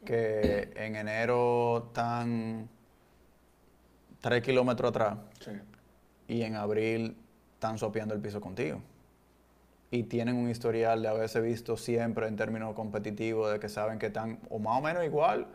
que 0.06 0.72
en 0.76 0.96
enero 0.96 1.88
están 1.88 2.70
3 4.22 4.42
kilómetros 4.42 4.90
atrás 4.90 5.18
Sí. 5.40 5.52
y 6.28 6.42
en 6.44 6.56
abril 6.56 7.18
están 7.56 7.78
sopeando 7.78 8.14
el 8.14 8.22
piso 8.22 8.40
contigo. 8.40 8.80
Y 9.92 10.04
tienen 10.04 10.36
un 10.36 10.50
historial 10.50 11.02
de 11.02 11.08
haberse 11.08 11.42
visto 11.42 11.78
siempre 11.78 12.28
en 12.28 12.36
términos 12.36 12.74
competitivos, 12.76 13.52
de 13.52 13.60
que 13.60 13.70
saben 13.70 14.00
que 14.00 14.08
están 14.08 14.40
o 14.50 14.60
más 14.60 14.78
o 14.80 14.82
menos 14.82 15.04
igual, 15.06 15.48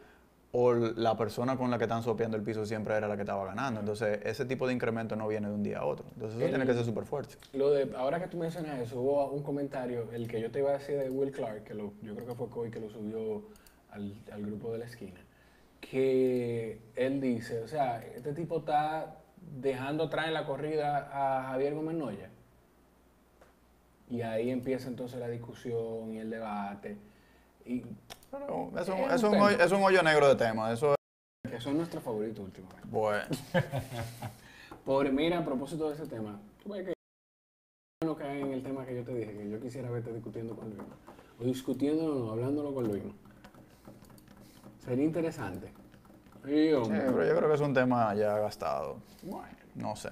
o 0.53 0.73
la 0.75 1.17
persona 1.17 1.57
con 1.57 1.71
la 1.71 1.79
que 1.79 1.85
están 1.85 2.03
sopeando 2.03 2.37
el 2.37 2.43
piso 2.43 2.65
siempre 2.67 2.97
era 2.97 3.07
la 3.07 3.15
que 3.17 3.23
estaba 3.23 3.45
ganando. 3.45 3.79
Entonces, 3.81 4.19
ese 4.25 4.45
tipo 4.47 4.67
de 4.67 4.73
incremento 4.73 5.15
no 5.15 5.29
viene 5.29 5.47
de 5.49 5.55
un 5.55 5.63
día 5.63 5.79
a 5.79 5.85
otro. 5.85 6.07
Entonces, 6.15 6.37
eso 6.39 6.45
El- 6.47 6.51
tiene 6.51 6.67
que 6.67 6.75
ser 6.75 6.85
súper 6.85 7.05
fuerte. 7.05 7.37
Lo 7.53 7.71
de, 7.71 7.95
ahora 7.97 8.19
que 8.21 8.27
tú 8.29 8.37
mencionas 8.37 8.81
eso, 8.81 9.01
hubo 9.01 9.31
un 9.31 9.43
comentario, 9.45 10.09
el 10.13 10.27
que 10.27 10.41
yo 10.41 10.51
te 10.51 10.59
iba 10.61 10.71
a 10.71 10.75
decir 10.75 10.97
de 10.99 11.09
Will 11.11 11.31
Clark, 11.31 11.65
que 11.65 11.75
lo, 11.75 11.93
yo 12.03 12.15
creo 12.15 12.27
que 12.27 12.35
fue 12.35 12.49
Coy 12.49 12.71
que 12.71 12.81
lo 12.81 12.91
subió 12.91 13.43
al, 13.93 14.15
al 14.33 14.43
grupo 14.43 14.73
de 14.73 14.79
la 14.79 14.85
esquina, 14.85 15.21
que 15.81 16.81
él 16.97 17.21
dice, 17.21 17.61
o 17.61 17.69
sea, 17.69 18.05
este 18.15 18.33
tipo 18.33 18.59
está 18.59 19.17
dejando 19.61 20.05
atrás 20.05 20.29
en 20.29 20.35
la 20.35 20.47
corrida 20.47 21.09
a 21.13 21.43
Javier 21.51 21.75
Gómez 21.75 21.97
Noya. 21.97 22.31
Y 24.09 24.23
ahí 24.23 24.51
empieza 24.51 24.89
entonces 24.89 25.21
la 25.21 25.29
discusión 25.29 26.13
y 26.13 26.19
el 26.19 26.31
debate, 26.31 26.97
y 27.65 27.83
Pero 28.31 28.71
es 28.81 28.89
un, 28.89 29.11
Es 29.11 29.15
es 29.15 29.23
un 29.23 29.61
es 29.61 29.73
un 29.73 29.83
hoyo 29.83 30.03
negro 30.03 30.29
de 30.29 30.35
tema. 30.35 30.73
Eso 30.73 30.95
es 31.45 31.51
que 31.51 31.61
son 31.61 31.77
nuestros 31.77 32.03
favoritos 32.03 32.45
últimamente. 32.45 32.89
bueno. 32.91 33.25
Por, 34.85 35.13
mira, 35.13 35.39
a 35.39 35.45
propósito 35.45 35.89
de 35.89 35.95
ese 35.95 36.07
tema, 36.07 36.41
tú 36.63 36.73
ves 36.73 36.87
que 36.87 36.93
no 38.05 38.17
cae 38.17 38.41
en 38.41 38.53
el 38.53 38.63
tema 38.63 38.85
que 38.87 38.97
yo 38.97 39.05
te 39.05 39.15
dije, 39.15 39.37
que 39.37 39.51
yo 39.51 39.61
quisiera 39.61 39.91
verte 39.91 40.13
discutiendo 40.13 40.57
con 40.57 40.71
Luis. 40.71 40.89
O 41.39 41.45
discutiendo, 41.45 42.09
no, 42.15 42.31
hablándolo 42.33 42.75
con 42.75 42.89
Luis. 42.89 43.03
Sería 44.85 45.05
interesante. 45.05 45.69
Sí, 46.45 46.71
pero 46.89 47.25
yo 47.27 47.37
creo 47.37 47.49
que 47.49 47.55
es 47.55 47.61
un 47.61 47.75
tema 47.75 48.15
ya 48.15 48.39
gastado. 48.39 48.97
Bueno, 49.23 49.47
No 49.75 49.95
sé. 49.95 50.09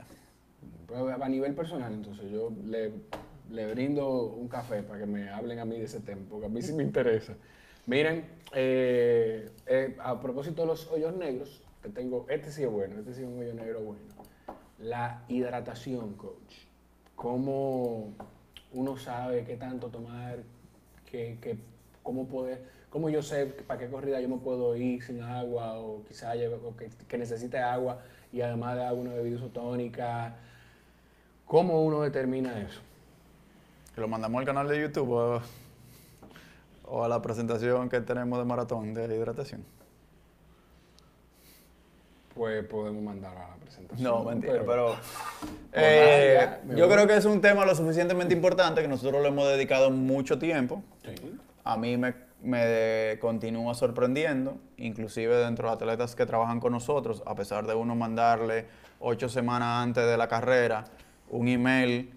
a 1.20 1.28
nivel 1.28 1.54
personal, 1.54 1.92
entonces 1.92 2.31
yo 2.31 2.52
le, 2.64 2.92
le 3.50 3.72
brindo 3.72 4.09
un 4.26 4.48
café 4.48 4.83
para 4.83 5.00
que 5.00 5.07
me 5.07 5.28
hablen 5.31 5.59
a 5.59 5.64
mí 5.64 5.78
de 5.78 5.85
ese 5.85 6.00
tema, 6.00 6.22
porque 6.28 6.46
a 6.46 6.48
mí 6.48 6.61
sí 6.62 6.72
me 6.74 6.83
interesa. 6.83 7.35
Miren, 7.87 8.26
eh, 8.54 9.50
eh, 9.66 9.96
a 10.02 10.20
propósito 10.20 10.62
de 10.62 10.68
los 10.68 10.87
hoyos 10.90 11.16
negros, 11.16 11.62
te 11.81 11.88
tengo, 11.88 12.26
este 12.28 12.52
sí 12.52 12.62
es 12.62 12.70
bueno, 12.70 12.98
este 12.98 13.14
sí 13.14 13.22
es 13.22 13.28
un 13.28 13.38
hoyo 13.40 13.54
negro 13.54 13.81
bueno. 13.81 14.02
La 14.78 15.24
hidratación, 15.28 16.14
coach. 16.14 16.54
¿Cómo 17.16 18.12
uno 18.72 18.96
sabe 18.98 19.44
qué 19.44 19.57
tanto 19.57 19.88
tomar, 19.88 20.40
qué, 21.11 21.38
qué- 21.40 21.59
cómo 22.02 22.26
poder, 22.28 22.62
cómo 22.90 23.11
yo 23.11 23.22
sé 23.22 23.46
para 23.46 23.81
qué 23.81 23.88
corrida 23.88 24.20
yo 24.20 24.29
me 24.29 24.38
puedo 24.38 24.77
ir 24.77 25.03
sin 25.03 25.22
agua 25.22 25.79
o 25.79 26.03
quizá 26.07 26.33
o 26.33 26.77
que, 26.77 26.90
que 27.07 27.18
necesite 27.18 27.59
agua 27.59 28.01
y 28.33 28.40
además 28.40 28.77
de 28.77 28.85
agua 28.85 29.01
una 29.01 29.14
bebida 29.14 29.37
isotónica? 29.37 30.35
¿Cómo 31.46 31.83
uno 31.83 32.03
determina 32.03 32.61
eso? 32.61 32.81
Que 33.94 34.01
lo 34.01 34.09
mandamos 34.09 34.38
al 34.38 34.46
canal 34.46 34.68
de 34.68 34.81
YouTube 34.81 35.11
o, 35.11 35.40
o 36.85 37.05
a 37.05 37.09
la 37.09 37.20
presentación 37.22 37.88
que 37.88 38.01
tenemos 38.01 38.38
de 38.38 38.44
maratón 38.44 38.94
de 38.94 39.05
hidratación. 39.05 39.64
Pues 42.35 42.64
podemos 42.66 43.03
mandarlo 43.03 43.40
a 43.40 43.48
la 43.48 43.57
presentación. 43.57 44.05
No, 44.05 44.22
mentira, 44.22 44.62
pero... 44.64 44.94
Pues 45.40 45.51
eh, 45.72 46.59
yo 46.77 46.88
creo 46.88 47.07
que 47.07 47.16
es 47.16 47.24
un 47.24 47.40
tema 47.40 47.64
lo 47.64 47.74
suficientemente 47.74 48.33
importante 48.33 48.81
que 48.81 48.87
nosotros 48.87 49.20
le 49.22 49.29
hemos 49.29 49.48
dedicado 49.48 49.90
mucho 49.90 50.38
tiempo. 50.38 50.83
Sí. 51.03 51.14
A 51.64 51.77
mí 51.77 51.96
me, 51.96 52.14
me 52.42 53.18
continúa 53.20 53.74
sorprendiendo, 53.74 54.59
inclusive 54.77 55.37
dentro 55.37 55.68
de 55.68 55.74
atletas 55.74 56.14
que 56.14 56.27
trabajan 56.27 56.61
con 56.61 56.72
nosotros, 56.72 57.22
a 57.27 57.35
pesar 57.35 57.66
de 57.66 57.74
uno 57.74 57.94
mandarle 57.94 58.66
ocho 59.01 59.29
semanas 59.29 59.83
antes 59.83 60.07
de 60.07 60.16
la 60.16 60.29
carrera 60.29 60.85
un 61.31 61.48
email 61.48 62.12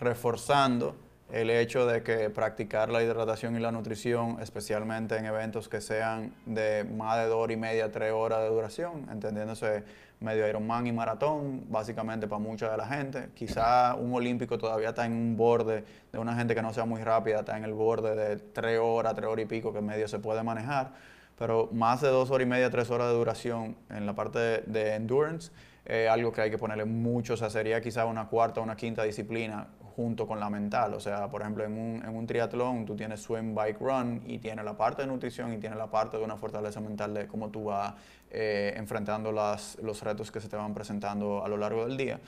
reforzando 0.00 0.96
el 1.30 1.50
hecho 1.50 1.86
de 1.86 2.02
que 2.02 2.30
practicar 2.30 2.88
la 2.88 3.02
hidratación 3.02 3.56
y 3.56 3.60
la 3.60 3.72
nutrición, 3.72 4.38
especialmente 4.40 5.16
en 5.16 5.24
eventos 5.24 5.68
que 5.68 5.80
sean 5.80 6.32
de 6.46 6.84
más 6.84 7.18
de 7.18 7.26
dos 7.26 7.36
horas 7.36 7.56
y 7.56 7.60
media, 7.60 7.90
tres 7.90 8.12
horas 8.12 8.42
de 8.42 8.48
duración, 8.48 9.08
entendiéndose 9.10 9.82
medio 10.20 10.48
Ironman 10.48 10.86
y 10.86 10.92
maratón, 10.92 11.64
básicamente 11.68 12.26
para 12.26 12.38
mucha 12.38 12.70
de 12.70 12.76
la 12.76 12.86
gente. 12.86 13.28
Quizá 13.34 13.94
un 13.94 14.14
olímpico 14.14 14.58
todavía 14.58 14.90
está 14.90 15.04
en 15.06 15.12
un 15.12 15.36
borde 15.36 15.84
de 16.12 16.18
una 16.18 16.34
gente 16.34 16.54
que 16.54 16.62
no 16.62 16.72
sea 16.72 16.84
muy 16.84 17.02
rápida, 17.02 17.40
está 17.40 17.56
en 17.56 17.64
el 17.64 17.74
borde 17.74 18.14
de 18.14 18.36
tres 18.36 18.78
horas, 18.82 19.14
tres 19.14 19.26
horas 19.26 19.44
y 19.44 19.46
pico 19.46 19.72
que 19.72 19.80
medio 19.80 20.08
se 20.08 20.18
puede 20.18 20.42
manejar, 20.42 20.92
pero 21.38 21.68
más 21.72 22.00
de 22.00 22.08
dos 22.08 22.30
horas 22.30 22.46
y 22.46 22.48
media, 22.48 22.70
tres 22.70 22.90
horas 22.90 23.08
de 23.08 23.14
duración 23.14 23.76
en 23.90 24.06
la 24.06 24.14
parte 24.14 24.38
de, 24.38 24.94
endurance, 24.94 25.52
eh, 25.84 26.08
algo 26.08 26.32
que 26.32 26.40
hay 26.40 26.50
que 26.50 26.58
ponerle 26.58 26.84
mucho, 26.84 27.34
o 27.34 27.36
sea, 27.36 27.50
sería 27.50 27.80
quizá 27.80 28.06
una 28.06 28.26
cuarta 28.26 28.60
o 28.60 28.62
una 28.62 28.76
quinta 28.76 29.02
disciplina 29.02 29.68
junto 29.96 30.26
con 30.26 30.38
la 30.38 30.50
mental. 30.50 30.92
O 30.92 31.00
sea, 31.00 31.28
por 31.28 31.40
ejemplo, 31.40 31.64
en 31.64 31.72
un, 31.72 32.04
en 32.04 32.14
un 32.14 32.26
triatlón 32.26 32.84
tú 32.84 32.94
tienes 32.94 33.22
swim, 33.22 33.54
bike, 33.54 33.80
run 33.80 34.22
y 34.26 34.38
tienes 34.38 34.64
la 34.64 34.76
parte 34.76 35.02
de 35.02 35.08
nutrición 35.08 35.54
y 35.54 35.58
tienes 35.58 35.78
la 35.78 35.90
parte 35.90 36.18
de 36.18 36.24
una 36.24 36.36
fortaleza 36.36 36.80
mental 36.80 37.14
de 37.14 37.26
cómo 37.26 37.48
tú 37.48 37.64
vas 37.64 37.94
eh, 38.30 38.74
enfrentando 38.76 39.32
las, 39.32 39.78
los 39.82 40.02
retos 40.02 40.30
que 40.30 40.40
se 40.40 40.48
te 40.48 40.56
van 40.56 40.74
presentando 40.74 41.42
a 41.42 41.48
lo 41.48 41.56
largo 41.56 41.86
del 41.86 41.96
día. 41.96 42.20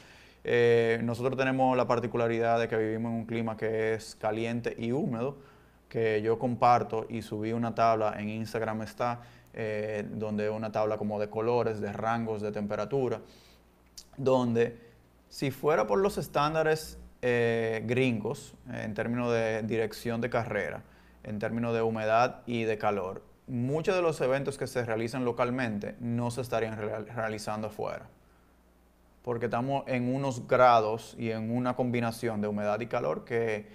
Eh, 0.45 1.01
nosotros 1.03 1.37
tenemos 1.37 1.77
la 1.77 1.87
particularidad 1.87 2.59
de 2.59 2.69
que 2.69 2.77
vivimos 2.77 3.11
en 3.11 3.19
un 3.19 3.27
clima 3.27 3.57
que 3.57 3.95
es 3.95 4.15
caliente 4.15 4.75
y 4.79 4.93
húmedo, 4.93 5.37
que 5.91 6.23
yo 6.23 6.39
comparto 6.39 7.05
y 7.11 7.21
subí 7.21 7.53
una 7.53 7.75
tabla 7.75 8.15
en 8.19 8.31
Instagram 8.31 8.81
está, 8.83 9.21
eh, 9.53 10.07
donde 10.11 10.49
una 10.49 10.73
tabla 10.73 10.97
como 10.97 11.21
de 11.21 11.29
colores, 11.29 11.83
de 11.83 11.93
rangos 11.93 12.41
de 12.41 12.51
temperatura, 12.51 13.21
donde 14.17 14.79
si 15.29 15.51
fuera 15.51 15.87
por 15.87 15.99
los 15.99 16.17
estándares 16.17 16.99
eh, 17.23 17.83
gringos, 17.87 18.55
eh, 18.73 18.83
en 18.85 18.95
términos 18.95 19.33
de 19.33 19.63
dirección 19.63 20.21
de 20.21 20.31
carrera, 20.31 20.83
en 21.25 21.39
términos 21.39 21.75
de 21.75 21.83
humedad 21.83 22.43
y 22.47 22.65
de 22.65 22.79
calor, 22.79 23.23
muchos 23.47 23.97
de 23.97 24.03
los 24.03 24.21
eventos 24.21 24.59
que 24.59 24.67
se 24.67 24.85
realizan 24.85 25.25
localmente 25.25 25.95
no 26.01 26.31
se 26.31 26.43
estarían 26.43 26.77
real- 26.77 27.07
realizando 27.07 27.69
afuera. 27.69 28.07
Porque 29.23 29.47
estamos 29.47 29.85
en 29.87 30.15
unos 30.15 30.47
grados 30.47 31.15
y 31.19 31.31
en 31.31 31.51
una 31.51 31.75
combinación 31.75 32.41
de 32.41 32.49
humedad 32.49 32.81
y 32.81 32.87
calor 32.87 33.25
que 33.25 33.67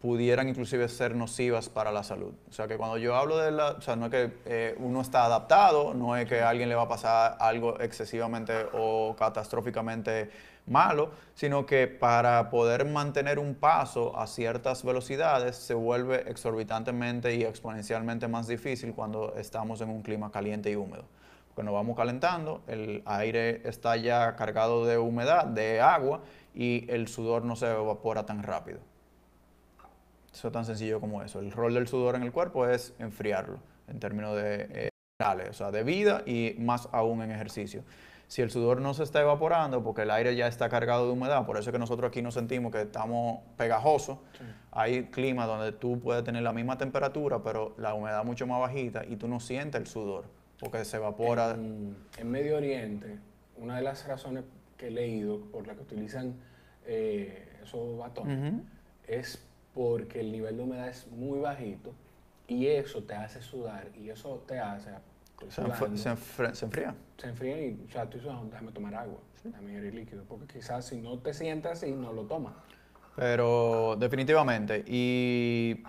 pudieran 0.00 0.48
inclusive 0.48 0.86
ser 0.88 1.16
nocivas 1.16 1.70
para 1.70 1.90
la 1.90 2.02
salud. 2.02 2.34
O 2.48 2.52
sea 2.52 2.68
que 2.68 2.76
cuando 2.76 2.98
yo 2.98 3.16
hablo 3.16 3.38
de 3.38 3.50
la, 3.50 3.70
o 3.70 3.80
sea, 3.80 3.96
no 3.96 4.06
es 4.06 4.10
que 4.12 4.32
eh, 4.44 4.76
uno 4.78 5.00
está 5.00 5.24
adaptado, 5.24 5.94
no 5.94 6.14
es 6.14 6.28
que 6.28 6.42
a 6.42 6.50
alguien 6.50 6.68
le 6.68 6.74
va 6.74 6.82
a 6.82 6.88
pasar 6.88 7.36
algo 7.40 7.80
excesivamente 7.80 8.52
o 8.74 9.16
catastróficamente 9.18 10.30
malo, 10.66 11.10
sino 11.34 11.66
que 11.66 11.86
para 11.86 12.50
poder 12.50 12.84
mantener 12.84 13.38
un 13.38 13.54
paso 13.54 14.18
a 14.18 14.26
ciertas 14.26 14.84
velocidades 14.84 15.56
se 15.56 15.74
vuelve 15.74 16.28
exorbitantemente 16.28 17.34
y 17.34 17.44
exponencialmente 17.44 18.28
más 18.28 18.46
difícil 18.46 18.94
cuando 18.94 19.34
estamos 19.36 19.80
en 19.80 19.90
un 19.90 20.02
clima 20.02 20.30
caliente 20.30 20.70
y 20.70 20.76
húmedo. 20.76 21.04
Porque 21.48 21.64
nos 21.64 21.74
vamos 21.74 21.96
calentando, 21.96 22.62
el 22.66 23.02
aire 23.06 23.66
está 23.68 23.96
ya 23.96 24.36
cargado 24.36 24.84
de 24.84 24.98
humedad, 24.98 25.46
de 25.46 25.80
agua, 25.80 26.20
y 26.54 26.90
el 26.90 27.08
sudor 27.08 27.44
no 27.44 27.54
se 27.56 27.70
evapora 27.70 28.26
tan 28.26 28.42
rápido. 28.42 28.78
Eso 30.32 30.48
es 30.48 30.52
tan 30.52 30.64
sencillo 30.64 31.00
como 31.00 31.22
eso. 31.22 31.40
El 31.40 31.50
rol 31.52 31.72
del 31.74 31.88
sudor 31.88 32.14
en 32.14 32.22
el 32.22 32.32
cuerpo 32.32 32.66
es 32.66 32.92
enfriarlo 32.98 33.58
en 33.88 34.00
términos 34.00 34.36
de, 34.36 34.66
eh, 34.70 34.88
o 35.48 35.52
sea, 35.54 35.70
de 35.70 35.82
vida 35.82 36.22
y 36.26 36.56
más 36.58 36.90
aún 36.92 37.22
en 37.22 37.30
ejercicio. 37.30 37.82
Si 38.28 38.42
el 38.42 38.50
sudor 38.50 38.80
no 38.80 38.92
se 38.92 39.04
está 39.04 39.20
evaporando 39.20 39.82
porque 39.84 40.02
el 40.02 40.10
aire 40.10 40.34
ya 40.34 40.48
está 40.48 40.68
cargado 40.68 41.06
de 41.06 41.12
humedad, 41.12 41.46
por 41.46 41.56
eso 41.56 41.70
es 41.70 41.72
que 41.72 41.78
nosotros 41.78 42.08
aquí 42.08 42.22
nos 42.22 42.34
sentimos 42.34 42.72
que 42.72 42.82
estamos 42.82 43.40
pegajosos, 43.56 44.18
hay 44.72 45.04
climas 45.04 45.46
donde 45.46 45.72
tú 45.72 46.00
puedes 46.00 46.24
tener 46.24 46.42
la 46.42 46.52
misma 46.52 46.76
temperatura, 46.76 47.42
pero 47.42 47.74
la 47.78 47.94
humedad 47.94 48.24
mucho 48.24 48.46
más 48.46 48.60
bajita 48.60 49.04
y 49.04 49.16
tú 49.16 49.28
no 49.28 49.38
sientes 49.38 49.80
el 49.80 49.86
sudor 49.86 50.24
porque 50.58 50.84
se 50.84 50.96
evapora. 50.96 51.52
En, 51.52 51.96
en 52.18 52.30
Medio 52.30 52.56
Oriente, 52.56 53.18
una 53.56 53.76
de 53.76 53.82
las 53.82 54.06
razones 54.06 54.44
que 54.76 54.88
he 54.88 54.90
leído 54.90 55.40
por 55.52 55.66
la 55.66 55.74
que 55.74 55.82
utilizan 55.82 56.34
eh, 56.86 57.48
esos 57.62 57.98
batones 57.98 58.54
es 59.06 59.42
porque 59.74 60.20
el 60.20 60.32
nivel 60.32 60.56
de 60.56 60.62
humedad 60.62 60.88
es 60.88 61.06
muy 61.08 61.38
bajito 61.40 61.92
y 62.48 62.66
eso 62.66 63.02
te 63.02 63.14
hace 63.14 63.42
sudar 63.42 63.88
y 63.96 64.10
eso 64.10 64.42
te 64.46 64.58
hace 64.58 64.90
Se, 65.48 65.60
enfría. 65.60 66.94
se 67.18 67.28
enfría 67.28 67.66
y 67.66 67.84
o 67.86 67.92
sea, 67.92 68.04
estoy 68.04 68.20
sudando, 68.20 68.46
déjame 68.50 68.72
tomar 68.72 68.94
agua, 68.94 69.18
déjame 69.44 69.70
ingerir 69.70 69.94
líquido, 69.94 70.24
porque 70.24 70.46
quizás 70.46 70.86
si 70.86 71.00
no 71.00 71.18
te 71.18 71.34
sientas 71.34 71.82
así, 71.82 71.92
no 71.92 72.12
lo 72.12 72.22
tomas. 72.22 72.54
Pero 73.16 73.96
definitivamente. 73.98 74.84
Y 74.86 75.82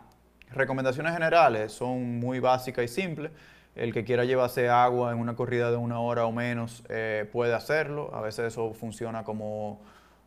recomendaciones 0.52 1.14
generales 1.14 1.74
son 1.74 2.20
muy 2.20 2.40
básicas 2.40 2.86
y 2.86 2.88
simples. 2.88 3.32
El 3.76 3.94
que 3.94 4.04
quiera 4.04 4.26
llevarse 4.26 4.70
agua 4.70 5.12
en 5.12 5.20
una 5.20 5.36
corrida 5.36 5.70
de 5.70 5.78
una 5.78 6.00
hora 6.00 6.26
o 6.26 6.32
menos 6.32 6.84
eh, 6.90 7.30
puede 7.32 7.54
hacerlo. 7.54 8.10
A 8.14 8.22
veces 8.22 8.54
eso 8.54 8.74
funciona 8.74 9.24
como, 9.24 9.82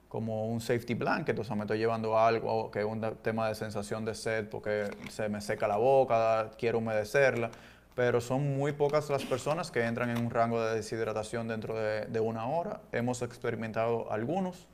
como 0.09 0.47
un 0.47 0.61
safety 0.61 0.95
blanket, 0.95 1.37
o 1.39 1.43
sea, 1.43 1.57
me 1.57 1.62
estoy 1.62 1.79
llevando 1.79 2.18
algo 2.18 2.71
que 2.71 2.81
es 2.81 2.85
un 2.85 3.01
tema 3.23 3.49
de 3.49 3.55
sensación 3.55 4.05
de 4.05 4.14
sed 4.14 4.49
porque 4.49 4.89
se 5.09 5.29
me 5.29 5.41
seca 5.41 5.66
la 5.66 5.79
boca, 5.79 6.51
quiero 6.59 6.79
humedecerla. 6.79 7.51
Pero 8.01 8.22
son 8.22 8.57
muy 8.57 8.72
pocas 8.72 9.11
las 9.11 9.26
personas 9.26 9.70
que 9.70 9.84
entran 9.84 10.09
en 10.09 10.16
un 10.16 10.30
rango 10.30 10.64
de 10.64 10.74
deshidratación 10.76 11.48
dentro 11.48 11.78
de, 11.78 12.07
de 12.07 12.18
una 12.18 12.46
hora. 12.46 12.80
Hemos 12.92 13.20
experimentado 13.20 14.11
algunos. 14.11 14.68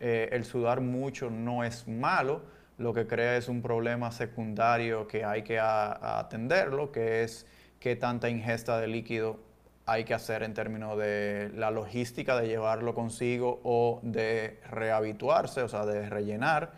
Eh, 0.00 0.28
el 0.32 0.44
sudar 0.44 0.82
mucho 0.82 1.30
no 1.30 1.64
es 1.64 1.88
malo, 1.88 2.42
lo 2.76 2.92
que 2.92 3.06
crea 3.06 3.38
es 3.38 3.48
un 3.48 3.62
problema 3.62 4.12
secundario 4.12 5.08
que 5.08 5.24
hay 5.24 5.44
que 5.44 5.58
a- 5.58 5.92
a 5.92 6.18
atenderlo, 6.20 6.92
que 6.92 7.22
es 7.22 7.46
qué 7.80 7.96
tanta 7.96 8.28
ingesta 8.28 8.78
de 8.78 8.88
líquido 8.88 9.40
hay 9.86 10.04
que 10.04 10.12
hacer 10.12 10.42
en 10.42 10.52
términos 10.52 10.98
de 10.98 11.50
la 11.54 11.70
logística 11.70 12.38
de 12.38 12.48
llevarlo 12.48 12.94
consigo 12.94 13.60
o 13.64 14.00
de 14.02 14.60
rehabituarse, 14.70 15.62
o 15.62 15.70
sea, 15.70 15.86
de 15.86 16.06
rellenar, 16.10 16.72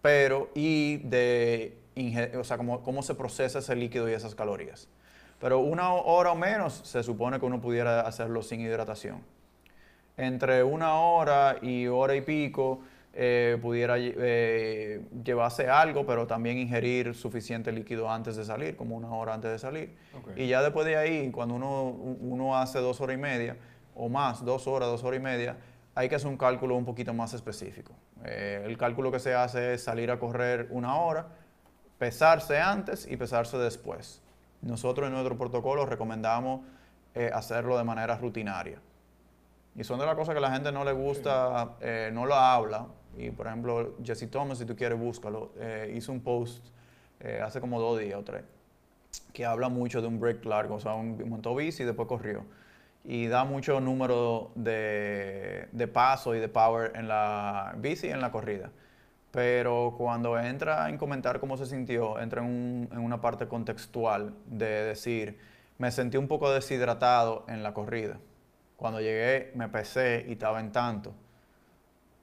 pero 0.00 0.48
y 0.54 0.98
de, 0.98 1.76
o 2.38 2.44
sea, 2.44 2.56
cómo, 2.56 2.84
cómo 2.84 3.02
se 3.02 3.16
procesa 3.16 3.58
ese 3.58 3.74
líquido 3.74 4.08
y 4.08 4.12
esas 4.12 4.36
calorías. 4.36 4.86
Pero 5.40 5.60
una 5.60 5.92
hora 5.92 6.32
o 6.32 6.34
menos 6.34 6.80
se 6.84 7.02
supone 7.02 7.38
que 7.38 7.46
uno 7.46 7.60
pudiera 7.60 8.00
hacerlo 8.00 8.42
sin 8.42 8.60
hidratación 8.60 9.22
entre 10.18 10.64
una 10.64 10.94
hora 10.94 11.56
y 11.62 11.86
hora 11.86 12.14
y 12.16 12.20
pico 12.20 12.80
eh, 13.14 13.56
pudiera 13.62 13.94
eh, 13.98 15.00
llevarse 15.24 15.68
algo, 15.68 16.04
pero 16.04 16.26
también 16.26 16.58
ingerir 16.58 17.14
suficiente 17.14 17.72
líquido 17.72 18.10
antes 18.10 18.36
de 18.36 18.44
salir, 18.44 18.76
como 18.76 18.96
una 18.96 19.08
hora 19.08 19.34
antes 19.34 19.50
de 19.50 19.58
salir. 19.58 19.96
Y 20.36 20.48
ya 20.48 20.60
después 20.60 20.86
de 20.86 20.96
ahí, 20.96 21.30
cuando 21.30 21.54
uno, 21.54 21.84
uno 21.84 22.56
hace 22.56 22.80
dos 22.80 23.00
horas 23.00 23.16
y 23.16 23.20
media 23.20 23.56
o 23.94 24.08
más, 24.08 24.44
dos 24.44 24.66
horas, 24.66 24.88
dos 24.88 25.02
horas 25.04 25.18
y 25.18 25.22
media, 25.22 25.56
hay 25.94 26.08
que 26.08 26.16
hacer 26.16 26.28
un 26.28 26.36
cálculo 26.36 26.76
un 26.76 26.84
poquito 26.84 27.14
más 27.14 27.32
específico. 27.32 27.92
Eh, 28.24 28.62
el 28.66 28.76
cálculo 28.76 29.10
que 29.10 29.18
se 29.20 29.34
hace 29.34 29.74
es 29.74 29.82
salir 29.82 30.10
a 30.10 30.18
correr 30.18 30.68
una 30.70 30.96
hora, 30.96 31.26
pesarse 31.98 32.60
antes 32.60 33.06
y 33.10 33.16
pesarse 33.16 33.56
después. 33.56 34.20
Nosotros 34.62 35.06
en 35.06 35.12
nuestro 35.12 35.36
protocolo 35.36 35.86
recomendamos 35.86 36.60
eh, 37.14 37.30
hacerlo 37.32 37.78
de 37.78 37.84
manera 37.84 38.16
rutinaria. 38.16 38.80
Y 39.74 39.84
son 39.84 40.00
de 40.00 40.06
las 40.06 40.16
cosas 40.16 40.34
que 40.34 40.40
la 40.40 40.50
gente 40.50 40.72
no 40.72 40.84
le 40.84 40.92
gusta, 40.92 41.76
eh, 41.80 42.10
no 42.12 42.26
lo 42.26 42.34
habla. 42.34 42.86
Y 43.16 43.30
por 43.30 43.46
ejemplo, 43.46 43.96
Jesse 44.02 44.28
Thomas, 44.30 44.58
si 44.58 44.64
tú 44.66 44.74
quieres, 44.74 44.98
búscalo. 44.98 45.52
eh, 45.56 45.92
hizo 45.96 46.12
un 46.12 46.20
post 46.20 46.66
eh, 47.20 47.40
hace 47.42 47.60
como 47.60 47.80
dos 47.80 47.98
días 47.98 48.18
o 48.18 48.24
tres 48.24 48.44
que 49.32 49.46
habla 49.46 49.68
mucho 49.68 50.00
de 50.02 50.08
un 50.08 50.18
break 50.18 50.44
largo. 50.44 50.74
O 50.74 50.80
sea, 50.80 50.94
un, 50.94 51.28
montó 51.28 51.54
bici 51.54 51.82
y 51.82 51.86
después 51.86 52.08
corrió. 52.08 52.44
Y 53.04 53.28
da 53.28 53.44
mucho 53.44 53.80
número 53.80 54.50
de, 54.56 55.68
de 55.70 55.88
paso 55.88 56.34
y 56.34 56.40
de 56.40 56.48
power 56.48 56.92
en 56.96 57.08
la 57.08 57.74
bici 57.78 58.08
y 58.08 58.10
en 58.10 58.20
la 58.20 58.32
corrida. 58.32 58.70
Pero 59.30 59.94
cuando 59.98 60.38
entra 60.38 60.88
en 60.88 60.96
comentar 60.98 61.38
cómo 61.40 61.56
se 61.56 61.66
sintió, 61.66 62.18
entra 62.20 62.42
en, 62.42 62.48
un- 62.48 62.88
en 62.92 62.98
una 62.98 63.20
parte 63.20 63.46
contextual 63.46 64.34
de 64.46 64.66
decir, 64.84 65.38
me 65.78 65.90
sentí 65.92 66.16
un 66.16 66.28
poco 66.28 66.50
deshidratado 66.50 67.44
en 67.48 67.62
la 67.62 67.74
corrida. 67.74 68.18
Cuando 68.76 69.00
llegué 69.00 69.52
me 69.54 69.68
pesé 69.68 70.24
y 70.28 70.32
estaba 70.32 70.60
en 70.60 70.72
tanto. 70.72 71.14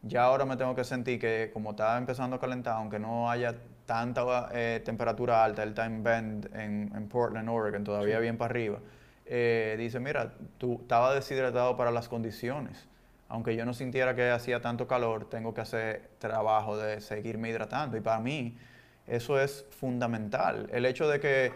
Ya 0.02 0.24
ahora 0.26 0.46
me 0.46 0.56
tengo 0.58 0.76
que 0.76 0.84
sentir 0.84 1.20
que 1.20 1.50
como 1.54 1.72
estaba 1.72 1.98
empezando 1.98 2.36
a 2.36 2.40
calentar, 2.40 2.76
aunque 2.78 3.00
no 3.00 3.30
haya 3.30 3.56
tanta 3.86 4.50
eh, 4.54 4.82
temperatura 4.86 5.44
alta, 5.44 5.64
el 5.64 5.74
time 5.74 6.02
bend 6.02 6.46
en, 6.56 6.92
en 6.96 7.08
Portland, 7.10 7.50
Oregon, 7.50 7.84
todavía 7.84 8.18
Sí. 8.18 8.22
bien 8.22 8.38
para 8.38 8.52
arriba, 8.52 8.80
eh, 9.26 9.76
dice, 9.80 10.00
mira, 10.00 10.34
tú 10.60 10.80
estaba 10.82 11.14
deshidratado 11.14 11.76
para 11.78 11.92
las 11.92 12.08
condiciones. 12.08 12.88
Aunque 13.28 13.56
yo 13.56 13.66
no 13.66 13.74
sintiera 13.74 14.14
que 14.16 14.30
hacía 14.30 14.62
tanto 14.62 14.88
calor, 14.88 15.30
tengo 15.30 15.54
que 15.54 15.62
hacer 15.62 16.10
trabajo 16.20 16.78
de 16.78 17.02
seguirme 17.02 17.50
hidratando. 17.50 17.98
Y 17.98 18.02
para 18.02 18.20
mí 18.20 18.56
eso 19.08 19.40
es 19.40 19.66
fundamental. 19.72 20.68
El 20.72 20.86
hecho 20.86 21.08
de 21.08 21.20
que 21.20 21.52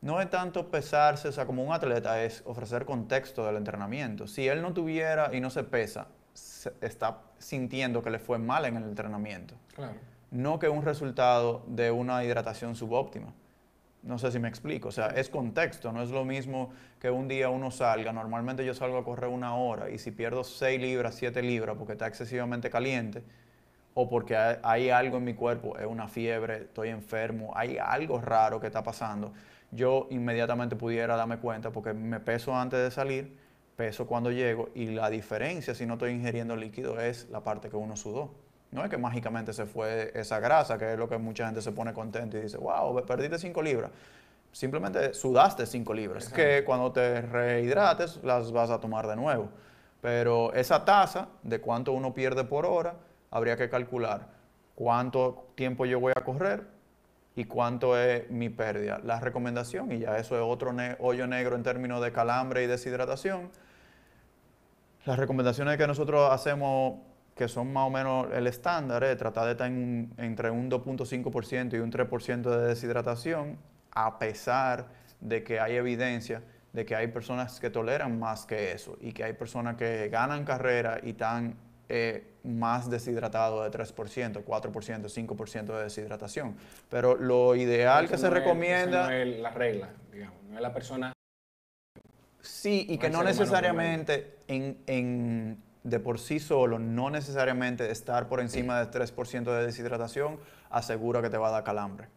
no 0.00 0.20
es 0.20 0.30
tanto 0.30 0.68
pesarse, 0.70 1.28
o 1.28 1.32
sea, 1.32 1.44
como 1.44 1.64
un 1.64 1.72
atleta, 1.72 2.22
es 2.22 2.42
ofrecer 2.46 2.84
contexto 2.84 3.44
del 3.44 3.56
entrenamiento. 3.56 4.28
Si 4.28 4.46
él 4.46 4.62
no 4.62 4.72
tuviera 4.72 5.34
y 5.34 5.40
no 5.40 5.50
se 5.50 5.64
pesa, 5.64 6.06
se- 6.34 6.72
está 6.80 7.18
sintiendo 7.38 8.00
que 8.02 8.10
le 8.10 8.20
fue 8.20 8.38
mal 8.38 8.64
en 8.64 8.76
el 8.76 8.84
entrenamiento. 8.84 9.54
Claro. 9.74 9.94
No 10.30 10.58
que 10.60 10.68
un 10.68 10.84
resultado 10.84 11.64
de 11.66 11.90
una 11.90 12.22
hidratación 12.22 12.76
subóptima. 12.76 13.32
No 14.02 14.18
sé 14.18 14.30
si 14.30 14.38
me 14.38 14.48
explico. 14.48 14.88
O 14.88 14.92
sea, 14.92 15.08
es 15.08 15.28
contexto. 15.28 15.92
No 15.92 16.02
es 16.02 16.10
lo 16.10 16.24
mismo 16.24 16.70
que 17.00 17.10
un 17.10 17.28
día 17.28 17.50
uno 17.50 17.70
salga. 17.70 18.12
Normalmente 18.12 18.64
yo 18.64 18.74
salgo 18.74 18.98
a 18.98 19.04
correr 19.04 19.30
una 19.30 19.54
hora 19.54 19.90
y 19.90 19.98
si 19.98 20.10
pierdo 20.10 20.44
6 20.44 20.80
libras, 20.80 21.14
7 21.16 21.42
libras 21.42 21.76
porque 21.76 21.92
está 21.92 22.06
excesivamente 22.06 22.70
caliente 22.70 23.22
o 23.94 24.08
porque 24.08 24.36
hay, 24.36 24.56
hay 24.62 24.90
algo 24.90 25.16
en 25.16 25.24
mi 25.24 25.34
cuerpo, 25.34 25.76
es 25.76 25.86
una 25.86 26.06
fiebre, 26.06 26.58
estoy 26.58 26.90
enfermo, 26.90 27.52
hay 27.56 27.78
algo 27.78 28.20
raro 28.20 28.60
que 28.60 28.68
está 28.68 28.84
pasando, 28.84 29.32
yo 29.72 30.06
inmediatamente 30.10 30.76
pudiera 30.76 31.16
darme 31.16 31.38
cuenta 31.38 31.70
porque 31.70 31.92
me 31.92 32.20
peso 32.20 32.54
antes 32.54 32.78
de 32.78 32.92
salir, 32.92 33.36
peso 33.76 34.06
cuando 34.06 34.30
llego 34.30 34.70
y 34.74 34.86
la 34.86 35.10
diferencia 35.10 35.74
si 35.74 35.84
no 35.84 35.94
estoy 35.94 36.12
ingiriendo 36.12 36.54
líquido 36.54 37.00
es 37.00 37.28
la 37.30 37.42
parte 37.42 37.70
que 37.70 37.76
uno 37.76 37.96
sudó. 37.96 38.30
No 38.70 38.84
es 38.84 38.90
que 38.90 38.98
mágicamente 38.98 39.52
se 39.52 39.64
fue 39.66 40.12
esa 40.14 40.40
grasa, 40.40 40.76
que 40.76 40.92
es 40.92 40.98
lo 40.98 41.08
que 41.08 41.16
mucha 41.18 41.46
gente 41.46 41.62
se 41.62 41.72
pone 41.72 41.92
contento 41.92 42.36
y 42.36 42.42
dice, 42.42 42.58
wow, 42.58 43.04
perdiste 43.06 43.38
5 43.38 43.62
libras. 43.62 43.90
Simplemente 44.52 45.14
sudaste 45.14 45.64
5 45.66 45.94
libras, 45.94 46.24
Exacto. 46.24 46.36
que 46.42 46.64
cuando 46.64 46.92
te 46.92 47.22
rehidrates 47.22 48.20
las 48.22 48.52
vas 48.52 48.70
a 48.70 48.78
tomar 48.80 49.06
de 49.06 49.16
nuevo. 49.16 49.48
Pero 50.00 50.52
esa 50.52 50.84
tasa 50.84 51.28
de 51.42 51.60
cuánto 51.60 51.92
uno 51.92 52.12
pierde 52.14 52.44
por 52.44 52.66
hora, 52.66 52.94
habría 53.30 53.56
que 53.56 53.68
calcular 53.68 54.26
cuánto 54.74 55.48
tiempo 55.54 55.84
yo 55.86 55.98
voy 56.00 56.12
a 56.14 56.22
correr 56.24 56.62
y 57.36 57.44
cuánto 57.46 57.98
es 57.98 58.30
mi 58.30 58.48
pérdida. 58.48 59.00
La 59.04 59.18
recomendación, 59.20 59.92
y 59.92 60.00
ya 60.00 60.18
eso 60.18 60.36
es 60.36 60.42
otro 60.42 60.72
ne- 60.72 60.96
hoyo 61.00 61.26
negro 61.26 61.56
en 61.56 61.62
términos 61.62 62.02
de 62.02 62.12
calambre 62.12 62.62
y 62.64 62.66
deshidratación, 62.66 63.50
las 65.04 65.18
recomendaciones 65.18 65.76
que 65.78 65.86
nosotros 65.86 66.30
hacemos, 66.32 67.00
que 67.38 67.48
son 67.48 67.72
más 67.72 67.86
o 67.86 67.90
menos 67.90 68.26
el 68.34 68.46
estándar, 68.48 69.02
es 69.04 69.16
tratar 69.16 69.46
de 69.46 69.52
estar 69.52 69.68
en 69.68 69.76
un- 69.78 70.14
entre 70.18 70.50
un 70.50 70.68
2.5% 70.68 71.76
y 71.76 71.78
un 71.78 71.90
3% 71.90 72.50
de 72.50 72.66
deshidratación, 72.66 73.56
a 73.92 74.18
pesar 74.18 74.88
de 75.20 75.42
que 75.44 75.60
hay 75.60 75.76
evidencia 75.76 76.42
de 76.72 76.84
que 76.84 76.94
hay 76.94 77.06
personas 77.06 77.58
que 77.60 77.70
toleran 77.70 78.18
más 78.18 78.44
que 78.44 78.72
eso 78.72 78.98
y 79.00 79.12
que 79.12 79.24
hay 79.24 79.32
personas 79.32 79.76
que 79.76 80.08
ganan 80.10 80.44
carrera 80.44 80.98
y 81.02 81.10
están 81.10 81.54
eh, 81.90 82.34
más 82.44 82.90
deshidratados 82.90 83.64
de 83.64 83.70
3%, 83.70 84.44
4%, 84.44 85.08
5% 85.08 85.64
de 85.78 85.84
deshidratación. 85.84 86.54
Pero 86.90 87.16
lo 87.16 87.56
ideal 87.56 88.04
Esa 88.04 88.12
que 88.14 88.18
se 88.18 88.28
no 88.28 88.36
es- 88.36 88.42
recomienda... 88.42 89.06
no 89.06 89.10
es 89.12 89.38
la 89.40 89.50
regla, 89.52 89.88
digamos. 90.12 90.36
No 90.50 90.56
es 90.56 90.60
la 90.60 90.72
persona. 90.74 91.12
Sí, 92.42 92.84
y 92.90 92.96
No 92.96 93.00
que 93.00 93.10
no 93.10 93.22
necesariamente 93.22 94.36
en, 94.48 94.76
en- 94.86 95.62
de 95.84 96.00
por 96.00 96.18
sí 96.18 96.38
solo, 96.40 96.78
no 96.78 97.10
necesariamente 97.10 97.90
estar 97.90 98.28
por 98.28 98.40
encima 98.40 98.78
del 98.78 98.90
3% 98.90 99.44
de 99.52 99.64
deshidratación 99.66 100.38
asegura 100.70 101.22
que 101.22 101.30
te 101.30 101.38
va 101.38 101.48
a 101.48 101.50
dar 101.52 101.64
calambre, 101.64 102.08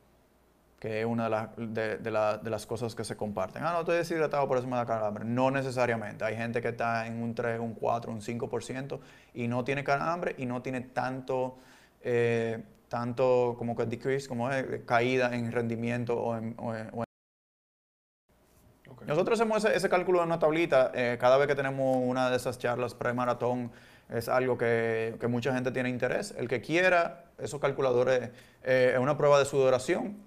que 0.79 1.01
es 1.01 1.05
una 1.05 1.25
de, 1.25 1.29
las- 1.29 1.49
de- 1.57 1.97
de 1.97 2.11
la- 2.11 2.37
de 2.37 2.49
las 2.49 2.65
cosas 2.65 2.95
que 2.95 3.03
se 3.03 3.15
comparten. 3.15 3.63
Ah, 3.63 3.71
no 3.73 3.79
estoy 3.81 3.97
deshidratado, 3.97 4.47
por 4.47 4.57
eso 4.57 4.67
me 4.67 4.75
da 4.75 4.85
calambre. 4.85 5.23
No 5.25 5.51
necesariamente. 5.51 6.25
Hay 6.25 6.35
gente 6.35 6.61
que 6.61 6.69
está 6.69 7.05
en 7.07 7.21
un 7.21 7.35
3, 7.35 7.59
un 7.59 7.73
4, 7.75 8.11
un 8.11 8.21
5% 8.21 8.99
y 9.33 9.47
no 9.47 9.63
tiene 9.63 9.83
calambre 9.83 10.35
y 10.37 10.45
no 10.45 10.61
tiene 10.61 10.81
tanto, 10.81 11.57
eh, 12.03 12.63
tanto 12.89 13.55
como 13.57 13.75
que 13.75 13.85
decrease, 13.85 14.27
como 14.27 14.49
es, 14.51 14.65
caída 14.85 15.33
en 15.35 15.51
rendimiento 15.51 16.19
o 16.19 16.35
en- 16.35 16.55
o 16.57 16.75
en- 16.75 16.89
Nosotros 19.07 19.39
hacemos 19.39 19.63
ese, 19.63 19.75
ese 19.75 19.89
cálculo 19.89 20.19
en 20.19 20.25
una 20.27 20.39
tablita 20.39 20.91
eh, 20.93 21.17
cada 21.19 21.37
vez 21.37 21.47
que 21.47 21.55
tenemos 21.55 21.97
una 22.01 22.29
de 22.29 22.37
esas 22.37 22.57
charlas 22.59 22.93
pre-maratón. 22.93 23.71
Es 24.09 24.27
algo 24.27 24.57
que, 24.57 25.15
que 25.19 25.27
mucha 25.27 25.53
gente 25.53 25.71
tiene 25.71 25.89
interés. 25.89 26.33
El 26.37 26.47
que 26.47 26.61
quiera, 26.61 27.25
esos 27.37 27.59
calculadores, 27.61 28.29
eh, 28.63 28.91
es 28.93 28.99
una 28.99 29.17
prueba 29.17 29.39
de 29.39 29.45
sudoración. 29.45 30.17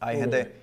Hay 0.00 0.18
gente, 0.18 0.54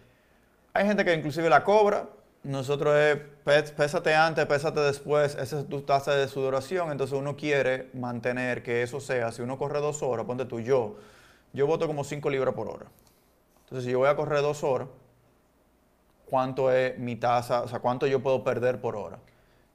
hay 0.74 0.86
gente 0.86 1.04
que 1.06 1.14
inclusive 1.14 1.50
la 1.50 1.64
cobra. 1.64 2.08
Nosotros 2.44 2.96
es 2.96 3.18
pés- 3.44 3.72
pésate 3.72 4.14
antes, 4.14 4.46
pésate 4.46 4.80
después. 4.82 5.36
Esa 5.36 5.60
es 5.62 5.68
tu 5.68 5.82
tasa 5.82 6.14
de 6.16 6.28
sudoración. 6.28 6.92
Entonces 6.92 7.18
uno 7.18 7.36
quiere 7.36 7.90
mantener 7.94 8.62
que 8.62 8.84
eso 8.84 9.00
sea. 9.00 9.32
Si 9.32 9.42
uno 9.42 9.58
corre 9.58 9.80
dos 9.80 10.04
horas, 10.04 10.26
ponte 10.26 10.46
tú, 10.46 10.60
yo, 10.60 10.98
yo 11.54 11.66
voto 11.66 11.88
como 11.88 12.04
5 12.04 12.30
libras 12.30 12.54
por 12.54 12.68
hora. 12.70 12.86
Entonces 13.64 13.86
si 13.86 13.92
yo 13.92 14.00
voy 14.00 14.10
a 14.10 14.16
correr 14.16 14.42
dos 14.42 14.64
horas, 14.64 14.88
¿cuánto 16.30 16.72
es 16.72 16.98
mi 16.98 17.16
tasa? 17.16 17.62
O 17.62 17.68
sea, 17.68 17.80
¿cuánto 17.80 18.08
yo 18.08 18.22
puedo 18.22 18.44
perder 18.44 18.80
por 18.82 18.96
hora? 18.96 19.20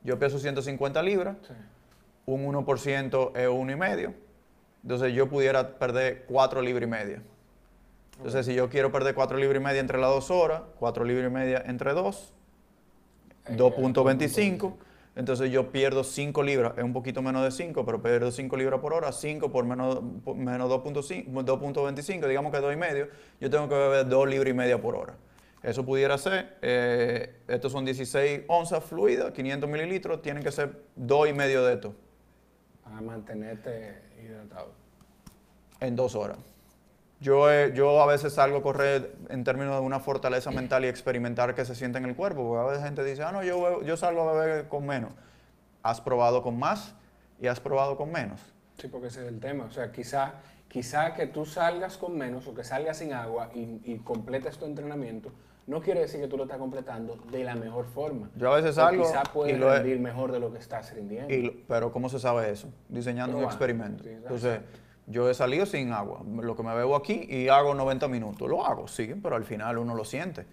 Yo 0.03 0.19
peso 0.19 0.39
150 0.39 1.03
libras 1.03 1.37
Sí. 1.47 1.53
un 2.27 2.45
1% 2.47 3.33
es 3.35 3.49
uno 3.49 3.73
y 3.73 3.77
medio. 3.77 4.15
Entonces 4.83 5.13
yo 5.13 5.29
pudiera 5.29 5.79
perder 5.79 6.25
4 6.27 6.63
libras 6.63 6.87
y 6.87 6.91
media. 6.91 7.23
Entonces 8.17 8.47
si 8.47 8.55
yo 8.55 8.69
quiero 8.69 8.91
perder 8.93 9.15
4 9.15 9.37
libras 9.39 9.61
y 9.61 9.65
media 9.65 9.81
entre 9.81 9.99
las 9.99 10.11
dos 10.11 10.31
horas, 10.31 10.63
4 10.79 11.05
libras 11.05 11.31
y 11.31 11.35
media 11.35 11.63
entre 11.67 11.93
2, 11.93 12.33
Eh, 13.47 13.57
2.25. 13.57 14.77
Entonces 15.17 15.51
yo 15.51 15.73
pierdo 15.73 16.05
5 16.05 16.43
libras, 16.43 16.75
es 16.79 16.85
un 16.85 16.93
poquito 16.93 17.21
menos 17.21 17.43
de 17.43 17.51
5, 17.51 17.85
pero 17.85 18.01
pierdo 18.01 18.31
5 18.31 18.57
libras 18.57 18.81
por 18.81 18.93
hora, 18.95 19.11
5 19.13 19.51
por 19.51 19.65
menos, 19.65 20.01
por 20.25 20.37
menos 20.37 20.71
2.5, 20.71 21.27
2.25, 21.45 22.29
digamos 22.29 22.53
que 22.53 22.61
2 22.61 22.73
y 22.73 22.77
medio, 22.77 23.09
yo 23.41 23.51
tengo 23.51 23.69
que 23.69 23.75
beber 23.75 24.09
2 24.09 24.29
libras 24.29 24.51
y 24.51 24.55
media 24.55 24.81
por 24.81 24.95
hora. 24.95 25.15
Eso 25.63 25.85
pudiera 25.85 26.17
ser, 26.17 26.57
eh, 26.63 27.37
estos 27.47 27.73
son 27.73 27.85
16 27.85 28.43
onzas 28.49 28.83
fluidas, 28.83 29.33
500 29.33 29.69
mililitros, 29.69 30.23
tienen 30.23 30.43
que 30.43 30.51
ser 30.51 30.85
2 30.97 31.29
y 31.29 31.33
medio 31.35 31.65
de 31.65 31.75
esto 31.75 31.95
Para 32.83 33.01
mantenerte 33.03 34.01
hidratado. 34.25 34.73
en 35.81 35.97
dos 35.97 36.15
horas. 36.15 36.39
Yo, 37.21 37.51
eh, 37.53 37.73
yo 37.75 38.01
a 38.01 38.07
veces 38.07 38.33
salgo 38.33 38.59
a 38.59 38.63
correr 38.63 39.15
en 39.29 39.45
términos 39.45 39.75
de 39.75 39.81
una 39.83 40.01
fortaleza 40.01 40.51
mental 40.51 40.87
y 40.87 40.89
experimentar 40.89 41.55
qué 41.55 41.67
se 41.67 41.75
siente 41.75 41.99
en 41.99 42.07
el 42.07 42.17
cuerpo, 42.17 42.49
porque 42.49 42.67
a 42.67 42.71
veces 42.71 42.85
gente 42.85 43.05
dice, 43.05 43.23
ah, 43.23 43.31
no, 43.33 43.43
yo, 43.43 43.83
yo 43.83 43.97
salgo 43.99 44.27
a 44.27 44.33
beber 44.33 44.69
con 44.69 44.87
menos. 44.87 45.13
Has 45.83 46.01
probado 46.01 46.43
con 46.43 46.59
más 46.59 46.95
y 47.39 47.47
has 47.47 47.61
probado 47.61 47.99
con 47.99 48.11
menos. 48.11 48.41
Sí, 48.79 48.89
porque 48.89 49.09
ese 49.09 49.21
es 49.21 49.29
el 49.29 49.39
tema. 49.39 49.65
O 49.65 49.71
sea, 49.71 49.93
quizá, 49.93 50.33
quizá 50.69 51.13
que 51.13 51.27
tú 51.27 51.45
salgas 51.45 51.99
con 51.99 52.17
menos 52.17 52.47
o 52.47 52.55
que 52.55 52.65
salgas 52.65 52.97
sin 52.97 53.13
agua 53.13 53.51
y, 53.55 53.83
y 53.85 53.99
completes 53.99 54.57
tu 54.57 54.65
entrenamiento, 54.65 55.31
no 55.71 55.81
quiere 55.81 56.01
decir 56.01 56.21
que 56.21 56.27
tú 56.27 56.37
lo 56.37 56.43
estás 56.43 56.59
completando 56.59 57.17
de 57.31 57.45
la 57.45 57.55
mejor 57.55 57.87
forma. 57.87 58.29
Yo 58.37 58.53
a 58.53 58.57
veces 58.57 58.75
salgo 58.75 59.05
quizá 59.05 59.23
y 59.25 59.29
puedes 59.33 59.59
lo 59.59 59.71
rendir 59.73 60.01
mejor 60.01 60.33
de 60.33 60.41
lo 60.41 60.53
que 60.53 60.59
estás 60.59 60.93
rindiendo. 60.93 61.33
Y 61.33 61.43
lo- 61.43 61.53
pero 61.69 61.93
¿cómo 61.93 62.09
se 62.09 62.19
sabe 62.19 62.51
eso? 62.51 62.69
Diseñando 62.89 63.37
un 63.39 63.45
experimento. 63.45 64.03
sí, 64.03 64.11
Entonces, 64.11 64.61
yo 65.07 65.31
he 65.31 65.35
salido 65.35 65.67
sin 65.67 65.93
agua, 65.93 66.23
lo 66.43 66.57
que 66.57 66.63
me 66.65 66.75
bebo 66.75 66.97
aquí 66.97 67.25
y 67.29 67.49
hago 67.49 67.75
90 67.75 68.09
minutos. 68.09 68.49
Lo 68.49 68.67
hago, 68.67 68.89
sí, 68.89 69.15
pero 69.23 69.37
al 69.37 69.45
final 69.45 69.79
uno 69.79 69.95
lo 69.95 70.05
siente. 70.05 70.45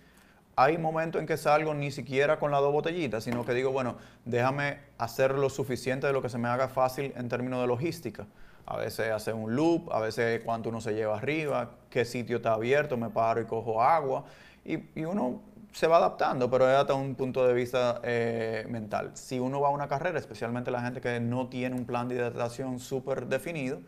Hay 0.56 0.78
momentos 0.78 1.20
en 1.22 1.28
que 1.28 1.38
salgo 1.38 1.74
ni 1.74 1.92
siquiera 1.92 2.40
con 2.40 2.50
las 2.52 2.62
dos 2.62 2.72
botellitas, 2.74 3.24
sino 3.24 3.44
que 3.46 3.54
digo, 3.54 3.72
bueno, 3.72 3.98
déjame 4.26 4.80
hacer 4.98 5.32
lo 5.36 5.50
suficiente 5.50 6.08
de 6.08 6.14
lo 6.14 6.22
que 6.22 6.30
se 6.30 6.38
me 6.38 6.48
haga 6.48 6.68
fácil 6.68 7.14
en 7.16 7.28
términos 7.30 7.62
de 7.62 7.68
logística. 7.68 8.26
A 8.66 8.78
veces 8.78 9.12
hacer 9.12 9.34
un 9.34 9.56
loop, 9.56 9.92
a 9.94 10.00
veces 10.00 10.42
cuánto 10.44 10.70
uno 10.70 10.82
se 10.82 10.94
lleva 10.94 11.18
arriba, 11.18 11.72
qué 11.90 12.06
sitio 12.06 12.38
está 12.38 12.54
abierto, 12.54 12.98
me 12.98 13.10
paro 13.10 13.40
y 13.42 13.46
cojo 13.46 13.82
agua. 13.82 14.26
Y, 14.68 15.04
uno 15.06 15.42
se 15.72 15.88
va 15.88 15.98
adaptando, 15.98 16.50
pero 16.50 16.70
es 16.70 16.76
hasta 16.76 16.94
un 16.94 17.16
punto 17.16 17.48
de 17.48 17.54
vista 17.54 18.02
eh, 18.04 18.66
mental. 18.70 19.12
Si 19.16 19.40
uno 19.40 19.62
va 19.62 19.70
a 19.70 19.72
una 19.72 19.88
carrera, 19.88 20.20
especialmente 20.20 20.72
la 20.72 20.82
gente 20.82 21.02
que 21.02 21.20
no 21.20 21.48
tiene 21.48 21.76
un 21.76 21.86
plan 21.86 22.08
de 22.08 22.16
hidratación 22.16 22.80
súper 22.80 23.28
definido, 23.28 23.80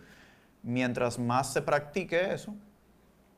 mientras 0.64 1.20
más 1.20 1.52
se 1.52 1.62
practique 1.62 2.34
eso, 2.34 2.54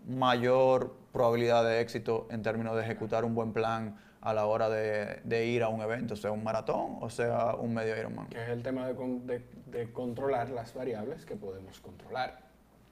mayor 0.08 0.96
probabilidad 1.12 1.64
de 1.64 1.82
éxito 1.82 2.28
en 2.30 2.42
términos 2.44 2.76
de 2.76 2.84
ejecutar 2.84 3.26
un 3.26 3.36
buen 3.36 3.54
plan 3.54 3.98
a 4.22 4.34
la 4.34 4.46
hora 4.46 4.70
de, 4.70 5.46
ir 5.48 5.64
a 5.64 5.70
un 5.70 5.82
evento, 5.82 6.16
sea 6.16 6.32
un 6.32 6.44
maratón 6.44 6.98
o 7.02 7.10
sea 7.10 7.56
un 7.56 7.74
medio 7.74 7.98
Ironman. 7.98 8.28
Que 8.28 8.44
es 8.44 8.50
el 8.50 8.62
tema 8.62 8.88
de, 8.88 8.94
de- 8.94 9.46
de 9.66 9.92
controlar 9.92 10.50
las 10.50 10.74
variables 10.76 11.26
que 11.26 11.36
podemos 11.36 11.80
controlar. 11.80 12.40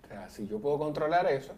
O 0.03 0.07
sea, 0.07 0.29
si 0.29 0.47
yo 0.47 0.59
puedo 0.59 0.79
controlar 0.79 1.27
eso, 1.27 1.53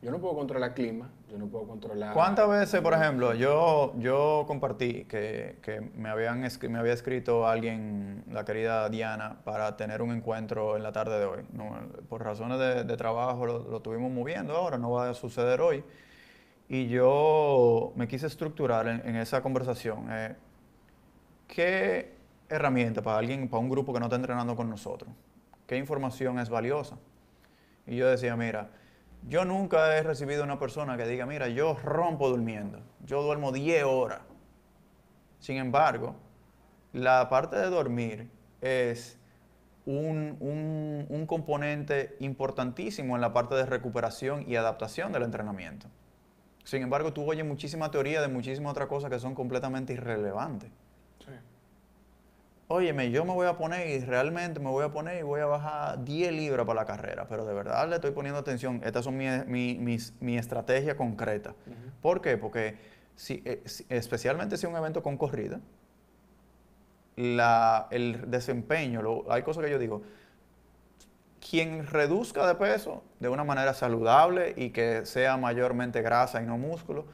yo 0.00 0.10
no 0.10 0.20
puedo 0.20 0.34
controlar 0.36 0.74
clima, 0.74 1.10
yo 1.28 1.38
no 1.38 1.46
puedo 1.46 1.66
controlar... 1.66 2.14
¿Cuántas 2.14 2.48
veces, 2.48 2.80
por 2.80 2.94
ejemplo, 2.94 3.34
yo, 3.34 3.94
yo 3.98 4.44
compartí 4.46 5.04
que, 5.06 5.58
que 5.60 5.80
me, 5.80 6.08
habían 6.08 6.40
me 6.68 6.78
había 6.78 6.92
escrito 6.92 7.48
alguien, 7.48 8.24
la 8.30 8.44
querida 8.44 8.88
Diana, 8.88 9.40
para 9.44 9.76
tener 9.76 10.00
un 10.02 10.12
encuentro 10.12 10.76
en 10.76 10.82
la 10.84 10.92
tarde 10.92 11.18
de 11.18 11.24
hoy? 11.24 11.44
No, 11.52 11.76
por 12.08 12.22
razones 12.22 12.58
de, 12.58 12.84
de 12.84 12.96
trabajo 12.96 13.44
lo, 13.44 13.58
lo 13.68 13.80
tuvimos 13.80 14.12
moviendo 14.12 14.54
ahora, 14.54 14.78
no 14.78 14.92
va 14.92 15.10
a 15.10 15.14
suceder 15.14 15.60
hoy. 15.60 15.82
Y 16.68 16.88
yo 16.88 17.92
me 17.96 18.06
quise 18.06 18.26
estructurar 18.26 18.86
en, 18.86 19.02
en 19.04 19.16
esa 19.16 19.42
conversación. 19.42 20.06
eh, 20.10 20.36
¿Qué 21.48 22.14
herramienta 22.48 23.02
para 23.02 23.18
alguien, 23.18 23.48
para 23.48 23.60
un 23.60 23.68
grupo 23.68 23.92
que 23.92 23.98
no 24.00 24.06
está 24.06 24.16
entrenando 24.16 24.54
con 24.54 24.70
nosotros? 24.70 25.10
¿Qué 25.66 25.76
información 25.76 26.38
es 26.38 26.48
valiosa? 26.48 26.98
Y 27.86 27.96
yo 27.96 28.06
decía, 28.06 28.36
mira, 28.36 28.68
yo 29.26 29.44
nunca 29.44 29.96
he 29.96 30.02
recibido 30.02 30.44
una 30.44 30.58
persona 30.58 30.96
que 30.96 31.06
diga, 31.06 31.26
mira, 31.26 31.48
yo 31.48 31.74
rompo 31.82 32.28
durmiendo, 32.28 32.80
yo 33.04 33.22
duermo 33.22 33.52
10 33.52 33.84
horas. 33.84 34.20
Sin 35.38 35.56
embargo, 35.56 36.16
la 36.92 37.28
parte 37.28 37.56
de 37.56 37.68
dormir 37.70 38.30
es 38.60 39.18
un, 39.86 40.36
un- 40.40 41.06
un 41.08 41.26
componente 41.26 42.16
importantísimo 42.20 43.14
en 43.14 43.20
la 43.20 43.32
parte 43.32 43.54
de 43.54 43.64
recuperación 43.66 44.44
y 44.48 44.56
adaptación 44.56 45.12
del 45.12 45.22
entrenamiento. 45.22 45.86
Sin 46.64 46.82
embargo, 46.82 47.12
tú 47.12 47.24
oyes 47.28 47.46
muchísima 47.46 47.90
teoría 47.90 48.20
de 48.20 48.28
muchísimas 48.28 48.72
otras 48.72 48.88
cosas 48.88 49.10
que 49.10 49.18
son 49.18 49.34
completamente 49.34 49.94
irrelevantes. 49.94 50.70
Óyeme, 52.70 53.10
yo 53.10 53.24
me 53.24 53.32
voy 53.32 53.46
a 53.46 53.56
poner 53.56 53.88
y 53.88 54.00
realmente 54.04 54.60
me 54.60 54.68
voy 54.68 54.84
a 54.84 54.90
poner 54.90 55.20
y 55.20 55.22
voy 55.22 55.40
a 55.40 55.46
bajar 55.46 56.04
10 56.04 56.30
libras 56.32 56.66
para 56.66 56.80
la 56.82 56.86
carrera, 56.86 57.26
pero 57.26 57.46
de 57.46 57.54
verdad 57.54 57.88
le 57.88 57.94
estoy 57.94 58.10
poniendo 58.10 58.38
atención. 58.38 58.82
Estas 58.84 59.04
son 59.06 59.16
mi, 59.16 59.26
mi, 59.46 59.78
mis- 59.78 60.12
mi 60.20 60.36
estrategia 60.36 60.94
concreta. 60.94 61.54
¿Por 62.02 62.20
qué? 62.20 62.36
Porque 62.36 62.76
eh, 63.30 63.62
si- 63.64 63.86
especialmente 63.88 64.58
si 64.58 64.66
es 64.66 64.70
un 64.70 64.76
evento 64.76 65.02
con 65.02 65.16
corrida, 65.16 65.60
la- 67.16 67.88
el 67.90 68.30
desempeño, 68.30 69.00
lo- 69.00 69.32
hay 69.32 69.42
cosas 69.42 69.64
que 69.64 69.70
yo 69.70 69.78
digo, 69.78 70.02
quien 71.50 71.86
reduzca 71.86 72.46
de 72.46 72.54
peso 72.54 73.02
de 73.18 73.30
una 73.30 73.44
manera 73.44 73.72
saludable 73.72 74.52
y 74.58 74.70
que 74.70 75.06
sea 75.06 75.38
mayormente 75.38 76.02
grasa 76.02 76.42
y 76.42 76.46
no 76.46 76.58
músculo, 76.58 77.06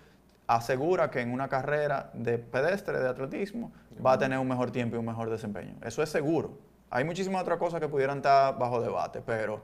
asegura 0.47 1.11
que 1.11 1.21
en 1.21 1.33
una 1.33 1.49
carrera 1.49 2.11
de 2.13 2.39
pedestre, 2.39 2.99
de 3.01 3.09
atletismo, 3.09 3.73
va 4.05 4.13
a 4.15 4.19
tener 4.19 4.39
un 4.39 4.49
mejor 4.49 4.71
tiempo 4.71 4.97
y 4.97 4.99
un 4.99 5.07
mejor 5.07 5.31
desempeño. 5.31 5.75
Eso 5.85 6.03
es 6.03 6.09
seguro. 6.11 6.59
Hay 6.91 7.05
muchísimas 7.05 7.43
otras 7.43 7.59
cosas 7.59 7.81
que 7.81 7.89
pudieran 7.89 8.19
estar 8.19 8.59
bajo 8.59 8.81
debate, 8.81 9.23
pero 9.25 9.63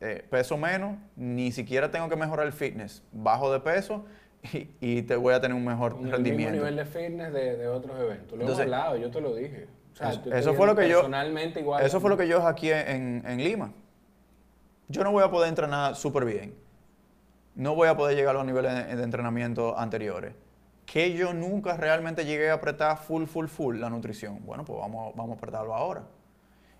eh, 0.00 0.26
peso 0.30 0.56
menos, 0.56 0.96
ni 1.16 1.52
siquiera 1.52 1.90
tengo 1.90 2.08
que 2.08 2.16
mejorar 2.16 2.46
el 2.46 2.52
fitness. 2.52 3.02
Bajo 3.12 3.52
de 3.52 3.60
peso 3.60 4.04
y, 4.52 4.68
y 4.80 5.02
te 5.02 5.16
voy 5.16 5.34
a 5.34 5.40
tener 5.40 5.56
un 5.56 5.64
mejor 5.64 5.94
mismo 5.96 6.12
rendimiento. 6.12 6.52
nivel 6.56 6.76
de 6.76 6.84
fitness 6.84 7.32
de, 7.32 7.56
de 7.56 7.68
otros 7.68 7.98
eventos. 7.98 8.36
Lo 8.36 8.42
Entonces- 8.44 8.66
hemos 8.66 8.74
hablado, 8.78 8.96
yo 8.96 9.10
te 9.10 9.20
lo 9.20 9.34
dije. 9.34 9.66
O 9.92 9.96
sea, 9.96 10.10
Eso- 10.38 10.54
fue 10.54 10.66
lo 10.66 10.76
que 10.76 10.88
yo- 10.88 10.98
Personalmente 10.98 11.60
igual. 11.60 11.84
Eso 11.84 12.00
fue 12.00 12.10
lo 12.10 12.16
que 12.16 12.28
yo 12.28 12.40
hackeé 12.42 12.92
en, 12.92 13.22
en 13.26 13.38
Lima. 13.42 13.72
Yo 14.88 15.02
no 15.04 15.10
voy 15.12 15.22
a 15.24 15.30
poder 15.30 15.48
entrenar 15.48 15.96
súper 15.96 16.24
bien. 16.24 16.54
No 17.58 17.74
voy 17.74 17.88
a 17.88 17.96
poder 17.96 18.16
llegar 18.16 18.36
a 18.36 18.38
los 18.38 18.46
niveles 18.46 18.72
de, 18.72 19.02
entrenamiento 19.02 19.76
anteriores. 19.76 20.32
Que 20.86 21.12
yo 21.12 21.34
nunca 21.34 21.76
realmente 21.76 22.24
llegué 22.24 22.50
a 22.50 22.54
apretar 22.54 22.96
full, 22.98 23.24
full, 23.24 23.48
full 23.48 23.80
la 23.80 23.90
nutrición. 23.90 24.38
Bueno, 24.46 24.64
pues 24.64 24.78
vamos, 24.78 25.12
vamos 25.16 25.34
a 25.34 25.38
apretarlo 25.38 25.74
ahora. 25.74 26.04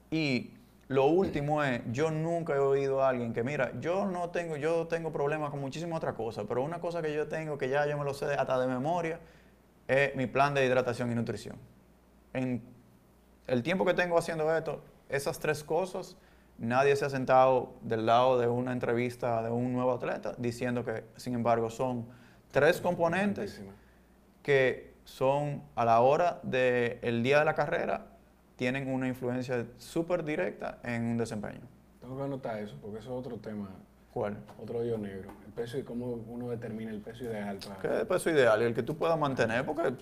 Y 0.09 0.53
lo 0.87 1.07
último 1.07 1.64
es, 1.64 1.83
yo 1.91 2.12
nunca 2.12 2.55
he 2.55 2.61
oído 2.61 3.03
a 3.03 3.09
alguien 3.09 3.33
que, 3.33 3.43
mira, 3.43 3.72
yo 3.81 4.07
no 4.07 4.31
tengo, 4.31 4.57
yo 4.57 4.87
tengo 4.87 5.11
problemas 5.11 5.51
con 5.51 5.61
muchísimas 5.61 5.97
otras 5.97 6.14
cosas, 6.14 6.45
pero 6.49 6.62
una 6.62 6.79
cosa 6.79 7.03
que 7.03 7.12
yo 7.12 7.26
tengo, 7.26 7.59
que 7.59 7.68
ya 7.68 7.85
yo 7.89 7.99
me 7.99 8.05
lo 8.05 8.14
sé 8.14 8.26
hasta 8.26 8.57
de 8.61 8.68
memoria, 8.68 9.18
es 9.89 10.14
mi 10.14 10.26
plan 10.26 10.55
de 10.55 10.64
hidratación 10.64 11.11
y 11.11 11.16
nutrición. 11.16 11.57
En 12.33 12.62
el 13.49 13.64
tiempo 13.64 13.85
que 13.85 13.95
tengo 13.95 14.16
haciendo 14.16 14.57
esto, 14.57 14.81
esas 15.09 15.41
tres 15.41 15.64
cosas, 15.64 16.16
nadie 16.59 16.97
se 16.97 17.05
ha 17.05 17.11
sentado 17.11 17.75
del 17.83 18.07
lado 18.07 18.39
de 18.39 18.47
una 18.47 18.73
entrevista 18.73 19.43
de 19.43 19.51
un 19.51 19.73
nuevo 19.73 19.93
atleta 19.93 20.35
diciendo 20.39 20.85
que, 20.85 21.05
sin 21.17 21.35
embargo, 21.35 21.71
son 21.71 22.07
tres 22.51 22.81
componentes 22.81 23.63
que 24.43 24.95
son 25.05 25.63
a 25.75 25.85
la 25.85 26.01
hora 26.01 26.41
del 26.43 27.23
día 27.23 27.39
de 27.39 27.45
la 27.45 27.55
carrera, 27.55 28.07
tienen 28.57 28.93
una 28.93 29.09
influencia 29.09 29.67
súper 29.79 30.25
directa 30.25 30.79
en 30.83 31.05
un 31.05 31.17
desempeño. 31.17 31.61
Tengo 32.01 32.17
que 32.17 32.23
anotar 32.23 32.59
eso, 32.59 32.77
porque 32.81 32.99
eso 32.99 33.19
es 33.19 33.27
otro 33.27 33.39
tema 33.39 33.69
¿Cuál? 34.13 34.37
Otro 34.61 34.79
hoyo 34.79 34.99
negro. 34.99 35.31
El 35.47 35.53
peso 35.53 35.79
y 35.79 35.83
cómo 35.83 36.07
uno 36.07 36.49
determina 36.49 36.91
el 36.91 37.01
peso 37.01 37.25
ideal 37.25 37.59
para... 37.59 37.81
¿Qué 37.81 37.87
es 37.87 38.01
el 38.01 38.07
peso 38.07 38.31
ideal? 38.31 38.61
Y 38.63 38.65
el 38.65 38.75
que 38.75 38.83
tú 38.83 38.97
puedas 38.97 39.19
mantener, 39.19 39.65
porque 39.65 39.95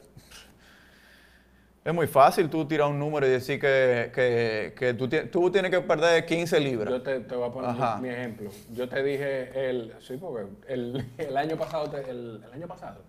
es 1.87 1.95
muy 1.95 2.09
fácil 2.09 2.51
tú 2.51 2.66
tirar 2.66 2.91
un 2.91 2.99
número 2.99 3.24
y 3.26 3.30
decir 3.30 3.61
que, 3.61 4.11
que, 4.12 4.74
que 4.76 4.93
tú, 4.95 5.09
tú 5.09 5.51
tienes 5.53 5.70
que 5.70 5.80
perder 5.80 6.26
15 6.26 6.59
libras. 6.59 6.91
Yo 6.93 7.01
te, 7.01 7.20
te 7.20 7.37
voy 7.37 7.49
a 7.49 7.53
poner 7.53 7.70
Ajá. 7.70 7.99
mi 8.01 8.09
ejemplo. 8.09 8.51
Yo 8.74 8.89
te 8.89 9.05
dije 9.05 9.70
el... 9.70 9.93
Sí, 10.01 10.16
porque 10.16 10.49
el, 10.66 11.07
el 11.18 11.37
año 11.37 11.57
pasado... 11.57 11.89
te- 11.89 12.11
el, 12.11 12.43
el 12.45 12.53
año 12.53 12.66
pasado. 12.66 13.03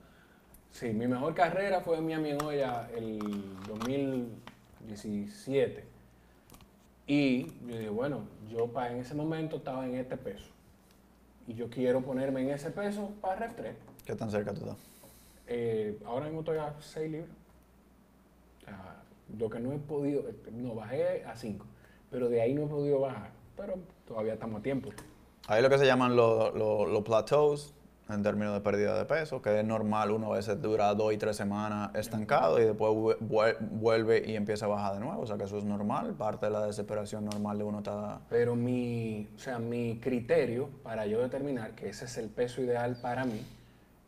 Sí, 0.72 0.90
mi 0.94 1.08
mejor 1.08 1.34
carrera 1.34 1.82
fue 1.82 1.98
en 1.98 2.06
Miami 2.06 2.30
en 2.30 2.44
Olla 2.44 2.88
el 2.96 3.18
2017. 3.68 5.84
Y 7.08 7.46
yo 7.68 7.78
dije, 7.78 7.90
bueno, 7.90 8.26
yo 8.48 8.68
pa- 8.68 8.92
en 8.92 8.98
ese 9.00 9.16
momento 9.16 9.56
estaba 9.58 9.88
en 9.88 9.96
este 9.96 10.18
peso. 10.18 10.46
Y 11.48 11.56
yo 11.56 11.68
quiero 11.70 12.02
ponerme 12.02 12.42
en 12.42 12.52
ese 12.52 12.70
peso 12.70 13.10
para 13.22 13.38
Ref 13.38 13.56
3. 13.56 13.76
¿Qué 14.06 14.16
tan 14.16 14.30
cerca 14.30 14.54
tú 14.54 14.60
estás? 14.60 14.78
Eh, 15.48 15.98
ahora 16.06 16.26
mismo 16.26 16.42
estoy 16.42 16.58
a 16.58 16.76
6 16.80 17.12
libras. 17.12 17.32
Lo 19.38 19.50
que 19.50 19.60
no 19.60 19.72
he 19.74 19.78
podido, 19.78 20.24
no, 20.54 20.76
bajé 20.76 21.24
a 21.26 21.36
5, 21.36 21.66
pero 22.10 22.30
de 22.30 22.42
ahí 22.42 22.54
no 22.54 22.64
he 22.64 22.68
podido 22.68 23.00
bajar. 23.02 23.32
Pero 23.56 23.76
todavía 24.08 24.34
estamos 24.34 24.60
a 24.60 24.64
tiempo. 24.64 24.90
Hay 25.48 25.62
lo 25.62 25.70
que 25.70 25.78
se 25.78 25.86
llaman 25.86 26.16
los 26.16 26.54
los- 26.56 26.88
los 26.90 27.04
plateaus 27.04 27.74
en 28.10 28.24
términos 28.24 28.54
de 28.54 28.62
pérdida 28.62 28.98
de 28.98 29.04
peso, 29.04 29.42
que 29.42 29.60
es 29.60 29.66
normal, 29.66 30.12
uno 30.12 30.32
a 30.32 30.38
veces 30.38 30.62
dura 30.62 30.94
dos 30.96 31.12
y 31.14 31.18
tres 31.18 31.36
semanas 31.36 31.94
estancado 31.94 32.58
y 32.58 32.64
después 32.64 32.94
vu- 32.94 33.18
vuel- 33.20 33.58
vuelve 33.60 34.24
y 34.26 34.38
empieza 34.38 34.64
a 34.66 34.70
bajar 34.70 34.94
de 34.94 35.02
nuevo. 35.02 35.22
O 35.24 35.28
sea 35.28 35.38
que 35.38 35.44
eso 35.44 35.58
es 35.58 35.66
normal, 35.66 36.14
parte 36.14 36.46
de 36.46 36.54
la 36.54 36.66
desesperación 36.66 37.26
normal 37.26 37.58
de 37.58 37.64
uno 37.66 37.80
está... 37.80 38.22
Pero 38.30 38.56
mi, 38.56 39.28
o 39.36 39.40
sea, 39.40 39.60
mi 39.60 40.00
criterio 40.00 40.70
para 40.84 41.06
yo 41.06 41.20
determinar 41.20 41.72
que 41.72 41.90
ese 41.90 42.06
es 42.06 42.18
el 42.18 42.30
peso 42.30 42.62
ideal 42.62 42.96
para 43.02 43.26
mí 43.26 43.42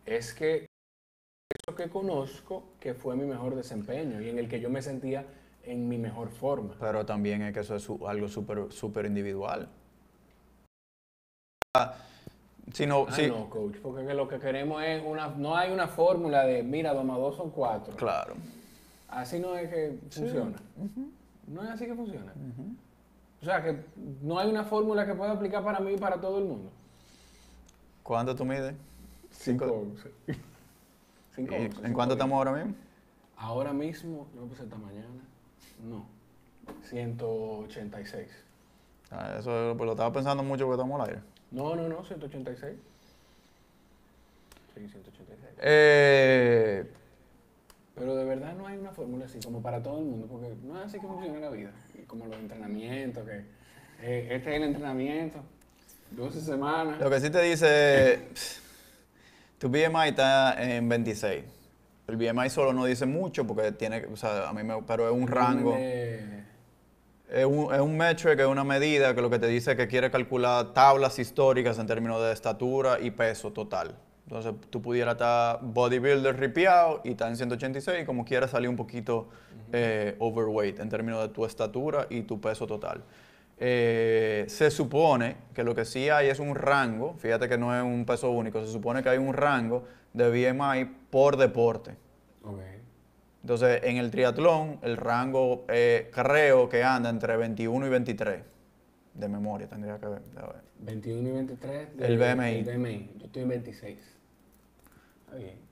es 0.05 0.33
que 0.33 0.68
que 1.75 1.89
conozco 1.89 2.63
que 2.79 2.93
fue 2.93 3.15
mi 3.15 3.25
mejor 3.25 3.55
desempeño 3.55 4.21
y 4.21 4.29
en 4.29 4.39
el 4.39 4.47
que 4.49 4.59
yo 4.59 4.69
me 4.69 4.81
sentía 4.81 5.25
en 5.63 5.87
mi 5.87 5.97
mejor 5.97 6.29
forma. 6.29 6.73
Pero 6.79 7.05
también 7.05 7.41
es 7.41 7.53
que 7.53 7.59
eso 7.61 7.75
es 7.75 7.89
algo 8.07 8.27
súper 8.27 8.71
súper 8.71 9.05
individual. 9.05 9.69
Si 12.73 12.85
no, 12.85 13.05
Ah, 13.07 13.11
sí, 13.11 13.27
no, 13.27 13.49
coach, 13.49 13.77
porque 13.81 14.05
que 14.05 14.13
lo 14.13 14.27
que 14.27 14.39
queremos 14.39 14.83
es 14.83 15.01
una, 15.03 15.27
no 15.29 15.55
hay 15.55 15.71
una 15.71 15.87
fórmula 15.87 16.45
de, 16.45 16.61
mira, 16.61 16.93
2 16.93 17.03
más 17.05 17.17
2 17.17 17.35
son 17.35 17.49
4. 17.51 17.95
claro. 17.95 18.35
Así 19.07 19.39
no 19.39 19.55
es 19.55 19.69
que 19.69 19.97
funciona. 20.11 20.55
No 21.47 21.63
es 21.63 21.69
así 21.71 21.87
que 21.87 21.95
funciona. 21.95 22.31
O 23.41 23.45
sea, 23.45 23.63
que 23.63 23.75
no 24.21 24.37
hay 24.37 24.49
una 24.49 24.63
fórmula 24.65 25.03
que 25.03 25.15
pueda 25.15 25.31
aplicar 25.31 25.63
para 25.63 25.79
mí 25.79 25.93
y 25.93 25.97
para 25.97 26.21
todo 26.21 26.37
el 26.37 26.45
mundo. 26.45 26.69
¿Cuánto 28.03 28.35
tú 28.35 28.45
mides? 28.45 28.75
5 29.31 29.65
once. 29.65 30.11
Cinco 31.39 31.55
¿Y 31.55 31.65
once, 31.65 31.85
¿En 31.85 31.93
cuánto 31.93 32.13
estamos 32.15 32.35
ahora 32.37 32.51
mismo? 32.51 32.75
Ahora 33.37 33.71
mismo, 33.71 34.27
yo 34.35 34.41
me 34.41 34.47
puse 34.47 34.63
esta 34.63 34.75
mañana. 34.75 35.07
No. 35.87 36.05
186. 36.89 38.27
Ah, 39.11 39.37
Eso 39.39 39.73
pues, 39.77 39.85
lo 39.85 39.93
estaba 39.93 40.11
pensando 40.11 40.43
mucho 40.43 40.65
porque 40.65 40.81
estamos 40.81 40.99
al 41.01 41.09
aire. 41.09 41.21
No, 41.51 41.75
no, 41.75 41.87
no, 41.87 42.03
186. 42.03 42.75
Sí, 44.75 44.87
186. 44.87 45.53
Eh, 45.61 46.85
Pero 47.95 48.15
de 48.15 48.25
verdad 48.25 48.53
no 48.55 48.67
hay 48.67 48.77
una 48.77 48.91
fórmula 48.91 49.25
así 49.25 49.39
como 49.39 49.61
para 49.61 49.81
todo 49.81 49.99
el 49.99 50.05
mundo, 50.05 50.27
porque 50.29 50.53
no 50.63 50.77
es 50.77 50.87
así 50.87 50.99
que 50.99 51.07
funciona 51.07 51.39
la 51.39 51.49
vida. 51.49 51.71
Como 52.07 52.25
los 52.25 52.37
entrenamientos, 52.37 53.25
que 53.25 53.37
eh, 54.01 54.27
este 54.31 54.51
es 54.51 54.55
el 54.57 54.63
entrenamiento, 54.63 55.39
12 56.11 56.41
semanas. 56.41 56.99
Lo 56.99 57.09
que 57.09 57.19
sí 57.19 57.29
te 57.29 57.41
dice, 57.41 58.27
tu 59.59 59.69
BMI 59.69 60.09
está 60.09 60.55
en 60.57 60.89
26. 60.89 61.43
El 62.07 62.15
BMI 62.17 62.49
solo 62.49 62.73
no 62.73 62.85
dice 62.85 63.05
mucho 63.05 63.45
porque 63.45 63.71
tiene, 63.73 64.05
o 64.11 64.15
sea, 64.15 64.49
a 64.49 64.53
mí 64.53 64.63
me, 64.63 64.81
pero 64.83 65.07
es 65.07 65.13
un 65.13 65.27
rango, 65.27 65.75
Eh, 65.77 66.43
es 67.29 67.45
un, 67.45 67.71
es 67.71 67.79
un 67.79 67.95
metric, 67.95 68.39
es 68.39 68.47
una 68.47 68.63
medida 68.63 69.13
que 69.13 69.21
lo 69.21 69.29
que 69.29 69.37
te 69.37 69.45
dice 69.45 69.71
es 69.71 69.77
que 69.77 69.87
quiere 69.87 70.09
calcular 70.09 70.73
tablas 70.73 71.19
históricas 71.19 71.77
en 71.77 71.85
términos 71.85 72.19
de 72.23 72.31
estatura 72.31 72.99
y 72.99 73.11
peso 73.11 73.51
total. 73.53 73.95
Entonces 74.25 74.53
tú 74.71 74.81
pudieras 74.81 75.13
estar 75.13 75.59
bodybuilder 75.61 76.39
ripiado 76.39 77.01
y 77.03 77.11
estar 77.11 77.29
en 77.29 77.35
186 77.35 77.99
y 78.01 78.05
como 78.05 78.25
quieras 78.25 78.51
salir 78.51 78.69
un 78.69 78.75
poquito 78.75 79.27
eh, 79.71 80.15
overweight 80.19 80.79
en 80.79 80.89
términos 80.89 81.21
de 81.21 81.29
tu 81.29 81.45
estatura 81.45 82.07
y 82.09 82.21
tu 82.21 82.39
peso 82.41 82.65
total. 82.65 83.03
Eh, 83.61 84.45
se 84.47 84.71
supone 84.71 85.35
que 85.53 85.63
lo 85.63 85.75
que 85.75 85.83
sí 85.83 86.09
hay 86.09 86.29
es 86.29 86.39
un 86.39 86.55
rango, 86.55 87.15
fíjate 87.15 87.49
que 87.49 87.57
no 87.57 87.75
es 87.75 87.83
un 87.83 88.05
peso 88.05 88.31
único, 88.31 88.65
se 88.65 88.71
supone 88.71 89.03
que 89.03 89.09
hay 89.09 89.17
un 89.17 89.33
rango 89.33 89.83
de 90.13 90.29
BMI 90.29 90.85
por 91.09 91.35
deporte. 91.37 91.95
ok. 92.43 92.59
Entonces, 93.41 93.81
en 93.83 93.97
el 93.97 94.11
triatlón, 94.11 94.79
el 94.81 94.97
rango 94.97 95.65
eh, 95.69 96.11
creo 96.13 96.67
que 96.67 96.83
anda 96.83 97.09
entre 97.09 97.37
21 97.37 97.87
y 97.87 97.89
23. 97.89 98.43
De 99.13 99.27
memoria, 99.29 99.67
tendría 99.67 99.97
que 99.97 100.07
ver. 100.07 100.21
a 100.35 100.45
ver. 100.47 100.61
21 100.79 101.29
y 101.29 101.31
23. 101.31 101.87
El 101.99 102.17
BMI. 102.17 102.69
El 102.69 102.77
BMI. 102.77 103.11
Yo 103.17 103.25
estoy 103.25 103.43
en 103.43 103.49
26. 103.49 103.97
Está 105.25 105.37
bien. 105.37 105.68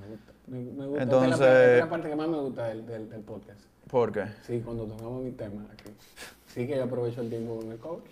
Me 0.00 0.06
gusta. 0.08 0.32
Me, 0.46 0.58
me 0.58 0.86
gusta. 0.86 0.86
Esta 0.86 0.86
es 0.86 0.96
la 0.96 1.02
Entonces- 1.02 1.40
esta 1.40 1.72
es 1.74 1.78
la 1.80 1.90
parte 1.90 2.08
que 2.08 2.16
más 2.16 2.28
me 2.28 2.38
gusta 2.40 2.64
del, 2.68 2.86
del, 2.86 3.10
del 3.10 3.20
podcast. 3.22 3.60
¿Por 3.88 4.12
qué? 4.12 4.24
Sí, 4.46 4.60
cuando 4.64 4.84
tocamos 4.86 5.22
mi 5.22 5.30
tema 5.32 5.66
aquí. 5.72 5.90
Sí 6.46 6.66
que 6.66 6.76
yo 6.76 6.84
aprovecho 6.84 7.20
el 7.20 7.28
tiempo 7.30 7.56
con 7.58 7.70
el 7.72 7.78
coach. 7.78 8.04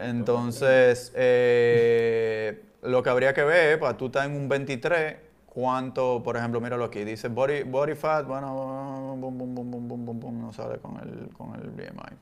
Entonces, 0.00 1.12
eh, 1.14 2.60
lo 2.82 3.02
que 3.02 3.10
habría 3.10 3.32
que 3.34 3.42
ver, 3.44 3.78
para 3.78 3.96
tú 3.96 4.06
estar 4.06 4.28
en 4.28 4.36
un 4.36 4.48
23, 4.48 5.16
cuánto, 5.46 6.22
por 6.24 6.36
ejemplo, 6.36 6.60
míralo 6.60 6.84
aquí, 6.84 7.04
dice 7.04 7.28
body, 7.28 7.62
body 7.62 7.94
fat, 7.94 8.26
bueno, 8.26 9.16
bum, 9.20 9.38
bum, 9.38 9.88
bum, 9.88 10.20
bum, 10.20 10.40
no 10.40 10.52
sale 10.52 10.78
con 10.78 10.96
el, 10.98 11.28
con 11.36 11.54
el 11.54 11.70
BMI. 11.70 12.16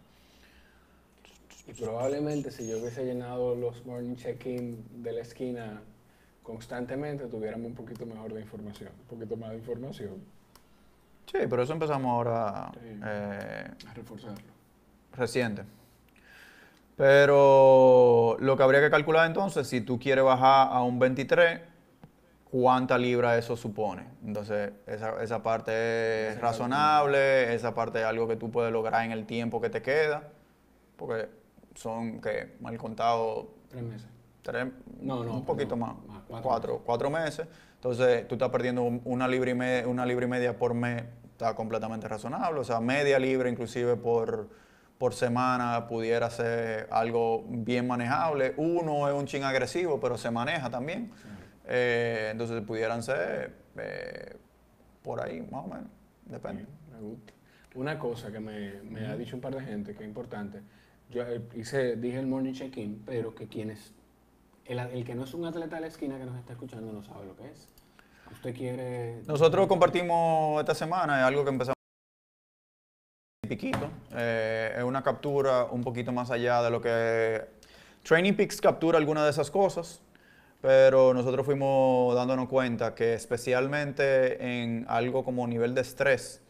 Y 1.67 1.73
probablemente 1.73 2.51
si 2.51 2.69
yo 2.69 2.79
hubiese 2.79 3.05
llenado 3.05 3.55
los 3.55 3.85
morning 3.87 4.17
check-in 4.17 4.85
de 5.03 5.13
la 5.13 5.23
esquina 5.23 5.81
constantemente, 6.45 7.27
tuviéramos 7.27 7.67
un 7.67 7.75
poquito 7.75 8.07
mejor 8.07 8.33
de 8.33 8.43
información, 8.43 8.91
un 9.01 9.07
poquito 9.19 9.37
más 9.37 9.51
de 9.51 9.57
información 9.57 10.13
Sí, 11.27 11.39
pero 11.51 11.63
eso 11.63 11.73
empezamos 11.73 12.07
ahora 12.13 12.71
Sí. 12.75 13.01
eh, 13.05 13.71
a 13.89 13.95
reforzarlo. 13.95 14.39
reciente. 15.17 15.65
Pero 16.97 18.37
lo 18.39 18.57
que 18.57 18.63
habría 18.63 18.81
que 18.81 18.91
calcular 18.91 19.27
entonces, 19.27 19.67
si 19.67 19.81
tú 19.81 19.99
quieres 19.99 20.23
bajar 20.25 20.69
a 20.71 20.83
un 20.83 20.99
23, 20.99 21.61
¿cuánta 22.51 22.97
libra 22.99 23.37
eso 23.37 23.57
supone? 23.57 24.05
Entonces, 24.25 24.73
esa, 24.87 25.21
esa 25.23 25.43
parte 25.43 26.29
es 26.29 26.41
razonable, 26.41 27.53
esa 27.55 27.75
parte 27.75 27.99
es 28.01 28.05
algo 28.05 28.29
que 28.29 28.37
tú 28.37 28.51
puedes 28.51 28.73
lograr 28.73 29.05
en 29.05 29.11
el 29.13 29.27
tiempo 29.27 29.61
que 29.61 29.71
te 29.71 29.83
queda, 29.83 30.29
porque 30.97 31.29
son, 31.75 32.21
que 32.21 32.55
mal 32.61 32.77
contado, 32.79 33.49
Tres 33.71 33.83
meses. 33.83 34.09
tres, 34.43 34.67
No, 35.01 35.25
no, 35.25 35.35
un 35.35 35.45
poquito 35.45 35.77
más, 35.77 35.97
cuatro 36.29 36.49
cuatro, 36.51 36.83
cuatro 36.85 37.11
meses. 37.11 37.47
Entonces, 37.77 38.27
tú 38.29 38.35
estás 38.37 38.51
perdiendo 38.51 38.83
un- 38.83 39.01
una 39.05 39.29
libra, 39.29 39.51
y 39.51 39.55
me- 39.55 39.87
una 39.87 40.07
libra 40.07 40.25
y 40.27 40.29
media 40.29 40.59
por 40.59 40.75
mes, 40.75 41.05
está 41.33 41.55
completamente 41.55 42.09
razonable. 42.09 42.61
O 42.61 42.65
sea, 42.65 42.81
media 42.81 43.19
libra 43.19 43.49
inclusive 43.49 43.97
por, 43.97 44.49
por 44.99 45.13
semana 45.15 45.87
pudiera 45.87 46.31
ser 46.31 46.89
algo 46.91 47.45
bien 47.49 47.87
manejable. 47.87 48.55
Uno 48.57 49.09
es 49.09 49.15
un 49.15 49.27
chin 49.27 49.43
agresivo, 49.45 50.01
pero 50.01 50.17
se 50.17 50.31
maneja 50.31 50.71
también. 50.71 51.11
Eh, 51.67 52.29
entonces, 52.33 52.63
pudieran 52.63 53.03
ser 53.03 53.55
eh, 53.77 54.37
por 55.03 55.21
ahí, 55.23 55.41
más 55.51 55.65
o 55.65 55.69
menos. 55.69 55.89
Depende. 56.27 56.67
Me 56.93 57.01
gusta. 57.01 57.33
Una 57.75 57.99
cosa 57.99 58.31
que 58.31 58.39
me, 58.41 58.81
me 58.83 59.07
ha 59.07 59.17
dicho 59.17 59.35
un 59.35 59.43
par 59.43 59.55
de 59.57 59.61
gente 59.63 59.95
que 59.95 60.05
es 60.05 60.09
importante, 60.09 60.61
yo 61.11 61.23
eh, 61.23 61.43
hice, 61.57 61.97
dije 61.97 62.19
el 62.21 62.27
morning 62.29 62.53
check-in, 62.53 63.03
pero 63.05 63.35
que 63.35 63.49
quienes, 63.49 63.93
el, 64.67 64.79
el 64.79 65.05
que 65.05 65.15
no 65.15 65.25
es 65.25 65.35
un 65.35 65.45
atleta 65.45 65.77
de 65.77 65.83
la 65.83 65.87
esquina 65.89 66.19
que 66.19 66.25
nos 66.25 66.37
está 66.39 66.53
escuchando 66.53 66.93
no 66.93 67.03
sabe 67.03 67.27
lo 67.27 67.37
que 67.37 67.47
es. 67.51 67.69
Usted 68.33 68.55
quiere... 68.55 69.23
Nosotros 69.27 69.67
compartimos 69.67 70.61
esta 70.61 70.75
semana, 70.75 71.27
algo 71.27 71.45
que 71.45 71.51
empezamos 71.51 71.75
piquito. 73.47 73.91
Eh, 74.13 74.75
es 74.77 74.85
una 74.85 75.03
captura 75.03 75.65
un 75.65 75.83
poquito 75.83 76.13
más 76.13 76.31
allá 76.31 76.63
de 76.63 76.71
lo 76.71 76.81
que 76.81 77.45
Training 78.03 78.35
Peaks 78.35 78.61
captura 78.61 78.99
algunas 78.99 79.25
de 79.25 79.31
esas 79.31 79.51
cosas, 79.51 80.01
pero 80.61 81.15
nosotros 81.15 81.45
fuimos 81.45 82.15
dándonos 82.15 82.49
cuenta 82.49 82.95
que 82.95 83.15
especialmente 83.15 84.63
en 84.63 84.87
algo 84.89 85.25
como 85.25 85.47
nivel 85.47 85.75
de 85.75 85.83
estrés, 85.83 86.41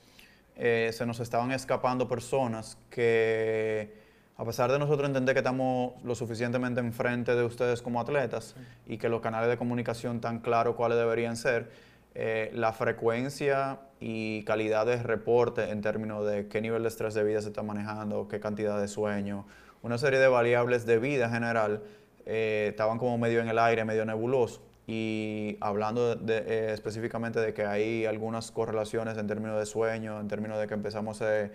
eh, 0.57 0.91
se 0.93 1.05
nos 1.05 1.21
estaban 1.21 1.51
escapando 1.53 2.09
personas 2.09 2.79
que, 2.91 4.04
a 4.37 4.45
pesar 4.45 4.70
de 4.72 4.78
nosotros 4.78 5.07
entender 5.09 5.35
que 5.35 5.41
estamos 5.41 5.93
lo 6.03 6.14
suficientemente 6.14 6.80
enfrente 6.80 7.35
de 7.35 7.45
ustedes 7.45 7.82
como 7.82 8.01
atletas 8.01 8.57
y 8.87 8.99
que 8.99 9.09
los 9.09 9.20
canales 9.20 9.49
de 9.49 9.57
comunicación 9.57 10.20
tan 10.20 10.41
claros 10.41 10.74
cuáles 10.74 10.99
deberían 10.99 11.37
ser, 11.37 11.70
eh, 12.16 12.51
la 12.55 12.72
frecuencia 12.72 13.78
y 14.01 14.45
calidad 14.45 14.87
de 14.87 15.03
reporte 15.03 15.70
en 15.70 15.80
términos 15.82 16.26
de 16.26 16.47
qué 16.49 16.61
nivel 16.61 16.82
de 16.82 16.89
estrés 16.89 17.14
de 17.14 17.24
vida 17.24 17.41
se 17.41 17.49
está 17.49 17.62
manejando, 17.62 18.28
qué 18.28 18.39
cantidad 18.41 18.80
de 18.80 18.89
sueño 18.89 19.47
una 19.82 19.99
serie 19.99 20.18
de 20.18 20.28
variables 20.28 20.87
de 20.87 20.99
vida 20.99 21.28
general 21.28 21.82
eh, 22.24 22.68
estaban 22.70 22.97
como 22.99 23.18
medio 23.18 23.41
en 23.41 23.49
el 23.49 23.59
aire, 23.59 23.85
medio 23.85 24.07
nebuloso. 24.07 24.62
Y 24.87 25.59
hablando 25.61 26.14
de- 26.16 26.39
eh, 26.39 26.72
específicamente 26.72 27.39
de 27.39 27.53
que 27.53 27.66
hay 27.66 28.07
algunas 28.07 28.51
correlaciones 28.51 29.18
en 29.18 29.26
términos 29.26 29.59
de 29.59 29.66
sueño, 29.66 30.18
en 30.20 30.26
términos 30.28 30.59
de 30.59 30.66
que 30.66 30.72
empezamos 30.72 31.20
eh, 31.20 31.51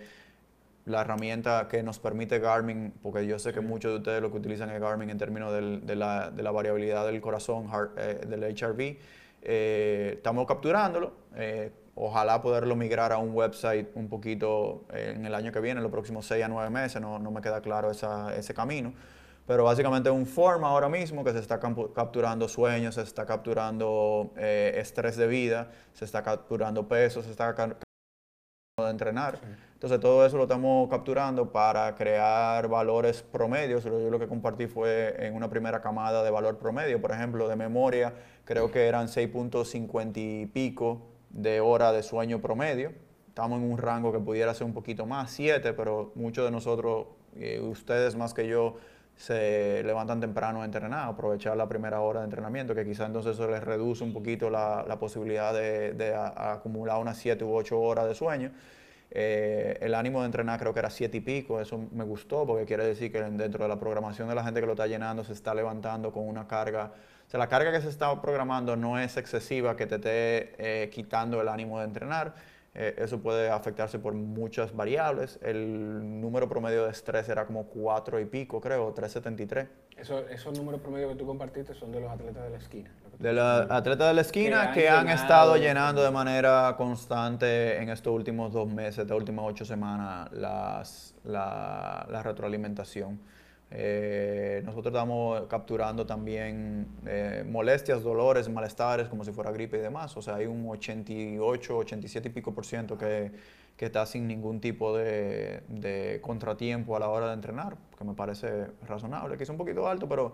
la 0.86 1.02
herramienta 1.02 1.68
que 1.68 1.82
nos 1.82 1.98
permite 1.98 2.38
Garmin, 2.38 2.92
porque 3.02 3.26
yo 3.26 3.38
sé 3.38 3.52
que 3.52 3.60
muchos 3.60 3.92
de 3.92 3.98
ustedes 3.98 4.22
lo 4.22 4.30
que 4.30 4.38
utilizan 4.38 4.70
es 4.70 4.80
Garmin 4.80 5.10
en 5.10 5.18
términos 5.18 5.52
del- 5.52 5.84
de, 5.86 5.94
la, 5.96 6.30
de 6.30 6.42
la 6.42 6.50
variabilidad 6.50 7.06
del 7.06 7.20
corazón, 7.20 7.68
heart- 7.68 7.92
eh, 7.98 8.26
del 8.26 8.42
HRV, 8.44 8.98
eh, 9.42 10.12
estamos 10.16 10.46
capturándolo. 10.46 11.12
eh, 11.36 11.72
ojalá 11.94 12.40
poderlo 12.40 12.76
migrar 12.76 13.12
a 13.12 13.18
un 13.18 13.32
website 13.34 13.88
un 13.94 14.08
poquito 14.08 14.86
en 14.92 15.26
el 15.26 15.34
año 15.34 15.52
que 15.52 15.60
viene, 15.60 15.78
en 15.78 15.82
los 15.82 15.92
próximos 15.92 16.24
6 16.26 16.42
a 16.44 16.48
9 16.48 16.70
meses, 16.70 17.00
no, 17.02 17.18
no 17.18 17.30
me 17.30 17.40
queda 17.42 17.60
claro 17.60 17.90
esa- 17.90 18.34
ese 18.34 18.54
camino. 18.54 18.94
Pero 19.46 19.64
básicamente 19.64 20.08
es 20.08 20.14
un 20.14 20.24
form 20.26 20.64
ahora 20.64 20.88
mismo 20.88 21.24
que 21.24 21.32
se 21.32 21.40
está 21.40 21.58
capturando 21.60 22.48
sueños, 22.48 22.94
se 22.94 23.02
está 23.02 23.26
capturando 23.26 24.32
estrés 24.36 25.16
de 25.16 25.26
vida, 25.26 25.70
se 25.92 26.04
está 26.06 26.22
capturando 26.22 26.86
peso, 26.88 27.22
se 27.22 27.30
está 27.32 27.54
ca- 27.54 27.66
de 28.78 28.90
entrenar. 28.90 29.38
Entonces 29.80 29.98
todo 29.98 30.26
eso 30.26 30.36
lo 30.36 30.42
estamos 30.42 30.90
capturando 30.90 31.52
para 31.52 31.94
crear 31.94 32.68
valores 32.68 33.22
promedios. 33.22 33.82
Yo 33.82 34.10
lo 34.10 34.18
que 34.18 34.28
compartí 34.28 34.66
fue 34.66 35.16
en 35.26 35.34
una 35.34 35.48
primera 35.48 35.80
camada 35.80 36.22
de 36.22 36.30
valor 36.30 36.58
promedio, 36.58 37.00
por 37.00 37.12
ejemplo, 37.12 37.48
de 37.48 37.56
memoria, 37.56 38.12
creo 38.44 38.70
que 38.70 38.86
eran 38.86 39.06
6.50 39.08 40.12
y 40.16 40.44
pico 40.44 41.00
de 41.30 41.62
hora 41.62 41.92
de 41.92 42.02
sueño 42.02 42.42
promedio. 42.42 42.92
Estamos 43.28 43.58
en 43.62 43.72
un 43.72 43.78
rango 43.78 44.12
que 44.12 44.18
pudiera 44.18 44.52
ser 44.52 44.66
un 44.66 44.74
poquito 44.74 45.06
más, 45.06 45.30
7, 45.30 45.72
pero 45.72 46.12
muchos 46.14 46.44
de 46.44 46.50
nosotros, 46.50 47.06
eh, 47.36 47.58
ustedes 47.62 48.16
más 48.16 48.34
que 48.34 48.46
yo, 48.46 48.74
se 49.16 49.82
levantan 49.84 50.20
temprano 50.20 50.60
a 50.60 50.66
entrenar, 50.66 51.08
aprovechar 51.08 51.56
la 51.56 51.70
primera 51.70 52.00
hora 52.02 52.20
de 52.20 52.24
entrenamiento, 52.26 52.74
que 52.74 52.84
quizás 52.84 53.06
entonces 53.06 53.32
eso 53.32 53.48
les 53.48 53.64
reduce 53.64 54.04
un 54.04 54.12
poquito 54.12 54.50
la, 54.50 54.84
posibilidad 55.00 55.54
de, 55.54 55.94
de 55.94 56.12
a- 56.14 56.26
a 56.26 56.52
acumular 56.52 57.00
unas 57.00 57.16
7 57.16 57.42
u 57.44 57.54
8 57.54 57.80
horas 57.80 58.06
de 58.06 58.14
sueño. 58.14 58.50
Eh, 59.12 59.76
el 59.80 59.94
ánimo 59.94 60.20
de 60.20 60.26
entrenar 60.26 60.60
creo 60.60 60.72
que 60.72 60.78
era 60.78 60.90
7 60.90 61.16
y 61.16 61.20
pico, 61.20 61.60
eso 61.60 61.78
me 61.92 62.04
gustó 62.04 62.46
porque 62.46 62.64
quiere 62.64 62.84
decir 62.86 63.10
que 63.10 63.20
dentro 63.20 63.64
de 63.64 63.68
la 63.68 63.78
programación 63.78 64.28
de 64.28 64.34
la 64.36 64.44
gente 64.44 64.60
que 64.60 64.66
lo 64.66 64.72
está 64.72 64.86
llenando 64.86 65.24
se 65.24 65.32
está 65.32 65.52
levantando 65.54 66.12
con 66.12 66.28
una 66.28 66.46
carga, 66.46 66.92
o 67.26 67.30
sea, 67.30 67.38
la 67.38 67.48
carga 67.48 67.72
que 67.72 67.80
se 67.80 67.88
está 67.88 68.20
programando 68.22 68.76
no 68.76 68.98
es 69.00 69.16
excesiva 69.16 69.76
que 69.76 69.86
te 69.86 69.96
esté 69.96 70.54
eh, 70.84 70.90
quitando 70.90 71.40
el 71.40 71.48
ánimo 71.48 71.78
de 71.80 71.84
entrenar. 71.86 72.34
Eh, 72.72 72.94
eso 72.98 73.18
puede 73.20 73.50
afectarse 73.50 73.98
por 73.98 74.14
muchas 74.14 74.74
variables. 74.76 75.40
El 75.42 76.20
número 76.20 76.48
promedio 76.48 76.84
de 76.84 76.90
estrés 76.92 77.28
era 77.28 77.44
como 77.46 77.64
4 77.64 78.20
y 78.20 78.26
pico, 78.26 78.60
creo, 78.60 78.92
373. 78.92 79.66
Eso- 79.96 80.20
esos 80.28 80.56
números 80.56 80.80
promedio 80.80 81.08
que 81.08 81.16
tú 81.16 81.26
compartiste 81.26 81.74
son 81.74 81.90
de 81.90 82.00
los 82.00 82.10
atletas 82.12 82.44
de 82.44 82.50
la 82.50 82.58
esquina. 82.58 82.90
Que 83.20 83.28
De 83.28 83.32
los 83.34 83.70
atletas 83.70 84.08
de 84.08 84.14
la 84.14 84.20
esquina 84.22 84.62
han 84.62 84.72
que 84.72 84.88
han 84.88 85.06
llenado. 85.06 85.22
estado 85.22 85.56
llenando 85.56 86.02
de 86.02 86.10
manera 86.10 86.74
constante 86.76 87.76
en 87.82 87.88
estos 87.90 88.12
últimos 88.14 88.52
dos 88.52 88.68
meses, 88.68 88.98
estas 89.00 89.16
últimas 89.16 89.44
ocho 89.48 89.64
semanas, 89.64 90.30
las- 90.32 91.14
la, 91.24 92.06
la 92.10 92.22
retroalimentación. 92.22 93.20
Eh, 93.72 94.62
nosotros 94.64 94.92
estamos 94.92 95.42
capturando 95.48 96.04
también 96.06 96.88
eh, 97.06 97.44
molestias, 97.48 98.02
dolores, 98.02 98.48
malestares, 98.48 99.06
como 99.08 99.24
si 99.24 99.32
fuera 99.32 99.52
gripe 99.52 99.76
y 99.78 99.80
demás. 99.80 100.16
O 100.16 100.22
sea, 100.22 100.36
hay 100.36 100.46
un 100.46 100.68
88, 100.68 101.76
87 101.76 102.28
y 102.28 102.32
pico 102.32 102.52
por 102.52 102.66
ciento 102.66 102.98
que, 102.98 103.30
que 103.76 103.86
está 103.86 104.06
sin 104.06 104.26
ningún 104.26 104.60
tipo 104.60 104.96
de, 104.96 105.62
de 105.68 106.18
contratiempo 106.22 106.96
a 106.96 107.00
la 107.00 107.08
hora 107.10 107.28
de 107.28 107.34
entrenar, 107.34 107.76
que 107.96 108.04
me 108.04 108.14
parece 108.14 108.66
razonable, 108.88 109.36
que 109.36 109.44
es 109.44 109.50
un 109.50 109.56
poquito 109.58 109.86
alto, 109.86 110.08
pero 110.08 110.32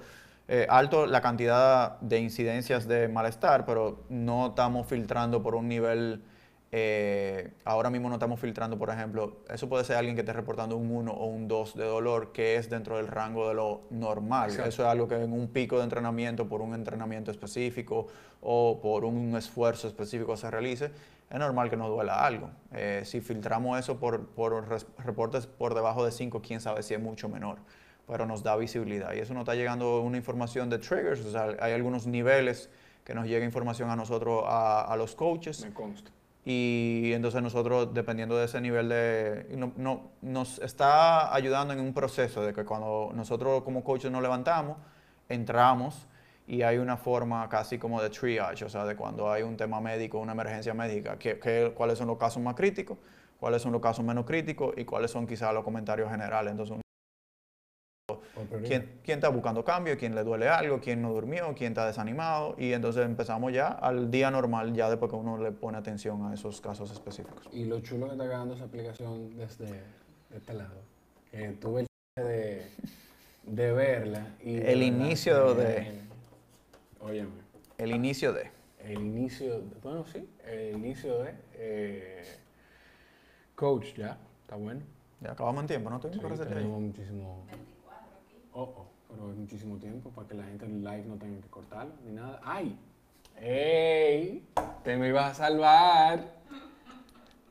eh, 0.49 0.67
alto 0.69 1.07
la 1.07 1.21
cantidad 1.21 1.99
de 2.01 2.21
incidencias 2.21 2.87
de 2.87 3.09
malestar, 3.09 3.65
pero 3.65 4.05
no 4.09 4.49
estamos 4.49 4.87
filtrando 4.87 5.43
por 5.43 5.55
un 5.55 5.69
nivel, 5.69 6.23
eh, 6.71 7.53
ahora 7.65 7.91
mismo 7.91 8.09
no 8.09 8.15
estamos 8.15 8.39
filtrando, 8.39 8.79
por 8.79 8.91
ejemplo, 8.91 9.39
eso 9.49 9.69
puede 9.69 9.85
ser 9.85 9.97
alguien 9.97 10.15
que 10.15 10.21
esté 10.21 10.33
reportando 10.33 10.77
un 10.77 10.91
1 10.91 11.13
o 11.13 11.27
un 11.27 11.49
2 11.49 11.75
de 11.75 11.85
dolor, 11.85 12.33
que 12.33 12.57
es 12.57 12.71
dentro 12.71 12.97
del 12.97 13.09
rango 13.09 13.49
de 13.49 13.55
lo 13.55 13.83
normal. 13.91 14.51
Exacto. 14.51 14.69
Eso 14.69 14.83
es 14.83 14.89
algo 14.89 15.09
que 15.09 15.17
en 15.17 15.33
un 15.33 15.49
pico 15.49 15.79
de 15.79 15.85
entrenamiento, 15.85 16.49
por 16.49 16.61
un 16.61 16.75
entrenamiento 16.75 17.31
específico 17.31 18.07
o 18.41 18.81
por 18.81 19.05
un 19.05 19.37
esfuerzo 19.37 19.89
específico 19.89 20.37
se 20.37 20.51
realice, 20.51 20.93
es 21.29 21.39
normal 21.39 21.69
que 21.71 21.77
nos 21.77 21.89
duela 21.89 22.25
algo. 22.25 22.51
Eh, 22.73 23.03
si 23.05 23.21
filtramos 23.21 23.79
eso 23.79 23.99
por, 23.99 24.27
por 24.29 24.69
reportes 25.05 25.47
por 25.47 25.75
debajo 25.75 26.05
de 26.05 26.13
5, 26.13 26.41
quién 26.41 26.61
sabe 26.61 26.83
si 26.83 26.95
es 26.95 27.01
mucho 27.01 27.29
menor, 27.29 27.59
pero 28.07 28.25
nos 28.27 28.43
da 28.43 28.57
visibilidad. 28.57 29.13
Y 29.15 29.19
eso 29.19 29.35
nos 29.35 29.43
está 29.43 29.55
llegando 29.55 30.01
una 30.01 30.17
información 30.17 30.71
de 30.71 30.79
triggers, 30.79 31.25
o 31.25 31.31
sea, 31.31 31.49
hay 31.61 31.73
algunos 31.73 32.07
niveles 32.07 32.71
que 33.05 33.15
nos 33.15 33.27
llega 33.27 33.45
información 33.45 33.91
a 33.91 33.97
nosotros, 33.97 34.45
a, 34.47 34.83
a 34.83 34.97
los 34.97 35.15
coaches, 35.15 35.65
Me 35.65 35.73
consta. 35.73 36.11
y 36.45 37.13
entonces 37.15 37.41
nosotros, 37.43 37.93
dependiendo 37.95 38.37
de 38.37 38.45
ese 38.47 38.61
nivel 38.61 38.89
de... 38.89 39.47
no- 39.57 39.73
no- 39.77 40.11
nos 40.23 40.59
está 40.61 41.35
ayudando 41.35 41.73
en 41.73 41.81
un 41.81 41.93
proceso 41.95 42.43
de 42.43 42.53
que 42.53 42.65
cuando 42.65 43.11
nosotros 43.15 43.63
como 43.63 43.83
coaches 43.85 44.11
nos 44.11 44.23
levantamos, 44.23 44.77
entramos 45.29 46.07
y 46.49 46.63
hay 46.63 46.79
una 46.79 46.97
forma 46.97 47.49
casi 47.49 47.79
como 47.79 48.01
de 48.01 48.11
triage, 48.11 48.65
o 48.65 48.69
sea, 48.69 48.85
de 48.85 48.95
cuando 48.95 49.31
hay 49.33 49.43
un 49.43 49.57
tema 49.57 49.81
médico, 49.81 50.19
una 50.19 50.33
emergencia 50.33 50.75
médica, 50.75 51.19
que, 51.19 51.39
que- 51.41 51.73
cuáles 51.77 51.99
son 51.99 52.07
los 52.09 52.19
casos 52.19 52.41
más 52.43 52.55
críticos, 52.55 52.99
cuáles 53.41 53.63
son 53.63 53.73
los 53.73 53.81
casos 53.83 54.05
menos 54.05 54.25
críticos 54.25 54.75
y 54.77 54.85
cuáles 54.85 55.11
son 55.11 55.27
quizás 55.27 55.53
los 55.53 55.65
comentarios 55.65 56.09
generales. 56.11 56.53
Entonces. 56.53 56.77
¿Quién, 58.67 58.99
quién 59.03 59.19
está 59.19 59.29
buscando 59.31 59.65
cambio? 59.65 59.97
¿Quién 59.97 60.15
le 60.15 60.23
duele 60.23 60.49
algo? 60.49 60.81
¿Quién 60.81 61.01
no 61.03 61.13
durmió? 61.13 61.55
¿Quién 61.57 61.73
está 61.73 61.87
desanimado? 61.87 62.55
Y 62.59 62.73
entonces 62.73 63.05
empezamos 63.07 63.53
ya 63.53 63.69
al 63.69 64.11
día 64.11 64.31
normal, 64.31 64.75
ya 64.75 64.91
después 64.91 65.11
que 65.11 65.17
uno 65.17 65.39
le 65.39 65.53
pone 65.53 65.79
atención 65.79 66.25
a 66.27 66.35
esos 66.35 66.61
casos 66.61 66.91
específicos. 66.91 67.49
Y 67.53 67.65
lo 67.65 67.81
chulo 67.81 68.07
que 68.07 68.13
está 68.13 68.25
quedando 68.25 68.55
esa 68.55 68.65
aplicación 68.65 69.37
desde 69.37 69.67
de 69.67 70.37
este 70.37 70.53
lado. 70.55 70.81
Que 71.31 71.49
tuve 71.53 71.87
el 72.17 72.25
de, 72.25 72.67
de 73.45 73.73
verla. 73.73 74.27
Y 74.43 74.57
de 74.57 74.73
El 74.73 74.83
inicio 74.83 75.57
que- 75.57 75.63
de- 75.63 76.01
Óyeme. 77.01 77.31
El 77.79 77.93
inicio 77.93 78.33
de... 78.33 78.51
El 78.81 79.01
inicio. 79.01 79.63
Bueno, 79.83 80.05
sí. 80.07 80.29
El 80.47 80.77
inicio 80.77 81.19
de. 81.23 81.35
eh, 81.55 82.23
coach, 83.55 83.95
ya. 83.97 84.17
Está 84.43 84.57
bueno. 84.57 84.81
Ya 85.21 85.33
acabamos 85.33 85.63
en 85.63 85.67
tiempo, 85.67 85.91
¿no? 85.91 85.99
Tengo 85.99 86.15
Sí, 86.15 86.21
que 86.21 86.47
tenemos 86.47 86.81
muchísimo. 86.81 87.45
Oh, 88.59 88.63
oh, 88.75 88.87
pero 89.09 89.31
es 89.33 89.37
muchísimo 89.37 89.77
tiempo 89.77 90.09
para 90.11 90.27
que 90.29 90.35
la 90.35 90.45
gente 90.45 90.65
en 90.65 90.83
live 90.83 91.05
no 91.07 91.17
tenga 91.17 91.41
que 91.43 91.49
cortarlo 91.49 91.93
ni 92.07 92.13
nada. 92.13 92.41
¡Ay! 92.43 92.79
¡Ey! 93.39 94.47
Te 94.83 94.97
me 94.97 95.09
ibas 95.09 95.33
a 95.33 95.35
salvar. 95.35 96.21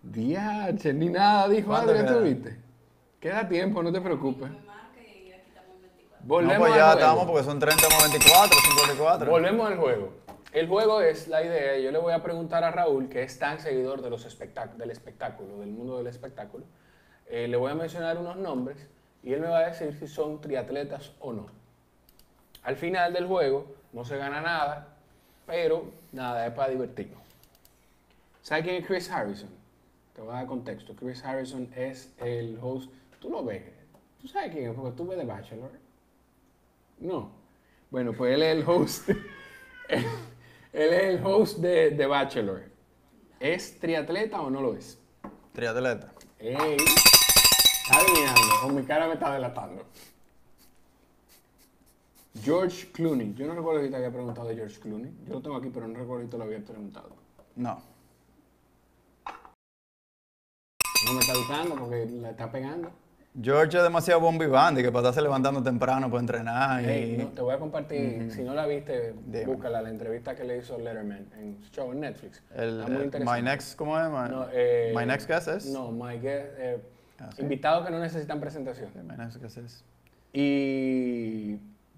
Diache, 0.02 0.94
ni 0.94 1.10
nada 1.10 1.48
dijo 1.50 1.68
¿Cuánto 1.68 1.90
Adrián, 1.92 2.08
¿tú 2.08 2.14
queda? 2.14 2.22
viste? 2.24 2.58
Queda 3.20 3.48
tiempo, 3.48 3.84
no 3.84 3.92
te 3.92 4.02
preocupes. 4.02 4.50
24. 4.50 4.64
No, 6.22 6.28
Volvemos 6.28 6.58
pues 6.60 6.72
al 6.74 6.78
ya 6.78 6.86
juego. 6.86 7.00
estamos 7.00 7.26
porque 7.26 7.44
son 7.44 7.60
30 7.60 7.90
más 7.90 8.10
24, 8.12 8.58
54. 8.60 9.32
Volvemos 9.32 9.68
al 9.68 9.78
juego. 9.78 10.10
El 10.54 10.68
juego 10.68 11.02
es 11.02 11.28
la 11.28 11.44
idea. 11.44 11.78
Yo 11.80 11.92
le 11.92 11.98
voy 12.00 12.14
a 12.14 12.24
preguntar 12.24 12.64
a 12.64 12.72
Raúl, 12.72 13.10
que 13.10 13.22
es 13.24 13.38
tan 13.38 13.60
seguidor 13.60 14.02
de 14.02 14.10
los 14.10 14.26
espectac- 14.26 14.76
del 14.76 14.90
espectáculo, 14.92 15.60
del 15.60 15.70
mundo 15.70 15.98
del 15.98 16.08
espectáculo. 16.08 16.66
eh, 17.28 17.48
le 17.48 17.58
voy 17.58 17.72
a 17.72 17.76
mencionar 17.76 18.18
unos 18.20 18.38
nombres 18.38 18.88
y 19.26 19.34
él 19.34 19.42
me 19.42 19.48
va 19.48 19.60
a 19.60 19.70
decir 19.70 19.94
si 19.98 20.08
son 20.08 20.40
triatletas 20.40 21.12
o 21.20 21.34
no. 21.34 21.48
Al 22.64 22.78
final 22.78 23.12
del 23.12 23.26
juego 23.26 23.76
no 23.92 24.06
se 24.06 24.18
gana 24.18 24.40
nada, 24.40 24.96
pero 25.48 25.92
nada, 26.12 26.46
es 26.46 26.54
para 26.54 26.70
divertirnos. 26.70 27.22
¿Sabes 28.44 28.64
quién 28.64 28.76
es 28.76 28.88
Chris 28.88 29.10
Harrison? 29.10 29.50
Te 30.14 30.22
voy 30.22 30.30
a 30.30 30.38
dar 30.38 30.46
contexto. 30.46 30.96
Chris 30.96 31.26
Harrison 31.26 31.68
es 31.76 32.14
el 32.20 32.60
host. 32.62 32.92
Tú 33.20 33.32
lo 33.32 33.44
ves. 33.44 33.64
¿Tú 34.22 34.28
sabes 34.28 34.52
quién 34.52 34.70
es? 34.70 34.76
Porque 34.76 34.96
tú 34.96 35.08
ves 35.08 35.18
The 35.18 35.26
Bachelor. 35.26 35.72
No. 37.00 37.32
Bueno, 37.90 38.14
pues 38.14 38.36
él 38.36 38.44
es 38.44 38.56
el 38.58 38.64
host. 38.70 39.10
él 39.90 40.06
es 40.72 41.04
el 41.04 41.26
host 41.26 41.58
de 41.58 41.92
The 41.92 42.06
Bachelor. 42.06 42.64
¿Es 43.40 43.80
triatleta 43.80 44.40
o 44.42 44.52
no 44.52 44.62
lo 44.62 44.76
es? 44.76 45.00
Triatleta. 45.54 46.14
¡Ey! 46.40 46.78
Está 47.88 48.00
adivinando, 48.00 48.42
o 48.64 48.70
mi 48.70 48.84
cara 48.84 49.08
me 49.08 49.14
está 49.14 49.32
delatando. 49.32 49.86
George 52.42 52.92
Clooney. 52.92 53.36
Yo 53.36 53.46
no 53.46 53.54
recuerdo 53.54 53.84
si 53.84 53.90
te 53.92 53.96
había 53.96 54.12
preguntado 54.12 54.48
de 54.48 54.56
George 54.56 54.80
Clooney. 54.80 55.12
Yo 55.28 55.36
lo 55.36 55.42
tengo 55.42 55.56
aquí, 55.56 55.70
pero 55.72 55.88
no 55.88 56.00
recuerdo 56.00 56.24
si 56.24 56.30
te 56.32 56.38
lo 56.38 56.44
había 56.46 56.66
preguntado. 56.66 57.10
No. 57.56 57.80
No 61.06 61.14
me 61.14 61.20
está 61.20 61.34
gustando 61.36 61.76
porque 61.76 62.08
la 62.10 62.32
está 62.32 62.52
pegando. 62.52 62.92
George 63.40 63.78
es 63.78 63.84
demasiado 63.84 64.22
bombi 64.22 64.48
band 64.48 64.80
y 64.80 64.82
que 64.82 64.92
para 64.92 65.10
estarse 65.10 65.22
levantando 65.22 65.62
temprano 65.62 66.10
para 66.10 66.22
entrenar. 66.22 66.84
Y... 66.84 66.88
Ey, 66.88 67.18
no, 67.18 67.28
te 67.28 67.42
voy 67.42 67.54
a 67.54 67.60
compartir, 67.60 68.32
si 68.32 68.42
no 68.44 68.56
la 68.56 68.66
viste, 68.66 69.14
Dime. 69.28 69.46
búscala, 69.46 69.82
la 69.82 69.90
entrevista 69.90 70.36
que 70.36 70.46
le 70.46 70.58
hizo 70.58 70.80
Letterman 70.80 71.28
en 71.38 71.62
su 71.62 71.70
show 71.70 71.92
en 71.92 72.00
Netflix. 72.00 72.42
el, 72.56 72.80
está 72.80 72.92
muy 72.92 73.02
eh, 73.02 73.06
interesante. 73.06 73.42
my 73.42 73.48
next, 73.48 73.78
¿cómo 73.78 74.00
es? 74.00 74.06
My, 74.06 74.30
No, 74.30 74.48
eh, 74.52 74.94
my 74.96 75.06
next 75.06 75.28
guest 75.28 75.50
es. 75.50 75.66
No, 75.66 75.92
my 75.92 76.18
guest, 76.18 76.48
eh, 76.58 76.80
Ah, 77.20 77.30
invitados 77.38 77.86
que 77.86 77.92
no 77.92 78.00
necesitan 78.00 78.40
presentación. 78.40 78.90
Y 80.34 81.58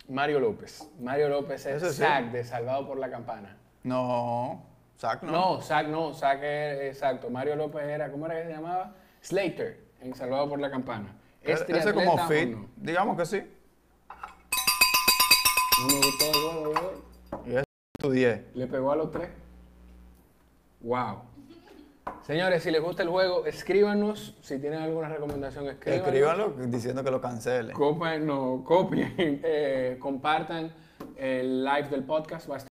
Mario 0.10 0.40
López. 0.40 0.88
Mario 1.00 1.30
López 1.30 1.66
es 1.66 1.82
sí. 1.82 1.90
Zack 2.04 2.32
de 2.32 2.44
Salvado 2.44 2.88
por 2.88 3.00
la 3.00 3.10
Campana. 3.10 3.58
No, 3.84 4.64
Zack 5.00 5.24
no. 5.24 5.32
No, 5.32 5.62
Zack 5.62 5.88
no, 5.88 6.14
Zack 6.14 6.40
era, 6.44 6.86
exacto. 6.86 7.30
Mario 7.30 7.56
López 7.56 7.84
era, 7.84 8.12
¿cómo 8.12 8.26
era 8.28 8.36
que 8.36 8.46
se 8.48 8.52
llamaba? 8.54 8.96
Slater, 9.22 9.80
en 10.02 10.14
Salvado 10.14 10.48
por 10.50 10.60
la 10.60 10.70
Campana. 10.70 11.16
¿Es 11.42 11.62
E- 11.62 11.78
Ese 11.78 11.94
como 11.94 12.18
fit, 12.28 12.50
no? 12.50 12.68
digamos 12.76 13.18
que 13.18 13.26
sí. 13.26 13.44
No 15.80 15.88
me 15.88 15.96
gustó 15.96 16.26
el 16.32 16.68
hoy. 16.68 17.52
Y 17.54 17.56
es 17.56 17.64
tu 18.00 18.12
10. 18.12 18.56
Le 18.56 18.68
pegó 18.68 18.92
a 18.92 18.96
los 18.96 19.12
tres. 19.12 19.30
Wow. 20.82 21.22
Señores, 22.24 22.64
si 22.64 22.72
les 22.72 22.82
gusta 22.82 23.04
el 23.04 23.10
juego, 23.10 23.46
escríbanos. 23.46 24.36
Si 24.42 24.60
tienen 24.60 24.82
alguna 24.82 25.10
recomendación, 25.10 25.68
escríbanos. 25.68 26.08
Escríbanlo 26.08 26.50
diciendo 26.68 27.04
que 27.04 27.12
lo 27.12 27.22
cancele. 27.22 27.74
Copien, 27.74 28.26
no, 28.26 28.64
copien, 28.66 29.14
eh, 29.18 29.98
compartan 30.00 30.72
el 31.16 31.64
live 31.64 31.90
del 31.90 32.04
podcast. 32.04 32.50
Va 32.50 32.56
a 32.56 32.58
estar 32.58 32.70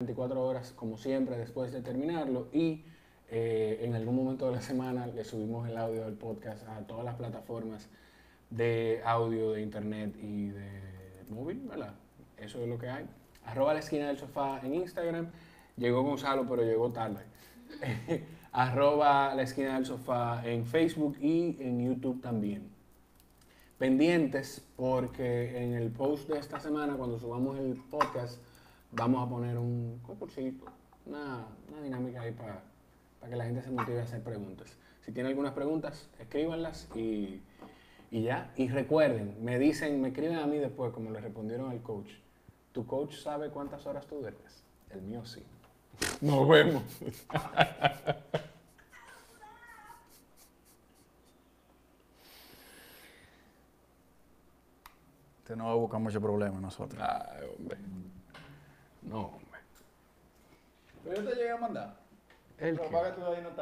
24 0.00 0.42
horas, 0.42 0.72
como 0.72 0.96
siempre, 0.96 1.36
después 1.36 1.72
de 1.72 1.82
terminarlo. 1.82 2.48
Y 2.52 2.84
eh, 3.30 3.80
en 3.82 3.94
algún 3.94 4.16
momento 4.16 4.46
de 4.46 4.56
la 4.56 4.62
semana 4.62 5.06
le 5.06 5.24
subimos 5.24 5.68
el 5.68 5.76
audio 5.76 6.04
del 6.04 6.14
podcast 6.14 6.66
a 6.68 6.80
todas 6.86 7.04
las 7.04 7.16
plataformas 7.16 7.88
de 8.50 9.02
audio, 9.04 9.52
de 9.52 9.62
internet 9.62 10.16
y 10.20 10.48
de 10.48 11.24
móvil, 11.28 11.60
¿verdad? 11.68 11.94
Eso 12.38 12.62
es 12.62 12.68
lo 12.68 12.78
que 12.78 12.88
hay. 12.88 13.06
Arroba 13.44 13.74
la 13.74 13.80
esquina 13.80 14.08
del 14.08 14.18
sofá 14.18 14.60
en 14.62 14.74
Instagram. 14.74 15.30
Llegó 15.76 16.02
Gonzalo, 16.02 16.46
pero 16.48 16.62
llegó 16.62 16.90
tarde. 16.90 17.24
Arroba 18.52 19.34
la 19.34 19.42
esquina 19.42 19.74
del 19.74 19.86
sofá 19.86 20.42
en 20.44 20.64
Facebook 20.64 21.16
y 21.20 21.56
en 21.60 21.84
YouTube 21.84 22.20
también 22.20 22.78
pendientes 23.78 24.60
porque 24.76 25.62
en 25.62 25.74
el 25.74 25.90
post 25.90 26.28
de 26.28 26.38
esta 26.38 26.58
semana, 26.60 26.94
cuando 26.94 27.18
subamos 27.18 27.58
el 27.58 27.76
podcast, 27.88 28.40
vamos 28.90 29.24
a 29.24 29.30
poner 29.30 29.56
un 29.56 30.00
concursito, 30.04 30.66
una, 31.06 31.46
una 31.70 31.82
dinámica 31.82 32.22
ahí 32.22 32.32
para, 32.32 32.60
para 33.20 33.30
que 33.30 33.36
la 33.36 33.44
gente 33.44 33.62
se 33.62 33.70
motive 33.70 34.00
a 34.00 34.02
hacer 34.02 34.22
preguntas. 34.22 34.76
Si 35.02 35.12
tienen 35.12 35.30
algunas 35.30 35.52
preguntas, 35.52 36.08
escríbanlas 36.18 36.88
y, 36.94 37.40
y 38.10 38.22
ya. 38.22 38.52
Y 38.56 38.68
recuerden, 38.68 39.36
me 39.42 39.58
dicen, 39.58 40.02
me 40.02 40.08
escriben 40.08 40.36
a 40.36 40.46
mí 40.46 40.58
después, 40.58 40.92
como 40.92 41.10
le 41.10 41.20
respondieron 41.20 41.70
al 41.70 41.80
coach. 41.80 42.10
¿Tu 42.72 42.84
coach 42.84 43.14
sabe 43.14 43.48
cuántas 43.50 43.86
horas 43.86 44.06
tú 44.06 44.16
duermes? 44.16 44.64
El 44.90 45.02
mío 45.02 45.24
sí. 45.24 45.42
Nos 46.20 46.48
vemos. 46.48 46.82
Usted 55.38 55.56
no 55.56 55.66
va 55.66 55.72
a 55.72 55.76
buscar 55.76 56.00
mucho 56.00 56.20
problema 56.20 56.60
nosotros. 56.60 57.02
Ay, 57.02 57.46
hombre. 57.58 57.78
No, 59.02 59.20
hombre. 59.26 59.60
Pero 61.04 61.16
yo 61.22 61.28
te 61.30 61.36
llegué 61.36 61.50
a 61.50 61.56
mandar. 61.56 61.96
¿El 62.58 62.78
que 62.78 62.88